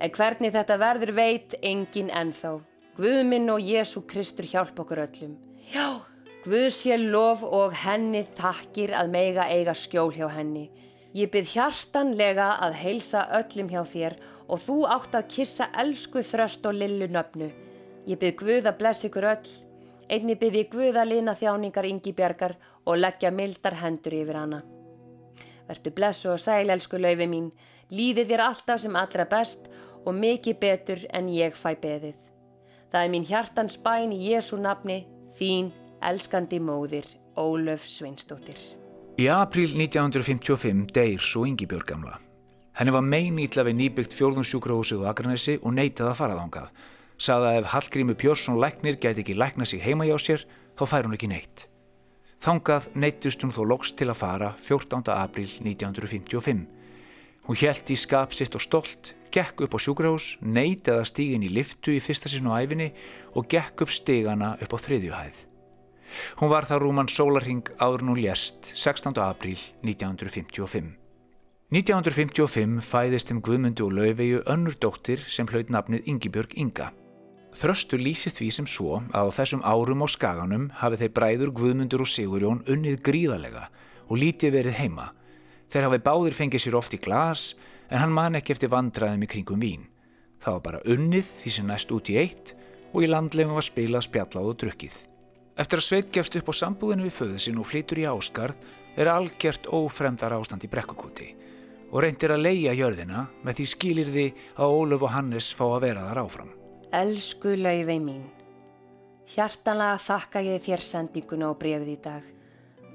En 0.00 0.16
hvernig 0.16 0.56
þetta 0.56 0.80
verður 0.80 1.14
veit 1.20 1.58
engin 1.60 2.08
ennþá. 2.08 2.56
Guð 2.96 3.20
minn 3.28 3.52
og 3.52 3.60
Jésu 3.60 4.00
Kristur 4.08 4.48
hjálp 4.48 4.80
okkur 4.80 5.04
öllum. 5.04 5.36
Já, 5.68 6.00
Guð 6.40 6.70
sé 6.72 6.96
lof 6.96 7.44
og 7.44 7.76
henni 7.76 8.24
þakkir 8.38 8.96
að 8.96 9.12
meiga 9.12 9.44
eiga 9.52 9.76
skjól 9.76 10.08
hjá 10.16 10.30
henni. 10.32 10.70
Ég 11.12 11.28
byrð 11.28 11.52
hjartanlega 11.52 12.54
að 12.64 12.80
heilsa 12.80 13.28
öllum 13.42 13.68
hjá 13.68 13.82
þér 13.84 14.22
og 14.48 14.62
þú 14.64 14.84
átt 14.88 15.18
að 15.18 15.34
kissa 15.36 15.68
elsku 15.82 16.24
þröst 16.24 16.64
og 16.64 16.80
lillu 16.80 17.10
nöfnu. 17.12 17.50
Ég 18.08 18.20
byrð 18.20 18.38
Guð 18.40 18.68
að 18.70 18.78
blessa 18.80 19.08
ykkur 19.08 19.26
öll. 19.34 19.50
Einni 20.10 20.36
byrði 20.38 20.64
Guð 20.72 20.98
að 21.00 21.10
lina 21.12 21.34
þjáningar 21.38 21.88
yngi 21.90 22.12
bjargar 22.16 22.56
og 22.86 22.98
leggja 22.98 23.30
mildar 23.30 23.76
hendur 23.82 24.16
yfir 24.16 24.38
hana. 24.40 24.62
Vertu 25.68 25.92
blessu 25.94 26.32
og 26.32 26.40
sæl, 26.42 26.70
elsku 26.72 26.98
laufi 26.98 27.28
mín, 27.30 27.52
líði 27.94 28.24
þér 28.26 28.46
alltaf 28.48 28.80
sem 28.82 28.96
allra 28.96 29.26
best 29.30 29.68
og 30.04 30.16
mikið 30.16 30.58
betur 30.58 31.04
en 31.14 31.28
ég 31.30 31.54
fæ 31.54 31.76
beðið. 31.78 32.16
Það 32.90 33.04
er 33.04 33.12
mín 33.12 33.26
hjartans 33.28 33.76
bæn 33.84 34.14
í 34.16 34.32
Jésu 34.32 34.58
nafni, 34.58 35.04
þín, 35.38 35.70
elskandi 36.02 36.58
móðir, 36.58 37.06
Ólöf 37.38 37.86
Sveinstóttir. 37.86 38.58
Í 39.20 39.28
april 39.30 39.76
1955 39.76 40.90
deyr 40.96 41.22
svo 41.22 41.44
Ingi 41.46 41.68
Björg 41.70 41.86
gamla. 41.92 42.16
Henni 42.80 42.94
var 42.94 43.04
meinýtla 43.04 43.62
við 43.68 43.76
nýbyggt 43.78 44.16
fjórðunsjúkrahúsið 44.18 45.04
á 45.06 45.10
Akranesi 45.12 45.58
og 45.60 45.74
neytaði 45.76 46.10
að 46.10 46.18
fara 46.18 46.38
Saða 47.20 47.50
að 47.50 47.58
ef 47.60 47.66
Hallgrími 47.74 48.14
Pjórsson 48.16 48.56
læknir 48.56 48.96
gæti 48.96 49.20
ekki 49.20 49.34
lækna 49.36 49.66
sig 49.68 49.82
heima 49.84 50.06
hjá 50.08 50.16
sér, 50.16 50.46
þá 50.72 50.84
fær 50.88 51.04
hún 51.04 51.16
ekki 51.18 51.28
neitt. 51.28 51.66
Þangað 52.40 52.86
neittust 52.96 53.42
hún 53.44 53.52
þó 53.52 53.66
loks 53.68 53.92
til 53.92 54.08
að 54.08 54.20
fara 54.22 54.54
14. 54.64 55.04
april 55.12 55.50
1955. 55.60 56.62
Hún 57.44 57.58
hjælt 57.60 57.92
í 57.92 57.96
skap 58.00 58.32
sitt 58.32 58.56
og 58.56 58.64
stolt, 58.64 59.12
gekk 59.34 59.66
upp 59.66 59.76
á 59.76 59.78
sjúkrahús, 59.84 60.38
neytaði 60.40 61.02
að 61.02 61.10
stígin 61.10 61.44
í 61.44 61.50
liftu 61.52 61.92
í 61.92 62.00
fyrsta 62.00 62.32
sinu 62.32 62.54
æfinni 62.56 62.88
og 63.36 63.48
gekk 63.52 63.84
upp 63.84 63.92
stigana 63.92 64.54
upp 64.56 64.72
á 64.72 64.78
þriðjuhæð. 64.80 65.42
Hún 66.40 66.50
var 66.50 66.64
það 66.70 66.82
rúman 66.86 67.12
sólarhing 67.12 67.68
áður 67.76 68.06
nú 68.08 68.16
lérst 68.16 68.72
16. 68.72 69.20
april 69.20 69.60
1955. 69.84 70.96
1955 71.70 72.80
fæðist 72.82 73.30
um 73.30 73.44
Guðmundu 73.44 73.84
og 73.86 73.92
Laufeyju 73.94 74.40
önnur 74.48 74.74
dóttir 74.80 75.20
sem 75.28 75.46
hlaut 75.52 75.68
nafnið 75.70 76.08
Yngibjörg 76.10 76.56
Inga. 76.56 76.88
Þröstur 77.56 78.00
lýsir 78.00 78.32
því 78.32 78.48
sem 78.54 78.66
svo 78.70 79.00
að 79.10 79.30
á 79.30 79.34
þessum 79.40 79.64
árum 79.66 80.04
á 80.04 80.08
skaganum 80.08 80.68
hafi 80.80 81.00
þeir 81.00 81.14
bræður 81.16 81.50
Guðmundur 81.58 82.04
og 82.04 82.10
Sigurjón 82.10 82.62
unnið 82.70 83.00
gríðalega 83.04 83.66
og 84.06 84.20
lítið 84.22 84.54
verið 84.54 84.78
heima. 84.78 85.10
Þeir 85.70 85.86
hafi 85.88 86.00
báðir 86.06 86.36
fengið 86.38 86.64
sér 86.64 86.78
oft 86.78 86.94
í 86.94 87.02
glas 87.02 87.54
en 87.90 87.98
hann 88.02 88.14
man 88.14 88.38
ekki 88.38 88.54
eftir 88.54 88.70
vandraðum 88.72 89.26
í 89.26 89.30
kringum 89.30 89.62
vín. 89.62 89.88
Það 90.40 90.56
var 90.56 90.64
bara 90.66 90.82
unnið 90.94 91.30
því 91.42 91.54
sem 91.56 91.66
næst 91.68 91.92
út 91.92 92.10
í 92.10 92.16
eitt 92.22 92.54
og 92.94 93.04
í 93.04 93.10
landlegum 93.10 93.58
var 93.58 93.66
spilað 93.66 94.06
spjallað 94.06 94.50
og 94.50 94.60
drukkið. 94.62 94.94
Eftir 95.60 95.82
að 95.82 95.86
Sveit 95.86 96.12
gefst 96.14 96.38
upp 96.38 96.48
á 96.48 96.54
sambúðinu 96.56 97.08
við 97.08 97.18
föðusin 97.18 97.58
og 97.60 97.68
flytur 97.68 98.00
í 98.00 98.06
áskarð 98.08 98.70
er 98.96 99.10
algjört 99.10 99.68
ófremdar 99.68 100.34
ástand 100.38 100.64
í 100.64 100.70
brekkukúti 100.70 101.28
og 101.90 102.04
reyndir 102.04 102.32
að 102.32 102.46
leia 102.46 102.72
jörðina 102.78 103.26
með 103.44 103.60
því 103.60 103.68
skilir 103.74 104.14
því 104.14 104.26
að 104.56 104.78
Óluf 104.78 105.04
og 105.06 105.14
Hannes 105.16 105.50
fá 105.54 105.66
að 105.66 105.82
vera 105.88 106.06
þar 106.06 106.22
áfram. 106.24 106.59
Elsku 106.90 107.52
laufey 107.54 108.00
mín, 108.02 108.24
hjartanlega 109.30 109.98
þakka 110.02 110.40
ég 110.42 110.62
þér 110.64 110.80
sendinguna 110.82 111.46
og 111.52 111.60
brefið 111.60 111.90
í 111.92 111.98
dag. 112.02 112.24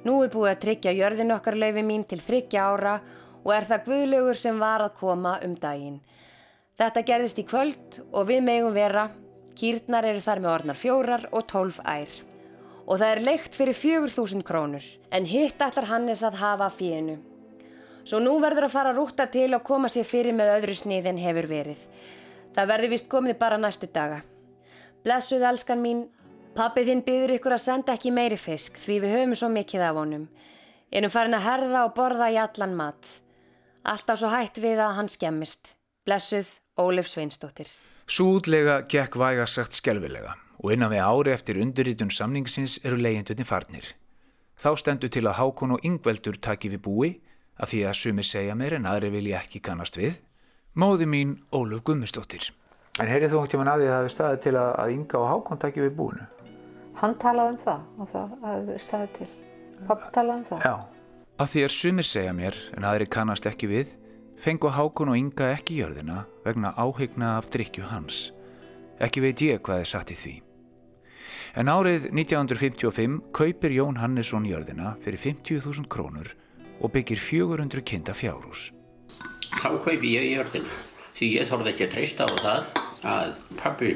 Nú 0.04 0.18
er 0.20 0.34
búið 0.34 0.50
að 0.50 0.58
tryggja 0.66 0.92
jörðin 0.98 1.32
okkar 1.32 1.56
laufey 1.56 1.86
mín 1.88 2.04
til 2.04 2.20
þryggja 2.20 2.66
ára 2.74 2.96
og 3.46 3.54
er 3.56 3.68
það 3.70 3.86
guðlaugur 3.86 4.40
sem 4.42 4.60
var 4.60 4.84
að 4.84 4.98
koma 5.00 5.38
um 5.48 5.54
daginn. 5.62 6.02
Þetta 6.76 7.04
gerðist 7.08 7.40
í 7.40 7.46
kvöld 7.48 8.02
og 8.12 8.28
við 8.28 8.44
megum 8.50 8.76
vera, 8.76 9.06
kýrnar 9.56 10.10
eru 10.10 10.26
þar 10.26 10.44
með 10.44 10.52
orðnar 10.58 10.82
fjórar 10.82 11.24
og 11.32 11.48
tólf 11.54 11.80
ær. 11.88 12.12
Og 12.84 13.00
það 13.00 13.14
er 13.14 13.24
leikt 13.30 13.56
fyrir 13.56 13.80
fjögur 13.80 14.12
þúsund 14.18 14.44
krónur, 14.44 14.84
en 15.08 15.24
hitt 15.24 15.64
allar 15.64 15.88
Hannes 15.94 16.26
að 16.28 16.42
hafa 16.44 16.68
fíinu. 16.68 17.16
Svo 18.04 18.20
nú 18.20 18.36
verður 18.44 18.68
að 18.68 18.76
fara 18.76 18.92
að 18.92 19.00
rúta 19.00 19.32
til 19.32 19.54
og 19.56 19.64
koma 19.64 19.88
sér 19.88 20.04
fyrir 20.04 20.36
með 20.36 20.52
öðru 20.60 20.76
snið 20.84 21.10
en 21.14 21.24
hefur 21.24 21.48
verið. 21.48 21.88
Það 22.56 22.70
verður 22.72 22.94
vist 22.94 23.10
komið 23.12 23.38
bara 23.40 23.60
næstu 23.60 23.90
daga. 23.92 24.22
Blessuð 25.04 25.44
elskan 25.44 25.82
mín, 25.84 26.06
pappið 26.56 26.92
þinn 26.92 27.04
byður 27.06 27.34
ykkur 27.36 27.56
að 27.58 27.64
senda 27.66 27.96
ekki 27.98 28.14
meiri 28.16 28.38
fisk 28.40 28.80
því 28.80 29.00
við 29.04 29.16
höfum 29.18 29.36
svo 29.36 29.50
mikið 29.52 29.84
af 29.90 30.00
honum. 30.00 30.30
Erum 30.96 31.12
farin 31.12 31.36
að 31.36 31.46
herða 31.50 31.82
og 31.86 31.96
borða 31.98 32.30
í 32.32 32.40
allan 32.40 32.78
mat. 32.80 33.10
Alltaf 33.84 34.22
svo 34.22 34.32
hætt 34.32 34.62
við 34.64 34.80
að 34.80 34.96
hann 35.00 35.12
skemmist. 35.12 35.76
Blessuð 36.08 36.48
Ólef 36.80 37.12
Sveinstóttir. 37.12 37.68
Súðlega 38.08 38.82
gekk 38.90 39.18
vægasagt 39.20 39.76
skelvilega 39.76 40.36
og 40.64 40.72
innan 40.72 40.94
við 40.94 41.04
ári 41.04 41.34
eftir 41.36 41.60
undirritun 41.60 42.14
samningsins 42.14 42.80
eru 42.86 42.98
leyendutin 43.02 43.48
farnir. 43.48 43.92
Þá 44.56 44.72
stendur 44.80 45.12
til 45.12 45.26
að 45.28 45.38
Hákon 45.42 45.76
og 45.76 45.84
Yngveldur 45.86 46.40
taki 46.40 46.72
við 46.72 46.82
búi 46.86 47.10
af 47.60 47.74
því 47.74 47.82
að 47.90 47.98
sumir 48.00 48.28
segja 48.28 48.56
mér 48.56 48.78
en 48.78 48.88
aðri 48.88 49.12
vilja 49.12 49.42
ekki 49.44 49.62
kannast 49.64 50.00
við 50.00 50.22
móði 50.76 51.08
mín 51.08 51.36
Óluf 51.56 51.84
Gummistóttir. 51.88 52.52
En 53.00 53.08
heyrið 53.08 53.34
þú 53.34 53.40
um 53.40 53.68
að 53.68 53.82
því 53.82 53.88
að 53.88 53.92
það 53.92 53.98
hefði 53.98 54.12
staðið 54.14 54.42
til 54.44 54.54
að, 54.60 54.70
að 54.82 54.92
Inga 54.96 55.20
og 55.20 55.28
Hákon 55.30 55.60
takki 55.60 55.84
við 55.84 55.94
búinu? 55.96 56.26
Hann 57.00 57.16
talaði 57.20 57.54
um 57.54 57.60
það 57.64 57.82
og 58.00 58.10
það 58.12 58.36
hefði 58.46 58.78
staðið 58.84 59.14
til. 59.18 59.28
Pappi 59.88 60.12
talaði 60.16 60.38
um 60.38 60.46
það. 60.50 60.66
Já. 60.66 60.76
Að 61.36 61.52
því 61.52 61.64
er 61.66 61.76
sumir 61.76 62.08
segja 62.08 62.36
mér, 62.36 62.60
en 62.76 62.88
aðri 62.88 63.08
kannast 63.12 63.48
ekki 63.52 63.72
við, 63.72 63.92
fengu 64.40 64.72
Hákon 64.72 65.12
og 65.12 65.20
Inga 65.20 65.52
ekki 65.56 65.82
jörðina 65.82 66.24
vegna 66.46 66.72
áhyggna 66.76 67.36
af 67.40 67.50
drikju 67.52 67.88
hans. 67.92 68.22
Ekki 69.04 69.24
veit 69.24 69.44
ég 69.44 69.64
hvað 69.64 69.84
er 69.84 69.92
satt 69.92 70.16
í 70.16 70.20
því. 70.20 70.38
En 71.56 71.72
árið 71.72 72.10
1955 72.12 73.20
kaupir 73.36 73.76
Jón 73.76 74.00
Hannesson 74.00 74.48
jörðina 74.48 74.96
fyrir 75.04 75.20
50.000 75.24 75.88
krónur 75.92 76.32
og 76.80 76.92
byggir 76.92 77.20
400 77.20 77.84
kinda 77.84 78.16
fjárhús 78.16 78.72
kaupi 79.86 80.12
ég 80.16 80.28
jörðina 80.34 80.82
því 81.16 81.32
ég 81.32 81.50
þorði 81.50 81.72
ekki 81.72 81.88
að 81.88 81.96
treysta 81.96 82.28
á 82.28 82.34
það 82.36 82.84
að 83.16 83.34
pabbi 83.62 83.96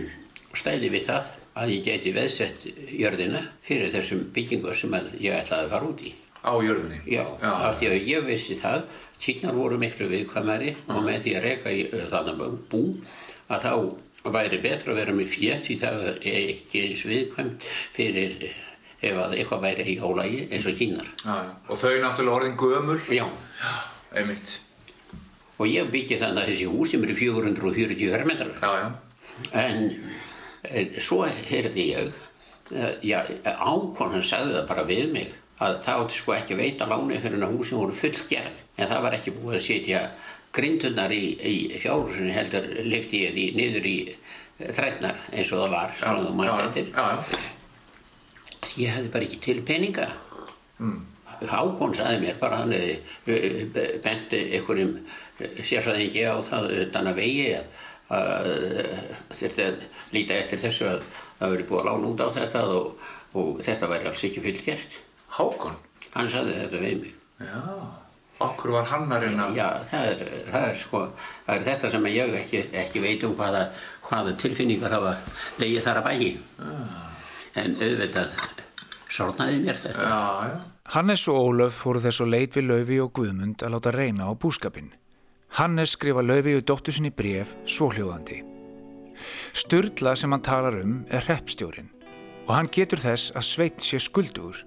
stæði 0.57 0.89
við 0.93 1.05
það 1.09 1.35
að 1.59 1.73
ég 1.73 1.85
geti 1.85 2.13
veðsett 2.15 2.65
jörðina 2.95 3.41
fyrir 3.67 3.91
þessum 3.93 4.25
byggingu 4.35 4.73
sem 4.77 4.95
ég 5.19 5.35
ætlaði 5.35 5.67
að 5.67 5.73
fara 5.73 5.89
út 5.89 6.03
í. 6.05 6.13
Á 6.39 6.53
jörðinni? 6.63 6.99
Já, 7.03 7.25
Já. 7.41 7.49
af 7.51 7.79
því 7.79 7.89
að 7.89 8.05
ég 8.07 8.27
vissi 8.29 8.55
það, 8.59 8.85
kynnar 9.19 9.57
voru 9.57 9.79
miklu 9.81 10.07
viðkvæmari 10.13 10.69
mm. 10.75 10.93
og 10.95 11.03
með 11.03 11.25
því 11.25 11.33
að 11.35 11.47
reyka 11.47 11.73
í 11.75 11.81
þannig 12.13 12.45
bú 12.71 12.83
að 13.49 13.65
þá 13.65 13.73
væri 14.35 14.61
betra 14.63 14.93
að 14.93 15.01
vera 15.01 15.15
með 15.15 15.29
fjett 15.33 15.67
því 15.67 15.77
það 15.81 16.07
er 16.07 16.39
ekki 16.53 16.85
eins 16.85 17.05
viðkvæmt 17.09 17.67
fyrir 17.97 18.47
ef 18.99 19.19
að 19.19 19.35
eitthvað 19.37 19.65
væri 19.67 19.85
í 19.91 19.99
ólægi 19.99 20.41
eins 20.47 20.67
og 20.67 20.79
kynnar. 20.79 21.11
Já, 21.23 21.37
og 21.67 21.83
þau 21.83 21.93
náttúrulega 22.03 22.39
orðin 22.39 22.57
gömul? 22.59 22.99
Já. 23.11 23.25
Já, 23.59 23.71
einmitt. 24.15 24.55
Og 25.59 25.67
ég 25.67 25.91
byggi 25.91 26.19
þannig 26.21 26.45
að 26.45 26.51
þessi 26.53 26.71
hús 26.71 26.93
sem 26.93 27.03
eru 27.03 27.15
440 27.19 28.13
vermetrar. 28.15 28.57
Já, 28.63 28.71
já. 28.79 28.89
En 29.59 29.79
svo 30.99 31.23
heyrði 31.25 31.85
ég 31.93 32.17
eh, 32.75 32.95
já, 33.05 33.19
ákonan 33.45 34.23
sagði 34.25 34.57
það 34.57 34.67
bara 34.71 34.87
við 34.87 35.13
mig 35.13 35.29
að 35.59 35.79
það 35.85 36.01
átti 36.03 36.17
sko 36.19 36.35
ekki 36.35 36.57
veita 36.59 36.87
láni 36.87 37.19
fyrir 37.19 37.43
að 37.43 37.55
húsin 37.55 37.79
voru 37.81 37.95
fullgerð 37.95 38.59
en 38.79 38.89
það 38.91 39.05
var 39.05 39.15
ekki 39.17 39.35
búið 39.35 39.57
að 39.57 39.65
setja 39.65 40.01
grindunar 40.55 41.11
í, 41.13 41.23
í 41.35 41.55
fjárhúsinu 41.79 42.33
heldur 42.33 42.67
lifti 42.87 43.23
ég 43.25 43.35
því 43.35 43.45
niður 43.57 43.85
í 43.87 43.97
þrætnar 44.59 45.19
eins 45.31 45.51
og 45.53 45.63
það 45.63 45.75
var 45.75 45.95
svona 45.99 46.25
þú 46.25 46.33
mannst 46.39 46.63
eftir 46.65 46.85
ég 48.79 48.95
hefði 48.95 49.13
bara 49.13 49.27
ekki 49.27 49.41
til 49.45 49.59
peninga 49.67 50.09
mm. 50.79 50.99
Hákon 51.39 51.93
saði 51.95 52.17
mér 52.19 52.35
bara 52.39 52.57
hann 52.59 52.73
hefði 52.75 53.85
benti 54.03 54.39
einhverjum 54.57 54.97
sérfræðingi 55.39 56.25
á 56.27 56.35
það 56.45 56.73
utan 56.83 57.09
að 57.11 57.19
vegi 57.21 57.45
að 57.55 58.49
þurfti 59.37 59.65
að 59.67 59.81
líta 60.15 60.37
eftir 60.39 60.61
þessu 60.63 60.87
að 60.89 61.07
það 61.39 61.53
verið 61.53 61.69
búið 61.69 61.81
að 61.81 61.89
lána 61.89 62.11
út 62.11 62.23
á 62.25 62.27
þetta 62.39 62.65
og, 62.75 63.07
og 63.37 63.63
þetta 63.65 63.89
væri 63.91 64.09
alls 64.09 64.23
ekki 64.27 64.43
fullgert. 64.43 64.99
Hákon? 65.37 65.77
Hann 66.15 66.29
saði 66.31 66.55
þetta 66.57 66.81
við 66.83 67.03
mig. 67.03 67.11
Já, 67.39 67.59
okkur 68.43 68.73
var 68.75 68.89
hann 68.89 69.13
að 69.13 69.27
reyna? 69.27 69.49
Já, 69.55 69.67
það 69.87 70.07
er, 70.13 70.23
það 70.49 70.65
er, 70.69 70.79
sko, 70.81 71.03
það 71.45 71.53
er 71.55 71.67
þetta 71.69 71.91
sem 71.93 72.09
ég 72.11 72.33
ekki, 72.41 72.63
ekki 72.81 73.03
veit 73.03 73.27
um 73.27 73.35
hvaða, 73.37 73.67
hvaða 74.07 74.33
tilfinningar 74.41 74.97
hafa 74.97 75.13
legið 75.61 75.85
þar 75.85 76.01
að 76.01 76.09
bægi. 76.09 76.31
Ah. 76.65 76.97
En 77.59 77.77
auðvitað 77.77 78.33
sórnaði 79.09 79.61
mér 79.63 79.79
þetta. 79.85 80.09
Já, 80.09 80.49
já. 80.49 80.59
Hannes 80.89 81.27
og 81.29 81.37
Ólöf 81.37 81.75
fóru 81.83 82.01
þess 82.01 82.23
að 82.23 82.31
leit 82.33 82.55
við 82.57 82.65
Lauvi 82.65 82.95
og 83.03 83.11
Guðmund 83.13 83.61
að 83.61 83.75
láta 83.75 83.93
reyna 83.93 84.25
á 84.25 84.33
búskapin. 84.33 84.89
Hannes 85.57 85.95
skrifa 85.95 86.21
Lauviðu 86.21 86.61
dóttu 86.61 86.93
sinni 86.93 87.09
bref 87.09 87.55
svohljóðandi. 87.65 88.43
Sturla 89.57 90.13
sem 90.15 90.31
hann 90.31 90.45
talar 90.45 90.77
um 90.77 90.99
er 91.09 91.25
hreppstjórin 91.25 91.89
og 92.45 92.53
hann 92.53 92.69
getur 92.73 93.01
þess 93.01 93.33
að 93.33 93.47
sveit 93.47 93.81
sé 93.83 93.99
skuldur. 94.01 94.61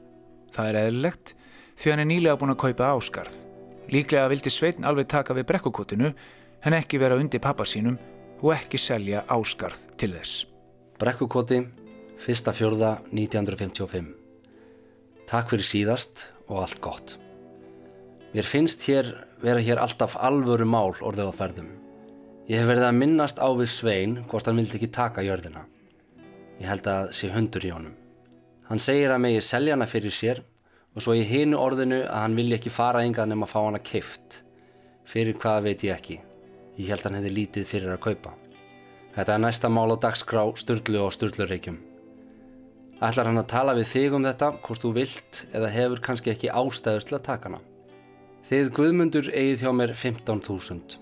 Það 0.53 0.69
er 0.69 0.81
eðlilegt 0.83 1.35
því 1.79 1.93
hann 1.93 2.03
er 2.03 2.11
nýlega 2.11 2.39
búin 2.41 2.55
að 2.55 2.63
kaupa 2.65 2.91
áskarð. 2.97 3.37
Líklega 3.95 4.29
vildi 4.31 4.51
sveitin 4.51 4.87
alveg 4.89 5.09
taka 5.11 5.35
við 5.39 5.49
brekkukotinu 5.51 6.13
en 6.63 6.77
ekki 6.79 7.01
vera 7.03 7.19
undir 7.19 7.43
pappa 7.43 7.67
sínum 7.67 7.99
og 8.43 8.53
ekki 8.57 8.79
selja 8.79 9.23
áskarð 9.31 9.79
til 9.99 10.13
þess. 10.17 10.45
Brekkukoti, 10.99 11.63
1. 12.23 12.53
fjörða 12.55 12.97
1955. 13.11 14.13
Takk 15.31 15.51
fyrir 15.51 15.67
síðast 15.67 16.27
og 16.49 16.63
allt 16.67 16.83
gott. 16.83 17.17
Mér 18.33 18.47
finnst 18.49 18.87
hér 18.89 19.11
vera 19.43 19.63
hér 19.63 19.81
alltaf 19.83 20.15
alvöru 20.17 20.67
mál 20.69 20.95
orðið 21.03 21.31
á 21.31 21.35
ferðum. 21.35 21.71
Ég 22.51 22.63
hef 22.63 22.69
verið 22.71 22.87
að 22.89 22.99
minnast 22.99 23.39
á 23.43 23.49
við 23.55 23.71
Svein 23.71 24.17
hvort 24.31 24.47
hann 24.47 24.59
vildi 24.59 24.79
ekki 24.79 24.91
taka 24.95 25.23
jörðina. 25.27 25.65
Ég 26.61 26.69
held 26.71 26.87
að 26.91 27.13
sé 27.19 27.31
hundur 27.35 27.67
í 27.67 27.73
honum. 27.75 27.95
Hann 28.69 28.83
segir 28.83 29.15
að 29.15 29.23
megi 29.25 29.43
selja 29.43 29.77
hana 29.77 29.89
fyrir 29.91 30.15
sér 30.15 30.43
og 30.95 31.03
svo 31.05 31.17
í 31.19 31.25
hinu 31.27 31.59
orðinu 31.59 32.03
að 32.05 32.21
hann 32.25 32.37
vilja 32.39 32.59
ekki 32.61 32.75
fara 32.75 33.03
enga 33.07 33.27
nema 33.27 33.49
að 33.49 33.55
fá 33.55 33.59
hana 33.63 33.83
keift. 33.83 34.43
Fyrir 35.09 35.39
hvað 35.39 35.67
veit 35.67 35.87
ég 35.87 35.97
ekki. 35.97 36.21
Ég 36.79 36.93
held 36.93 37.03
að 37.03 37.11
hann 37.11 37.19
hefði 37.21 37.35
lítið 37.39 37.67
fyrir 37.69 37.95
að 37.95 38.05
kaupa. 38.07 38.37
Þetta 39.17 39.35
er 39.35 39.43
næsta 39.43 39.69
mál 39.69 39.91
á 39.93 39.97
dagskrá 40.07 40.45
Sturlu 40.57 41.03
og 41.03 41.13
Sturlureikjum. 41.13 41.81
Ætlar 43.03 43.29
hann 43.29 43.43
að 43.43 43.51
tala 43.51 43.75
við 43.75 43.91
þig 43.91 44.15
um 44.17 44.25
þetta 44.29 44.55
hvort 44.63 44.85
þú 44.85 44.95
vilt 44.97 45.43
eða 45.51 45.75
hefur 45.75 46.03
kannski 46.07 46.33
ekki 46.33 46.53
ástæður 46.55 47.09
til 47.09 47.19
að 47.19 47.27
taka 47.27 47.51
hana. 47.51 47.63
Þið 48.43 48.73
Guðmundur 48.75 49.29
eigið 49.31 49.61
hjá 49.63 49.71
mér 49.71 49.93
15.000. 49.95 50.97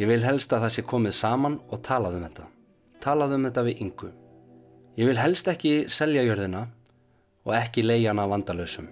Ég 0.00 0.08
vil 0.08 0.22
helst 0.24 0.54
að 0.56 0.62
það 0.64 0.70
sé 0.72 0.82
komið 0.88 1.12
saman 1.12 1.56
og 1.68 1.82
talað 1.84 2.14
um 2.16 2.22
þetta. 2.24 2.44
Talað 3.04 3.34
um 3.36 3.42
þetta 3.44 3.64
við 3.66 3.82
yngu. 3.84 4.08
Ég 4.96 5.10
vil 5.10 5.20
helst 5.20 5.50
ekki 5.52 5.72
selja 5.92 6.22
jörðina 6.24 6.62
og 7.44 7.52
ekki 7.58 7.84
leia 7.84 8.14
hana 8.14 8.24
vandalösum. 8.30 8.88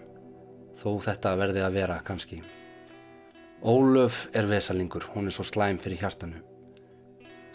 Þó 0.76 1.00
þetta 1.06 1.32
verði 1.40 1.62
að 1.64 1.78
vera 1.78 1.96
kannski. 2.04 2.42
Ólöf 3.64 4.26
er 4.36 4.50
vesalingur, 4.50 5.06
hún 5.14 5.30
er 5.30 5.34
svo 5.34 5.46
slæm 5.48 5.80
fyrir 5.80 6.02
hjartanu. 6.02 6.42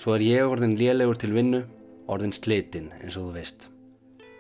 Svo 0.01 0.15
er 0.17 0.25
ég 0.25 0.49
orðin 0.49 0.73
lélegur 0.79 1.21
til 1.21 1.35
vinnu, 1.35 1.59
orðin 2.09 2.33
slitinn 2.33 2.89
eins 2.97 3.13
og 3.13 3.29
þú 3.29 3.35
veist. 3.37 3.67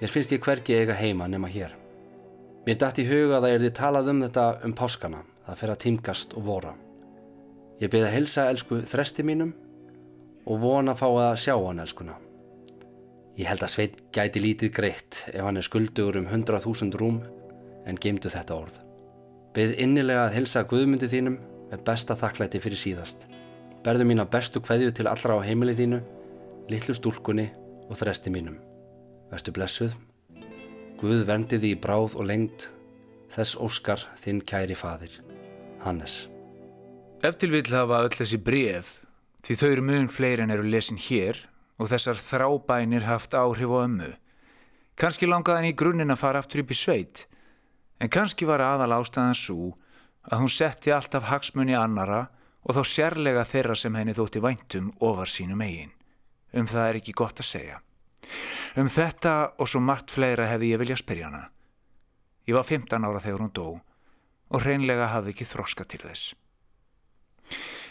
Mér 0.01 0.15
finnst 0.15 0.33
ég 0.33 0.41
hverki 0.41 0.79
eiga 0.81 0.97
heima 0.97 1.29
nema 1.29 1.51
hér. 1.53 1.77
Mér 2.65 2.81
dætt 2.81 3.03
í 3.03 3.05
huga 3.05 3.37
að 3.37 3.45
það 3.45 3.53
er 3.53 3.63
því 3.67 3.71
talað 3.77 4.11
um 4.15 4.25
þetta 4.25 4.47
um 4.65 4.75
páskana 4.81 5.21
það 5.47 5.59
fer 5.59 5.73
að 5.73 5.81
tímgast 5.83 6.35
og 6.37 6.45
vora. 6.47 6.73
Ég 7.81 7.91
beði 7.91 8.07
að 8.07 8.15
helsa 8.17 8.49
elsku 8.51 8.81
þresti 8.87 9.25
mínum 9.27 9.53
og 10.47 10.61
vona 10.61 10.93
að 10.93 11.01
fá 11.01 11.07
að 11.09 11.39
sjá 11.43 11.55
hann 11.57 11.81
elskuna. 11.83 12.17
Ég 13.33 13.49
held 13.49 13.63
að 13.65 13.73
Sveit 13.73 13.95
gæti 14.13 14.41
lítið 14.43 14.73
greitt 14.75 15.23
ef 15.31 15.41
hann 15.41 15.57
er 15.57 15.65
skuldugur 15.65 16.19
um 16.19 16.27
100.000 16.29 16.99
rúm 17.01 17.23
en 17.89 17.99
gemdu 17.99 18.29
þetta 18.29 18.59
orð. 18.59 18.77
Beð 19.53 19.73
innilega 19.81 20.27
að 20.27 20.37
helsa 20.37 20.63
Guðmundi 20.69 21.09
þínum 21.09 21.39
með 21.71 21.83
besta 21.87 22.17
þakklæti 22.17 22.61
fyrir 22.61 22.79
síðast. 22.79 23.25
Berðu 23.83 24.07
mín 24.07 24.21
að 24.21 24.31
bestu 24.37 24.61
kveðju 24.63 24.93
til 24.95 25.09
allra 25.09 25.39
á 25.41 25.45
heimili 25.45 25.75
þínu, 25.77 25.99
litlu 26.71 26.95
stúlkunni 26.95 27.49
og 27.89 27.97
þresti 27.99 28.31
mínum. 28.33 28.61
Verstu 29.33 29.51
blessuð. 29.55 29.97
Guð 31.01 31.25
verndi 31.27 31.59
því 31.59 31.75
bráð 31.83 32.15
og 32.15 32.29
lengt 32.29 32.69
þess 33.33 33.57
óskar 33.57 34.05
þinn 34.21 34.45
kæri 34.45 34.77
fadir. 34.77 35.32
Hannes. 35.83 36.27
Ef 37.23 37.37
til 37.39 37.53
vill 37.53 37.71
hafa 37.71 38.01
öll 38.03 38.15
þessi 38.15 38.39
bref, 38.39 38.97
því 39.43 39.55
þau 39.59 39.69
eru 39.69 39.83
mjög 39.87 40.09
fleiri 40.11 40.43
en 40.43 40.51
eru 40.51 40.65
lesin 40.67 40.99
hér 40.99 41.39
og 41.79 41.89
þessar 41.91 42.19
þrábænir 42.19 43.07
haft 43.07 43.35
áhrif 43.35 43.71
á 43.71 43.77
ömmu. 43.83 44.09
Kanski 44.99 45.27
langaði 45.27 45.61
henni 45.61 45.71
í 45.73 45.77
grunninn 45.79 46.13
að 46.13 46.21
fara 46.21 46.41
aftur 46.43 46.63
upp 46.63 46.73
í 46.73 46.77
sveit, 46.77 47.25
en 47.99 48.11
kannski 48.11 48.47
var 48.47 48.63
aðal 48.63 48.91
ástæðan 48.99 49.39
svo 49.39 49.71
að 50.27 50.43
hún 50.43 50.51
setti 50.51 50.91
alltaf 50.91 51.29
hagsmunni 51.31 51.75
annara 51.75 52.25
og 52.63 52.77
þá 52.77 52.83
sérlega 52.87 53.47
þeirra 53.47 53.75
sem 53.79 53.95
henni 53.95 54.15
þótti 54.15 54.43
væntum 54.43 54.91
ofar 55.03 55.31
sínum 55.31 55.63
eigin. 55.63 55.95
Um 56.53 56.67
það 56.69 56.89
er 56.89 56.99
ekki 56.99 57.15
gott 57.17 57.39
að 57.39 57.49
segja. 57.49 57.79
Um 58.79 58.91
þetta 58.91 59.55
og 59.59 59.67
svo 59.67 59.81
margt 59.83 60.11
fleira 60.11 60.47
hefði 60.47 60.71
ég 60.71 60.83
vilja 60.83 60.99
spyrja 60.99 61.31
hana. 61.31 61.47
Ég 62.47 62.55
var 62.55 62.67
15 62.67 63.07
ára 63.07 63.23
þegar 63.23 63.43
hún 63.43 63.55
dó 63.55 63.67
og 64.53 64.61
hreinlega 64.61 65.09
hafði 65.09 65.33
ekki 65.33 65.49
þroska 65.49 65.85
til 65.89 66.03
þess. 66.05 66.33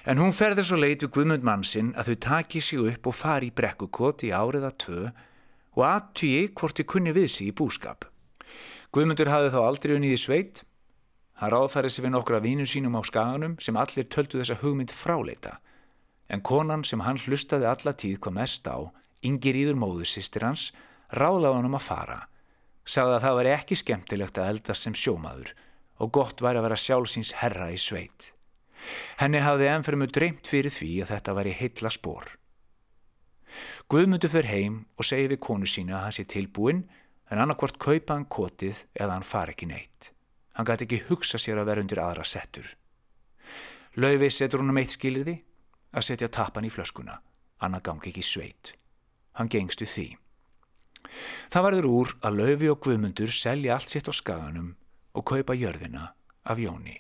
En 0.06 0.18
hún 0.18 0.34
ferður 0.34 0.66
svo 0.66 0.78
leit 0.80 1.02
við 1.04 1.12
Guðmund 1.14 1.44
mannsinn 1.46 1.92
að 1.98 2.10
þau 2.10 2.18
taki 2.26 2.62
sig 2.62 2.80
upp 2.82 3.06
og 3.06 3.14
fari 3.14 3.50
í 3.50 3.54
brekkukot 3.54 4.24
í 4.26 4.32
áriða 4.34 4.72
tvö 4.84 5.02
og 5.76 5.84
aðtugi 5.86 6.48
hvort 6.58 6.78
þau 6.78 6.88
kunni 6.94 7.14
við 7.14 7.28
sig 7.30 7.50
í 7.50 7.56
búskap. 7.58 8.08
Guðmundur 8.92 9.30
hafði 9.30 9.52
þá 9.54 9.60
aldrei 9.62 9.94
unnið 9.96 10.16
í 10.16 10.20
sveit. 10.20 10.64
Hann 11.38 11.52
ráðfærið 11.54 11.94
sig 11.94 12.04
við 12.04 12.14
nokkra 12.14 12.42
vínum 12.42 12.68
sínum 12.68 12.98
á 12.98 13.02
skaganum 13.06 13.54
sem 13.62 13.78
allir 13.78 14.10
töldu 14.10 14.40
þessa 14.40 14.58
hugmynd 14.62 14.94
fráleita. 14.94 15.58
En 16.28 16.42
konan 16.42 16.84
sem 16.84 17.02
hann 17.02 17.20
hlustaði 17.22 17.68
alla 17.70 17.94
tíð 17.94 18.18
hvað 18.22 18.38
mest 18.38 18.68
á, 18.68 18.78
yngir 19.22 19.58
íður 19.58 19.78
móðusistir 19.80 20.44
hans, 20.46 20.70
ráðlaði 21.14 21.58
hann 21.60 21.70
um 21.70 21.78
að 21.78 21.86
fara. 21.88 22.20
Sagði 22.84 23.16
að 23.16 23.24
það 23.26 23.36
var 23.38 23.50
ekki 23.54 23.78
skemmtilegt 23.78 24.38
að 24.38 24.50
eldast 24.52 24.88
sem 24.88 24.98
sjómaður 24.98 25.54
og 26.02 26.10
gott 26.10 26.42
væri 26.42 26.58
að 26.58 26.66
vera 26.66 26.78
sjálfsins 26.82 27.32
herra 27.40 27.70
í 27.70 27.78
sveit. 27.78 28.32
Henni 29.20 29.42
hafði 29.42 29.68
ennfremu 29.70 30.08
dreymt 30.10 30.48
fyrir 30.50 30.74
því 30.74 30.90
að 31.04 31.12
þetta 31.14 31.34
væri 31.38 31.52
heitla 31.54 31.92
spór. 31.94 32.32
Guðmundur 33.92 34.32
fyrir 34.32 34.50
heim 34.50 34.78
og 34.98 35.06
segi 35.06 35.28
við 35.30 35.42
konu 35.44 35.68
sína 35.68 35.98
að 35.98 36.04
hann 36.06 36.16
sé 36.16 36.24
tilbúin 36.26 36.82
en 37.30 37.42
annarkvort 37.42 37.78
kaupa 37.78 38.16
hann 38.16 38.26
kotið 38.26 38.82
eða 38.96 39.18
hann 39.18 39.28
far 39.28 39.52
ekki 39.52 39.68
neitt. 39.70 40.10
Hann 40.56 40.68
gæti 40.68 40.88
ekki 40.88 41.04
hugsa 41.08 41.38
sér 41.40 41.62
að 41.62 41.70
vera 41.70 41.84
undir 41.84 42.00
aðra 42.02 42.24
settur. 42.26 42.66
Lauvi 43.96 44.30
setur 44.32 44.62
hún 44.62 44.72
um 44.72 44.80
eitt 44.80 44.96
skiliði 44.96 45.36
að 45.92 46.06
setja 46.08 46.32
tapan 46.32 46.64
í 46.64 46.72
flöskuna, 46.72 47.18
annar 47.60 47.84
gangi 47.84 48.10
ekki 48.10 48.24
sveit. 48.24 48.72
Hann 49.36 49.52
gengstu 49.52 49.86
því. 49.88 50.08
Það 51.52 51.66
varður 51.66 51.88
úr 51.90 52.12
að 52.24 52.38
Lauvi 52.40 52.70
og 52.72 52.80
Guðmundur 52.84 53.32
selja 53.36 53.76
allt 53.76 53.92
sitt 53.92 54.08
á 54.08 54.12
skaganum 54.16 54.72
og 55.14 55.24
kaupa 55.28 55.56
jörðina 55.56 56.08
af 56.44 56.58
Jóni. 56.58 56.98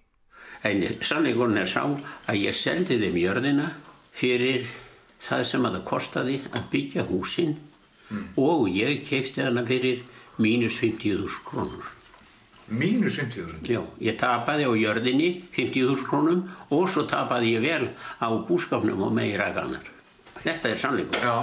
En 0.62 0.82
sannleikurinn 1.02 1.58
er 1.58 1.70
sá 1.70 1.82
að 1.86 2.38
ég 2.38 2.54
seldi 2.56 2.98
þeim 3.00 3.18
jörðina 3.18 3.70
fyrir 4.14 4.68
það 5.22 5.44
sem 5.48 5.66
að 5.66 5.78
það 5.78 5.88
kostiði 5.88 6.36
að 6.52 6.68
byggja 6.74 7.06
húsin 7.08 7.56
mm. 8.10 8.28
og 8.42 8.68
ég 8.70 9.02
keipti 9.08 9.42
hana 9.42 9.64
fyrir 9.66 10.04
mínus 10.42 10.78
50.000 10.82 11.42
krónur. 11.46 11.90
Mínus 12.72 13.18
50.000? 13.18 13.66
Já, 13.68 13.82
ég 14.00 14.16
tapaði 14.20 14.68
á 14.68 14.72
jörðinni 14.78 15.30
50.000 15.54 16.06
krónum 16.08 16.44
og 16.70 16.86
svo 16.90 17.04
tapaði 17.10 17.56
ég 17.56 17.66
vel 17.66 17.90
á 18.22 18.28
búskapnum 18.48 19.02
og 19.02 19.12
meira 19.16 19.50
gannar. 19.56 19.88
Þetta 20.42 20.70
er 20.70 20.80
sannleikur. 20.80 21.26
Já, 21.26 21.36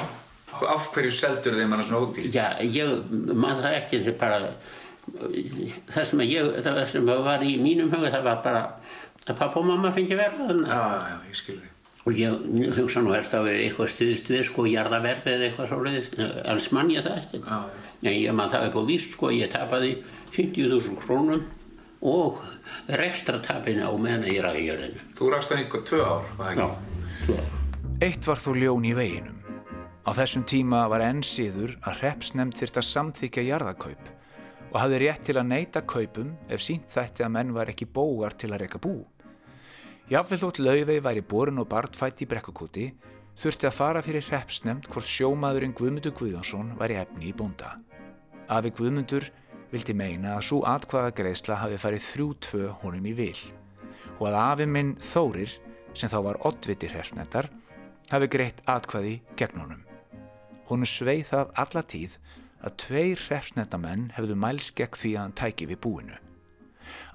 af 0.73 0.89
hverju 0.93 1.11
seldur 1.13 1.59
þeim 1.59 1.75
hana 1.75 1.85
svona 1.85 2.07
ódýrt? 2.07 2.33
Já, 2.33 2.55
ég, 2.63 3.11
maður 3.35 3.65
það 3.67 3.77
ekki, 3.77 3.99
þetta 3.99 4.13
er 4.15 4.19
bara, 4.23 4.53
það 5.89 6.07
sem, 6.11 6.23
ég, 6.27 6.53
það 6.65 6.79
sem 6.91 7.09
var 7.09 7.43
í 7.45 7.57
mínum 7.61 7.91
huga, 7.93 8.11
það 8.13 8.25
var 8.27 8.39
bara 8.45 8.63
að 9.25 9.35
pappa 9.35 9.59
og 9.61 9.67
mamma 9.69 9.91
fengi 9.95 10.17
verða. 10.17 10.47
Já, 10.63 10.79
já, 11.09 11.19
ég 11.29 11.39
skilði. 11.39 11.69
Og 12.07 12.15
ég 12.17 12.75
hugsa 12.77 13.03
nú, 13.03 13.11
er 13.13 13.27
það 13.27 13.49
eitthvað 13.51 13.91
stuðist 13.93 14.29
við, 14.31 14.43
sko, 14.47 14.65
jarðaverð 14.69 15.27
eða 15.29 15.47
eitthvað 15.49 15.71
svolítið, 15.73 16.27
alls 16.53 16.69
mann 16.75 16.91
ég 16.93 17.05
það 17.05 17.17
ekki. 17.21 17.41
Já, 17.43 17.57
já. 17.59 17.87
En 17.99 18.15
ég 18.15 18.35
maður 18.37 18.53
það 18.55 18.67
er 18.67 18.75
búið 18.75 18.91
víst, 18.93 19.15
sko, 19.17 19.31
ég 19.35 19.51
tapaði 19.53 19.91
50.000 20.33 20.95
krónum 21.01 21.43
og 22.09 22.39
rekstra 23.01 23.41
tapina 23.43 23.89
á 23.91 23.93
meðan 23.99 24.29
ég 24.31 24.39
ræði 24.45 24.69
jörðinu. 24.69 25.07
Þú 25.19 25.33
rækst 25.33 25.51
það 25.51 25.63
einhver 25.63 25.83
tvö 25.89 25.99
ár, 26.05 26.29
var 26.39 26.53
það 26.53 26.63
ekki? 26.63 26.69
Já, 26.69 27.25
tvö 27.25 27.41
ár. 27.41 27.57
Eitt 28.07 28.29
var 28.31 28.39
þó 28.39 28.49
ljón 28.55 28.87
í 28.87 28.93
veginum. 28.95 29.35
Á 30.07 30.09
þessum 30.15 30.45
tíma 30.47 30.85
var 30.89 31.03
enn 31.03 31.19
síður 31.27 31.75
að 31.83 31.99
repsnemnd 32.05 32.55
þyrst 32.57 32.79
að 32.79 32.87
samþykja 32.87 33.43
jarðakaup 33.51 34.07
og 34.69 34.77
hafði 34.81 34.99
rétt 35.03 35.23
til 35.27 35.37
að 35.39 35.49
neyta 35.49 35.81
kaupum 35.87 36.33
ef 36.49 36.61
sínt 36.63 36.89
þætti 36.91 37.25
að 37.25 37.33
menn 37.35 37.53
var 37.55 37.71
ekki 37.71 37.89
bógar 37.89 38.35
til 38.37 38.51
að 38.53 38.63
reyka 38.63 38.81
bú. 38.81 39.01
Jáfnveld 40.09 40.43
þótt 40.43 40.61
lauvei 40.63 40.99
væri 41.05 41.21
borin 41.21 41.61
og 41.61 41.69
bartfætt 41.69 42.23
í 42.23 42.27
brekkukúti 42.29 42.87
þurfti 43.39 43.69
að 43.69 43.77
fara 43.77 44.01
fyrir 44.05 44.25
repsnemnd 44.31 44.89
hvort 44.89 45.09
sjómaðurinn 45.09 45.75
Guðmundur 45.77 46.15
Guðjónsson 46.17 46.73
væri 46.79 46.97
efni 47.01 47.29
í 47.29 47.35
búnda. 47.35 47.75
Afi 48.49 48.73
Guðmundur 48.73 49.29
vildi 49.69 49.93
meina 49.93 50.35
að 50.37 50.47
svo 50.49 50.63
atkvaða 50.65 51.13
greiðsla 51.17 51.59
hafi 51.61 51.77
farið 51.81 52.05
þrjú 52.07 52.29
tvö 52.45 52.69
honum 52.81 53.09
í 53.09 53.15
vil 53.17 53.37
og 54.19 54.25
að 54.27 54.39
afi 54.41 54.65
minn 54.67 54.95
Þórir, 54.99 55.53
sem 55.95 56.11
þá 56.11 56.17
var 56.25 56.39
oddviti 56.47 56.89
hrersnettar, 56.91 57.47
hafi 58.11 58.27
greitt 58.27 58.59
atkvaði 58.67 59.19
gegn 59.39 59.61
honum. 59.63 59.85
Hún 60.67 60.83
sveið 60.85 61.23
það 61.29 61.53
alla 61.63 61.83
tíð 61.87 62.17
að 62.65 62.75
tveir 62.83 63.21
hrersnetamenn 63.27 64.09
hefðu 64.17 64.35
mæls 64.39 64.71
gegn 64.75 64.99
því 64.99 65.13
að 65.15 65.23
hann 65.23 65.37
tæki 65.39 65.69
við 65.69 65.81
búinu. 65.85 66.19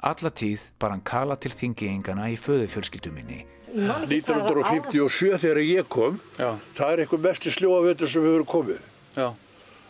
Alla 0.05 0.31
tíð 0.31 0.69
bar 0.79 0.95
hann 0.95 1.05
kala 1.05 1.37
til 1.41 1.53
þingiengana 1.53 2.31
í 2.33 2.39
föðufjölskylduminni 2.41 3.45
1957 3.75 5.41
þegar 5.43 5.59
ég 5.67 5.89
kom, 5.91 6.21
Já. 6.39 6.55
það 6.77 6.93
er 6.93 7.01
eitthvað 7.03 7.25
mest 7.25 7.49
í 7.49 7.55
sljóavöldur 7.57 8.11
sem 8.13 8.23
hefur 8.23 8.45
komið. 8.47 8.85
Já 9.17 9.33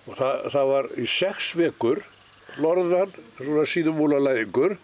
og 0.05 0.19
það, 0.19 0.49
það 0.53 0.71
var 0.71 0.89
í 1.01 1.07
sex 1.09 1.53
vekur 1.59 2.03
lorðan, 2.61 3.15
svona 3.39 3.65
síðumúla 3.69 4.21
læðingur 4.23 4.77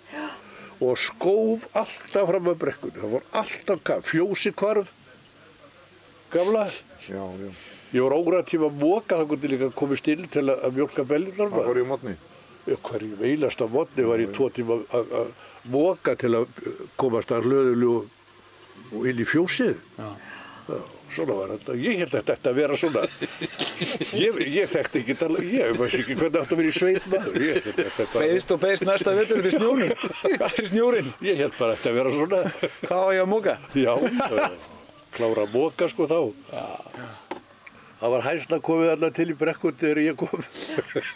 og 0.81 0.97
skóf 0.99 1.67
alltaf 1.77 2.31
fram 2.31 2.49
að 2.51 2.61
brekkunni 2.65 3.03
það 3.03 3.17
var 3.19 3.27
alltaf 3.43 4.09
fjósikvarf 4.09 4.95
gamla 6.33 6.67
já, 7.05 7.21
já. 7.21 7.51
Ég 7.93 8.03
var 8.05 8.17
ógræð 8.17 8.49
tíma 8.53 8.71
að 8.71 8.83
móka 8.83 9.21
það 9.21 9.31
kondi 9.35 9.53
líka 9.55 9.71
komið 9.77 10.03
still 10.03 10.27
til 10.31 10.47
að 10.53 10.75
mjölka 10.77 11.07
bellinar 11.07 11.55
það 11.55 11.71
fór 11.71 11.81
í 11.81 11.87
mótni 11.89 12.17
hverju 12.67 13.17
veilast 13.21 13.63
á 13.65 13.67
mótni 13.71 14.05
var 14.07 14.21
ég 14.23 14.33
tvo 14.35 14.51
tíma 14.53 14.81
að 14.95 15.33
móka 15.71 16.17
til 16.19 16.35
að 16.39 16.61
komast 17.01 17.33
að 17.35 17.49
hlöðulu 17.49 17.95
og 18.91 19.07
inn 19.07 19.21
í 19.21 19.27
fjósið. 19.29 19.79
Svona 21.11 21.35
var 21.35 21.51
þetta, 21.51 21.75
ég 21.83 21.97
held 21.99 22.13
að 22.15 22.29
þetta 22.29 22.51
að 22.53 22.59
vera 22.61 22.77
svona. 22.79 23.01
Ég, 24.15 24.37
ég 24.55 24.69
þekkti 24.71 25.01
ekki 25.01 25.17
tala, 25.19 25.41
ég 25.43 25.73
veist 25.79 25.99
ekki 25.99 26.15
hvernig 26.21 26.37
þetta 26.37 26.55
að 26.55 26.61
vera 26.61 26.71
í 26.71 26.77
sveit 26.77 27.09
maður. 27.11 28.13
Beist 28.15 28.55
og 28.55 28.61
beist 28.63 28.87
næsta 28.87 29.17
vettur 29.19 29.43
fyrir 29.43 29.57
snjórin 29.59 29.97
hvað 30.37 30.61
er 30.63 30.71
snjórin? 30.71 31.11
ég 31.27 31.43
held 31.43 31.59
bara 31.59 31.75
að 31.75 31.81
þetta 31.81 31.91
að 31.91 31.99
vera 31.99 32.15
svona. 32.15 32.45
Hvað 32.85 33.03
var 33.09 33.17
ég 33.17 33.25
að 33.25 33.33
móka? 33.35 33.59
já, 33.75 33.93
klára 35.19 35.49
að 35.49 35.59
móka 35.59 35.91
sko 35.91 36.09
þá. 36.11 36.21
Já 36.55 37.30
Það 38.01 38.13
var 38.15 38.23
hæsla 38.25 38.59
komið 38.65 38.91
allar 38.95 39.11
til 39.13 39.27
í 39.29 39.35
brekkundi 39.37 39.83
þegar 39.83 39.99
ég 40.01 40.15
kom. 40.21 40.45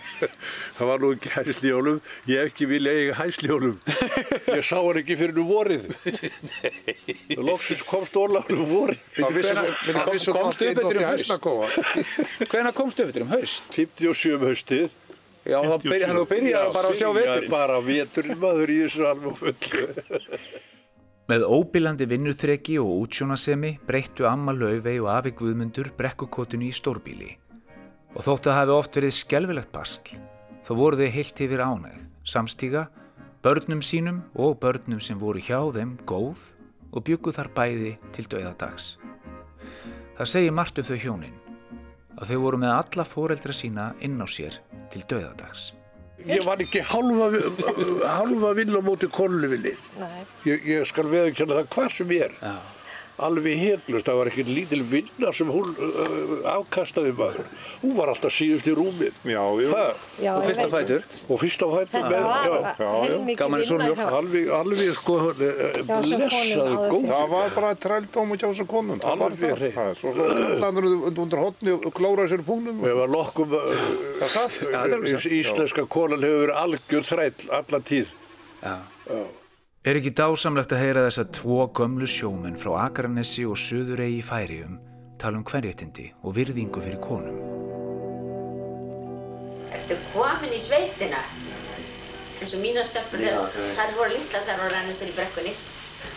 það 0.76 0.90
var 0.90 1.00
nú 1.00 1.12
ekki 1.14 1.30
hæslihjólum, 1.32 2.00
ég 2.28 2.42
hef 2.42 2.50
ekki 2.50 2.68
viljað 2.68 2.98
eiga 3.00 3.14
hæslihjólum. 3.22 3.78
Ég 4.54 4.66
sá 4.68 4.76
hann 4.76 4.98
ekki 5.00 5.16
fyrir 5.16 5.32
nú 5.38 5.46
vorið. 5.48 5.88
Lóksins 7.40 7.80
komst 7.88 8.18
Ólafur 8.20 8.60
um 8.60 8.68
vorið. 8.68 9.00
Það 9.16 10.10
vissu 10.12 10.34
komst 10.36 10.66
inn 10.66 10.82
og 10.82 10.92
ekki 10.92 11.08
hæsla 11.08 11.38
koma. 11.42 11.70
Hvenna 12.44 12.74
komst 12.76 13.00
þau 13.00 13.08
fyrir 13.08 13.24
um 13.24 13.32
haust? 13.32 13.64
57 13.72 14.36
um 14.36 14.46
haustið. 14.50 15.00
Já, 15.44 15.58
þá 15.60 15.74
byrjaði 15.88 16.28
byrja 16.28 16.60
bara 16.72 16.92
að 16.92 17.00
sjá 17.00 17.08
veturinn. 17.16 17.50
Bara 17.52 17.80
veturinn 17.84 18.38
maður 18.40 18.76
í 18.76 18.78
þessu 18.84 19.08
alveg 19.08 19.40
fullu. 19.40 19.88
Með 21.24 21.46
óbílandi 21.48 22.04
vinnuþreki 22.04 22.74
og 22.82 23.06
útsjónasemi 23.06 23.70
breyttu 23.88 24.26
Amma 24.28 24.52
Laufey 24.52 24.98
og 25.00 25.06
Afi 25.08 25.30
Guðmundur 25.38 25.88
brekkukotinu 25.96 26.66
í 26.68 26.72
stórbíli. 26.76 27.30
Og 28.12 28.26
þótt 28.26 28.50
að 28.50 28.58
hafi 28.58 28.74
oft 28.74 28.98
verið 28.98 29.14
skjálfilegt 29.16 29.70
bastl, 29.72 30.18
þá 30.66 30.72
voru 30.76 30.98
þau 31.00 31.14
heilt 31.14 31.40
yfir 31.46 31.62
ánægð, 31.64 32.02
samstíga, 32.28 32.82
börnum 33.40 33.80
sínum 33.80 34.18
og 34.36 34.58
börnum 34.60 35.00
sem 35.00 35.16
voru 35.20 35.40
hjá 35.40 35.62
þeim 35.72 35.94
góð 36.04 36.42
og 36.92 37.06
bygguð 37.08 37.38
þar 37.38 37.50
bæði 37.56 37.94
til 38.12 38.26
döiðadags. 38.28 38.90
Það 40.18 40.30
segir 40.34 40.52
margt 40.58 40.82
um 40.82 40.88
þau 40.90 40.98
hjónin, 41.06 41.40
að 42.20 42.34
þau 42.34 42.42
voru 42.44 42.60
með 42.66 42.76
alla 42.76 43.08
fóreldra 43.08 43.56
sína 43.56 43.94
inn 44.04 44.20
á 44.20 44.28
sér 44.28 44.60
til 44.92 45.02
döiðadags 45.08 45.72
ég 46.22 46.44
var 46.46 46.62
ekki 46.62 46.84
halva, 46.90 47.30
halva 48.06 48.52
vill 48.56 48.76
á 48.78 48.82
móti 48.84 49.08
konluvinni 49.10 49.74
ég, 50.46 50.64
ég 50.66 50.86
skal 50.88 51.08
veðurkjana 51.10 51.60
það 51.60 51.74
hvað 51.74 51.92
sem 51.98 52.14
ég 52.14 52.28
er. 52.28 52.38
Já 52.42 52.54
alveg 53.22 53.58
heglust, 53.60 54.06
það 54.08 54.16
var 54.18 54.30
ekkert 54.30 54.50
lítil 54.50 54.80
vinna 54.90 55.30
sem 55.34 55.50
hún 55.52 55.70
uh, 55.78 56.32
afkastaði 56.54 57.12
maður. 57.14 57.50
Hún 57.82 57.94
var 57.98 58.10
alltaf 58.10 58.34
síðust 58.34 58.66
í 58.66 58.74
rúmi 58.74 59.10
já, 59.30 59.42
já, 60.18 60.32
og 60.32 60.46
fyrsta 60.48 60.66
fætur. 60.72 61.04
Og 61.28 61.40
fyrsta 61.42 61.68
fætur 61.70 62.08
með, 62.10 62.26
alveg, 64.18 64.50
alveg 64.58 64.90
sko 64.98 65.18
blessaði 65.36 66.80
góð 66.90 67.06
það 67.12 67.28
var 67.34 67.54
bara 67.54 67.70
trældóm 67.84 68.34
og 68.34 68.42
kjása 68.42 68.66
konun 68.68 69.02
það 69.04 69.22
var 69.22 69.38
fyrir 69.44 69.78
svo 70.00 70.14
kallandur 70.16 70.90
undir 71.12 71.40
hotni 71.42 71.76
og 71.76 71.88
klóraði 71.94 72.34
sér 72.34 72.44
púnum. 72.46 72.82
Við 72.82 72.98
varum 72.98 73.14
lokkum 73.14 73.54
uh, 73.54 73.62
íslenska 75.38 75.86
konan 75.86 76.24
hefur 76.24 76.44
verið 76.48 76.60
algjör 76.64 77.08
þræll 77.12 77.48
alla 77.60 77.82
tíð. 77.86 78.12
Já 78.64 78.76
Er 79.84 79.98
ekki 79.98 80.14
dásamlegt 80.16 80.70
að 80.72 80.80
heyra 80.80 81.00
þess 81.04 81.20
að 81.20 81.32
tvo 81.36 81.56
gömlu 81.76 82.06
sjómenn 82.08 82.54
frá 82.56 82.70
Akranessi 82.86 83.42
og 83.44 83.58
Suðuregi 83.60 84.22
í 84.22 84.22
færium 84.24 84.78
tala 85.20 85.36
um 85.36 85.44
hverjéttindi 85.44 86.06
og 86.24 86.32
virðingu 86.38 86.80
fyrir 86.80 87.02
konum? 87.02 87.36
Ertu 89.76 89.98
komin 90.14 90.56
í 90.56 90.62
sveitina? 90.64 91.20
eins 92.40 92.56
og 92.56 92.64
mína 92.64 92.86
stöppur 92.88 93.26
þar 93.76 93.92
voru 93.98 94.16
lilla 94.16 94.42
þar 94.48 94.64
voru 94.64 94.96
sér 94.96 95.12
í 95.12 95.14
brekkunni 95.18 95.54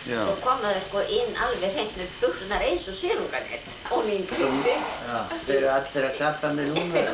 Já. 0.08 0.24
og 0.24 0.40
komaðu 0.48 0.80
sko 0.88 1.04
inn 1.20 1.36
alveg 1.44 1.76
hreint 1.76 2.00
með 2.00 2.16
buksunar 2.24 2.64
eins 2.72 2.88
og 2.88 2.96
sílunganett 3.02 3.70
og 3.92 4.08
mín 4.08 4.24
krummi 4.32 4.80
Þeir 5.44 5.56
eru 5.60 5.72
allir 5.76 6.10
að 6.14 6.18
klappa 6.22 6.56
með 6.56 6.72
núna 6.72 7.06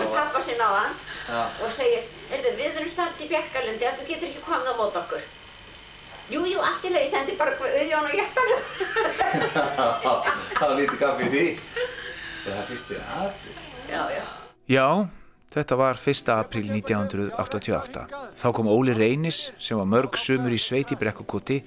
og 0.00 0.08
klappa 0.16 0.44
sér 0.48 0.64
á 0.64 0.70
hann 0.80 0.98
Já. 1.28 1.40
og 1.44 1.76
segir 1.76 2.12
við 2.32 2.68
erum 2.72 2.92
stælt 2.96 3.20
í 3.20 3.32
Bjarkalundi 3.36 3.92
að 3.92 4.00
þú 4.00 4.12
getur 4.14 4.32
ekki 4.32 4.46
komið 4.48 4.72
á 4.72 4.80
mót 4.80 5.02
okkur 5.04 5.32
Jújú, 6.32 6.54
jú, 6.54 6.60
allt 6.64 6.86
í 6.88 6.92
ég 6.94 7.10
sendi 7.12 7.34
bara 7.36 7.52
auðjón 7.52 8.06
og 8.08 8.14
jættanum. 8.16 8.60
Það 10.54 10.64
var 10.64 10.78
lítið 10.78 10.98
kaffi 11.02 11.26
í 11.26 11.32
því. 11.34 11.44
Það 12.44 12.56
er 12.56 12.66
fyrstið 12.70 13.02
april. 13.18 13.58
Já, 13.90 14.00
já. 14.14 14.22
Já, 14.72 14.86
þetta 15.52 15.78
var 15.82 16.00
1. 16.00 16.30
april 16.32 16.70
1988. 16.78 18.06
Þá 18.40 18.46
kom 18.56 18.72
Óli 18.72 18.96
Reynis 18.96 19.50
sem 19.60 19.76
var 19.76 19.90
mörg 19.90 20.16
sumur 20.16 20.56
í 20.56 20.60
sveit 20.60 20.94
í 20.96 20.98
Brekkokoti 21.00 21.60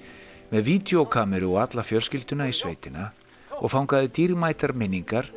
með 0.50 0.66
videokameru 0.72 1.52
og 1.54 1.62
alla 1.62 1.86
fjölskylduna 1.86 2.50
í 2.50 2.56
sveitina 2.56 3.12
og 3.58 3.70
fangaði 3.70 4.10
dýrmætar 4.18 4.74
minningar 4.74 5.30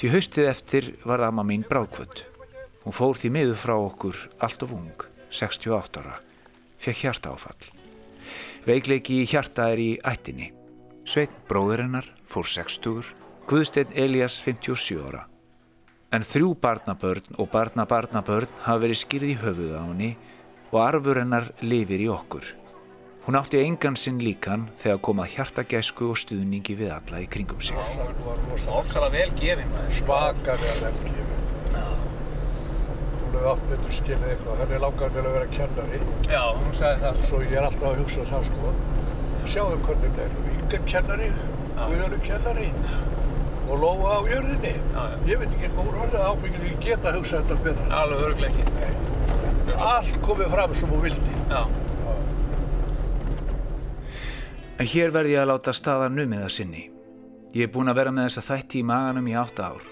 því 0.00 0.14
haustið 0.16 0.50
eftir 0.50 0.90
var 1.04 1.20
það 1.20 1.36
mamma 1.36 1.50
mín 1.52 1.68
bráðkvöld. 1.68 2.24
Hún 2.84 2.96
fór 2.96 3.20
því 3.20 3.36
miður 3.36 3.60
frá 3.60 3.76
okkur 3.76 4.26
allt 4.44 4.64
of 4.64 4.72
ung, 4.76 5.08
68 5.28 6.00
ára, 6.00 6.18
fekk 6.80 7.04
hjarta 7.04 7.36
áfall. 7.36 7.73
Veikleiki 8.64 9.18
í 9.20 9.24
hjarta 9.28 9.66
er 9.74 9.80
í 9.82 9.90
ættinni. 10.08 10.46
Sveit 11.04 11.32
bróður 11.50 11.82
hennar 11.84 12.06
fór 12.32 12.46
60, 12.48 13.10
Guðstein 13.44 13.90
Elias 13.92 14.38
57 14.40 15.02
ára. 15.04 15.26
En 16.16 16.24
þrjú 16.24 16.54
barnabörn 16.62 17.36
og 17.36 17.50
barnabarnabörn 17.52 18.48
hafa 18.64 18.80
verið 18.86 19.00
skýrð 19.02 19.32
í 19.34 19.36
höfuða 19.42 19.82
á 19.82 19.88
henni 19.90 20.10
og 20.70 20.78
arfur 20.80 21.20
hennar 21.20 21.50
lifir 21.60 22.06
í 22.06 22.08
okkur. 22.08 22.46
Hún 23.26 23.36
átti 23.36 23.60
engan 23.60 24.00
sinn 24.00 24.22
líkan 24.24 24.64
þegar 24.80 25.02
komað 25.04 25.30
hjartagæsku 25.34 26.08
og 26.14 26.18
stuðningi 26.20 26.76
við 26.80 26.94
alla 26.96 27.20
í 27.20 27.28
kringum 27.28 27.60
sig. 27.60 27.76
Ósala 28.64 29.12
vel 29.12 29.28
gefin. 29.40 29.76
Svakalega 30.00 30.74
vel 30.86 30.96
gefin. 31.04 31.34
Hún 31.74 31.93
hefði 33.34 33.50
átt 33.52 33.66
betur 33.70 33.94
skilið 33.98 34.30
eitthvað. 34.32 34.60
Henni 34.62 34.78
langar 34.82 35.12
til 35.14 35.22
að 35.24 35.34
vera 35.36 35.48
kennari. 35.52 36.00
Já, 36.30 36.42
hún 36.58 36.74
sagði 36.78 37.02
það. 37.04 37.20
Svo 37.28 37.40
ég 37.44 37.54
er 37.58 37.66
alltaf 37.68 37.88
að 37.90 38.00
hugsa 38.02 38.26
það 38.30 38.48
sko. 38.48 38.72
Sjáðu 39.44 39.78
hvernig 39.84 40.16
það 40.16 40.24
er. 40.24 40.36
Yngar 40.54 40.84
kennari, 40.88 41.28
Guðarnu 41.74 42.18
kennari 42.24 42.68
og 43.64 43.80
Lóa 43.80 44.18
á 44.18 44.20
jörðinni. 44.28 44.74
Já, 44.94 45.02
já. 45.10 45.16
Ég 45.28 45.40
veit 45.40 45.50
ekki, 45.50 45.70
hún 45.76 45.90
horfði 45.98 46.22
ábyggið 46.28 46.66
ekki 46.68 46.78
geta 46.84 47.10
að 47.10 47.18
hugsa 47.18 47.40
þetta 47.40 47.58
betra. 47.64 47.88
Alveg 48.00 48.24
örglega 48.28 48.52
ekki. 48.52 48.64
Nei. 48.78 49.76
Allt 49.88 50.20
komið 50.24 50.52
fram 50.52 50.76
sem 50.76 50.92
hún 50.92 51.02
vildi. 51.04 51.38
Já. 51.50 51.62
En 54.74 54.90
hér 54.90 55.12
verði 55.14 55.36
ég 55.36 55.44
að 55.44 55.50
láta 55.52 55.74
staða 55.76 56.10
numiða 56.12 56.50
sinni. 56.52 56.88
Ég 57.54 57.68
er 57.68 57.74
búin 57.74 57.90
að 57.92 58.00
vera 58.00 58.14
með 58.14 58.28
þessa 58.28 58.46
þætti 58.48 58.80
í 58.80 58.86
maganum 58.86 59.28
í 59.30 59.36
átta 59.38 59.68
ár. 59.72 59.84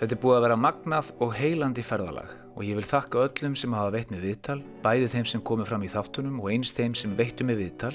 Þetta 0.00 0.16
er 0.16 0.22
búið 0.22 0.38
að 0.38 0.46
vera 0.48 0.62
magnað 0.66 1.12
og 1.22 1.34
heilandi 1.38 1.84
ferðalag 1.86 2.41
og 2.52 2.64
ég 2.66 2.76
vil 2.76 2.86
þakka 2.86 3.26
öllum 3.26 3.54
sem 3.56 3.74
hafa 3.76 3.92
veitt 3.94 4.10
með 4.12 4.26
viðtal, 4.26 4.58
bæði 4.84 5.08
þeim 5.14 5.28
sem 5.30 5.44
komið 5.44 5.70
fram 5.70 5.84
í 5.86 5.92
þáttunum 5.92 6.40
og 6.42 6.50
eins 6.52 6.72
þeim 6.76 6.96
sem 6.98 7.14
veittu 7.16 7.46
með 7.48 7.62
viðtal 7.64 7.94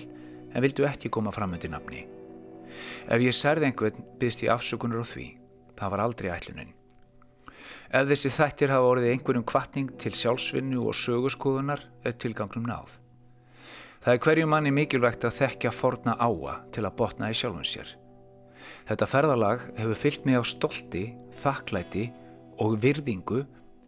en 0.54 0.64
vildu 0.66 0.88
ekki 0.90 1.12
koma 1.14 1.34
fram 1.36 1.54
undir 1.54 1.72
nafni. 1.72 2.06
Ef 3.08 3.22
ég 3.22 3.36
særði 3.36 3.70
einhvern 3.70 4.06
byrst 4.20 4.44
ég 4.46 4.54
afsökunar 4.54 5.04
á 5.04 5.06
því. 5.08 5.28
Það 5.78 5.94
var 5.94 6.04
aldrei 6.04 6.30
ætlunin. 6.34 6.74
Ef 7.88 8.08
þessi 8.10 8.32
þættir 8.34 8.74
hafa 8.74 8.90
orðið 8.92 9.14
einhverjum 9.14 9.46
kvartning 9.48 9.92
til 10.02 10.14
sjálfsvinnu 10.18 10.82
og 10.90 10.98
sögurskoðunar 10.98 11.84
er 12.04 12.18
tilgangnum 12.20 12.66
náð. 12.68 12.98
Það 14.04 14.14
er 14.14 14.24
hverju 14.26 14.50
manni 14.50 14.74
mikilvægt 14.74 15.26
að 15.28 15.38
þekkja 15.38 15.72
forna 15.76 16.18
áa 16.20 16.58
til 16.76 16.84
að 16.88 16.98
botna 17.00 17.32
í 17.32 17.38
sjálfum 17.38 17.66
sér. 17.68 17.94
Þetta 18.88 19.08
ferðalag 19.08 19.64
hefur 19.78 20.00
fyllt 20.00 20.28
mig 20.28 20.40
á 20.40 20.44
stolti, 20.48 21.06
þakklæti 21.44 22.08
og 22.64 22.78
virðingu 22.84 23.46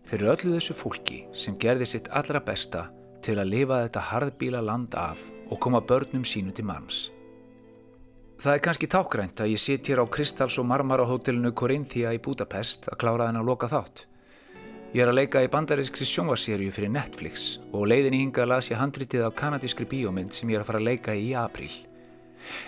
fyrir 0.09 0.33
öllu 0.33 0.55
þessu 0.55 0.75
fólki 0.77 1.21
sem 1.37 1.57
gerði 1.61 1.85
sitt 1.85 2.09
allra 2.17 2.41
besta 2.41 2.87
til 3.23 3.37
að 3.37 3.51
lifa 3.53 3.83
þetta 3.85 4.05
harðbíla 4.09 4.61
land 4.65 4.95
af 4.97 5.21
og 5.49 5.59
koma 5.61 5.81
börnum 5.81 6.25
sínu 6.25 6.53
til 6.55 6.65
manns. 6.65 7.09
Það 8.39 8.55
er 8.55 8.61
kannski 8.63 8.87
tákrænt 8.87 9.41
að 9.43 9.51
ég 9.51 9.59
sitt 9.59 9.89
hér 9.91 9.99
á 9.99 10.05
Kristals 10.07 10.55
og 10.61 10.67
Marmara 10.69 11.03
hótelinu 11.03 11.51
Korinthia 11.51 12.13
í 12.15 12.21
Budapest 12.23 12.87
að 12.87 13.01
klára 13.01 13.27
þenn 13.27 13.41
að 13.41 13.49
loka 13.49 13.67
þátt. 13.67 14.05
Ég 14.95 15.03
er 15.03 15.11
að 15.11 15.19
leika 15.19 15.41
í 15.43 15.49
bandarískri 15.51 16.07
sjónvarserju 16.07 16.71
fyrir 16.73 16.93
Netflix 16.93 17.59
og 17.69 17.89
leiðin 17.91 18.15
í 18.15 18.21
hinga 18.23 18.47
las 18.47 18.71
ég 18.71 18.79
handritið 18.79 19.27
á 19.27 19.37
kanadískri 19.41 19.85
bíómynd 19.91 20.33
sem 20.33 20.49
ég 20.49 20.57
er 20.57 20.63
að 20.63 20.71
fara 20.71 20.81
að 20.81 20.87
leika 20.87 21.13
í 21.13 21.27
í 21.27 21.35
apríl. 21.37 21.69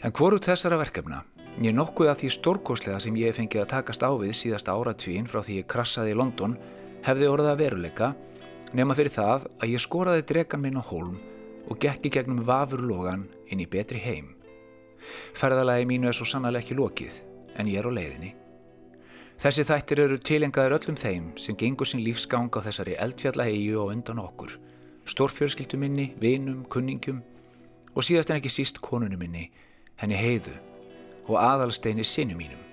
En 0.03 0.11
hvoru 0.11 0.37
þessara 0.43 0.77
verkefna? 0.81 1.23
Ég 1.57 1.71
er 1.71 1.79
nokkuð 1.79 2.11
að 2.11 2.19
því 2.21 2.29
stórkoslega 2.35 2.99
sem 3.01 3.17
ég 3.17 3.33
fengið 3.35 3.63
að 3.63 3.71
takast 3.71 4.03
á 4.03 4.11
við 4.11 4.35
síðasta 4.37 4.75
áratvíin 4.75 5.31
frá 5.31 5.39
því 5.39 5.57
ég 5.61 5.71
krassaði 5.71 6.13
í 6.13 6.19
London 6.19 6.59
hefði 7.05 7.29
orðað 7.31 7.53
að 7.53 7.63
veruleika 7.63 8.11
nema 8.77 8.95
fyrir 8.97 9.13
það 9.15 9.47
að 9.59 9.73
ég 9.73 9.83
skoraði 9.83 10.27
dregan 10.29 10.63
minn 10.63 10.79
á 10.79 10.83
hólm 10.85 11.17
og 11.69 11.79
gekki 11.81 12.11
gegnum 12.13 12.45
vafurlogan 12.45 13.27
inn 13.49 13.63
í 13.63 13.67
betri 13.69 13.99
heim. 14.01 14.31
Ferðalagi 15.37 15.87
mínu 15.89 16.09
er 16.09 16.15
svo 16.17 16.27
sannlega 16.29 16.63
ekki 16.63 16.77
lokið 16.77 17.17
en 17.59 17.69
ég 17.69 17.81
er 17.81 17.89
á 17.89 17.91
leiðinni. 17.91 18.31
Þessi 19.41 19.65
þættir 19.65 20.03
eru 20.03 20.17
tilengaður 20.21 20.77
öllum 20.77 20.97
þeim 21.01 21.29
sem 21.41 21.57
gengur 21.57 21.89
sín 21.89 22.03
lífsgang 22.05 22.53
á 22.53 22.61
þessari 22.61 22.97
eldfjallahegju 23.01 23.79
og 23.81 23.93
undan 23.95 24.21
okkur, 24.21 24.53
stórfjörskildu 25.09 25.79
minni, 25.81 26.11
vinum, 26.21 26.61
kunningum 26.69 27.23
og 27.95 28.05
síðast 28.05 28.29
en 28.29 28.37
ekki 28.37 28.53
síst 28.53 28.77
konunum 28.85 29.19
minni, 29.19 29.47
henni 29.97 30.19
heiðu 30.19 30.53
og 31.25 31.39
aðalsteini 31.41 32.05
sinu 32.05 32.37
mínum. 32.37 32.70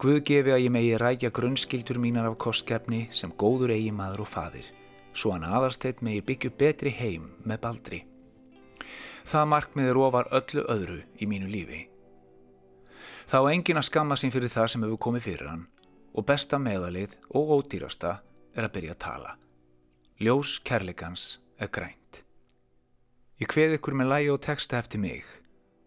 Guð 0.00 0.22
gefi 0.26 0.54
að 0.54 0.64
ég 0.64 0.72
megi 0.72 0.94
rækja 0.98 1.30
grunnskildur 1.34 1.98
mínar 2.02 2.30
af 2.30 2.38
kostkefni 2.40 3.08
sem 3.12 3.32
góður 3.38 3.74
eigi 3.74 3.92
maður 3.94 4.24
og 4.24 4.30
fadir, 4.32 4.64
svo 5.12 5.34
hann 5.34 5.44
aðalstein 5.46 6.00
megi 6.00 6.24
byggju 6.30 6.50
betri 6.58 6.92
heim 6.96 7.28
með 7.44 7.62
baldri. 7.66 8.00
Það 9.28 9.48
markmiður 9.52 10.00
ofar 10.08 10.30
öllu 10.34 10.64
öðru 10.74 10.98
í 11.20 11.28
mínu 11.30 11.50
lífi. 11.52 11.84
Þá 13.30 13.38
engin 13.52 13.78
að 13.80 13.88
skamma 13.88 14.18
sín 14.18 14.32
fyrir 14.34 14.50
það 14.52 14.72
sem 14.72 14.82
hefur 14.84 15.00
komið 15.06 15.28
fyrir 15.28 15.48
hann 15.52 15.68
og 16.12 16.26
besta 16.28 16.58
meðalið 16.60 17.14
og 17.38 17.54
ódýrasta 17.56 18.18
er 18.56 18.66
að 18.66 18.74
byrja 18.74 18.96
að 18.96 19.02
tala. 19.06 19.36
Ljós 20.20 20.58
kærleikans 20.66 21.38
er 21.58 21.70
grænt. 21.72 22.22
Ég 23.40 23.48
hveð 23.50 23.78
ykkur 23.78 23.96
með 23.98 24.10
lægi 24.12 24.28
og 24.34 24.42
texta 24.44 24.78
eftir 24.78 25.00
mig. 25.02 25.24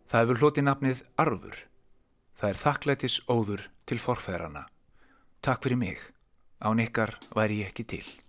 Það 0.10 0.26
hefur 0.26 0.42
hlotið 0.42 0.66
nafnið 0.68 1.04
Arfur. 1.22 1.60
Það 2.36 2.50
er 2.50 2.62
þakklætis 2.62 3.16
óður 3.32 3.64
til 3.88 4.00
forfæðrana. 4.02 4.66
Takk 5.46 5.64
fyrir 5.64 5.80
mig. 5.80 6.00
Án 6.60 6.82
ykkar 6.84 7.16
væri 7.36 7.62
ég 7.64 7.72
ekki 7.72 7.86
til. 7.96 8.25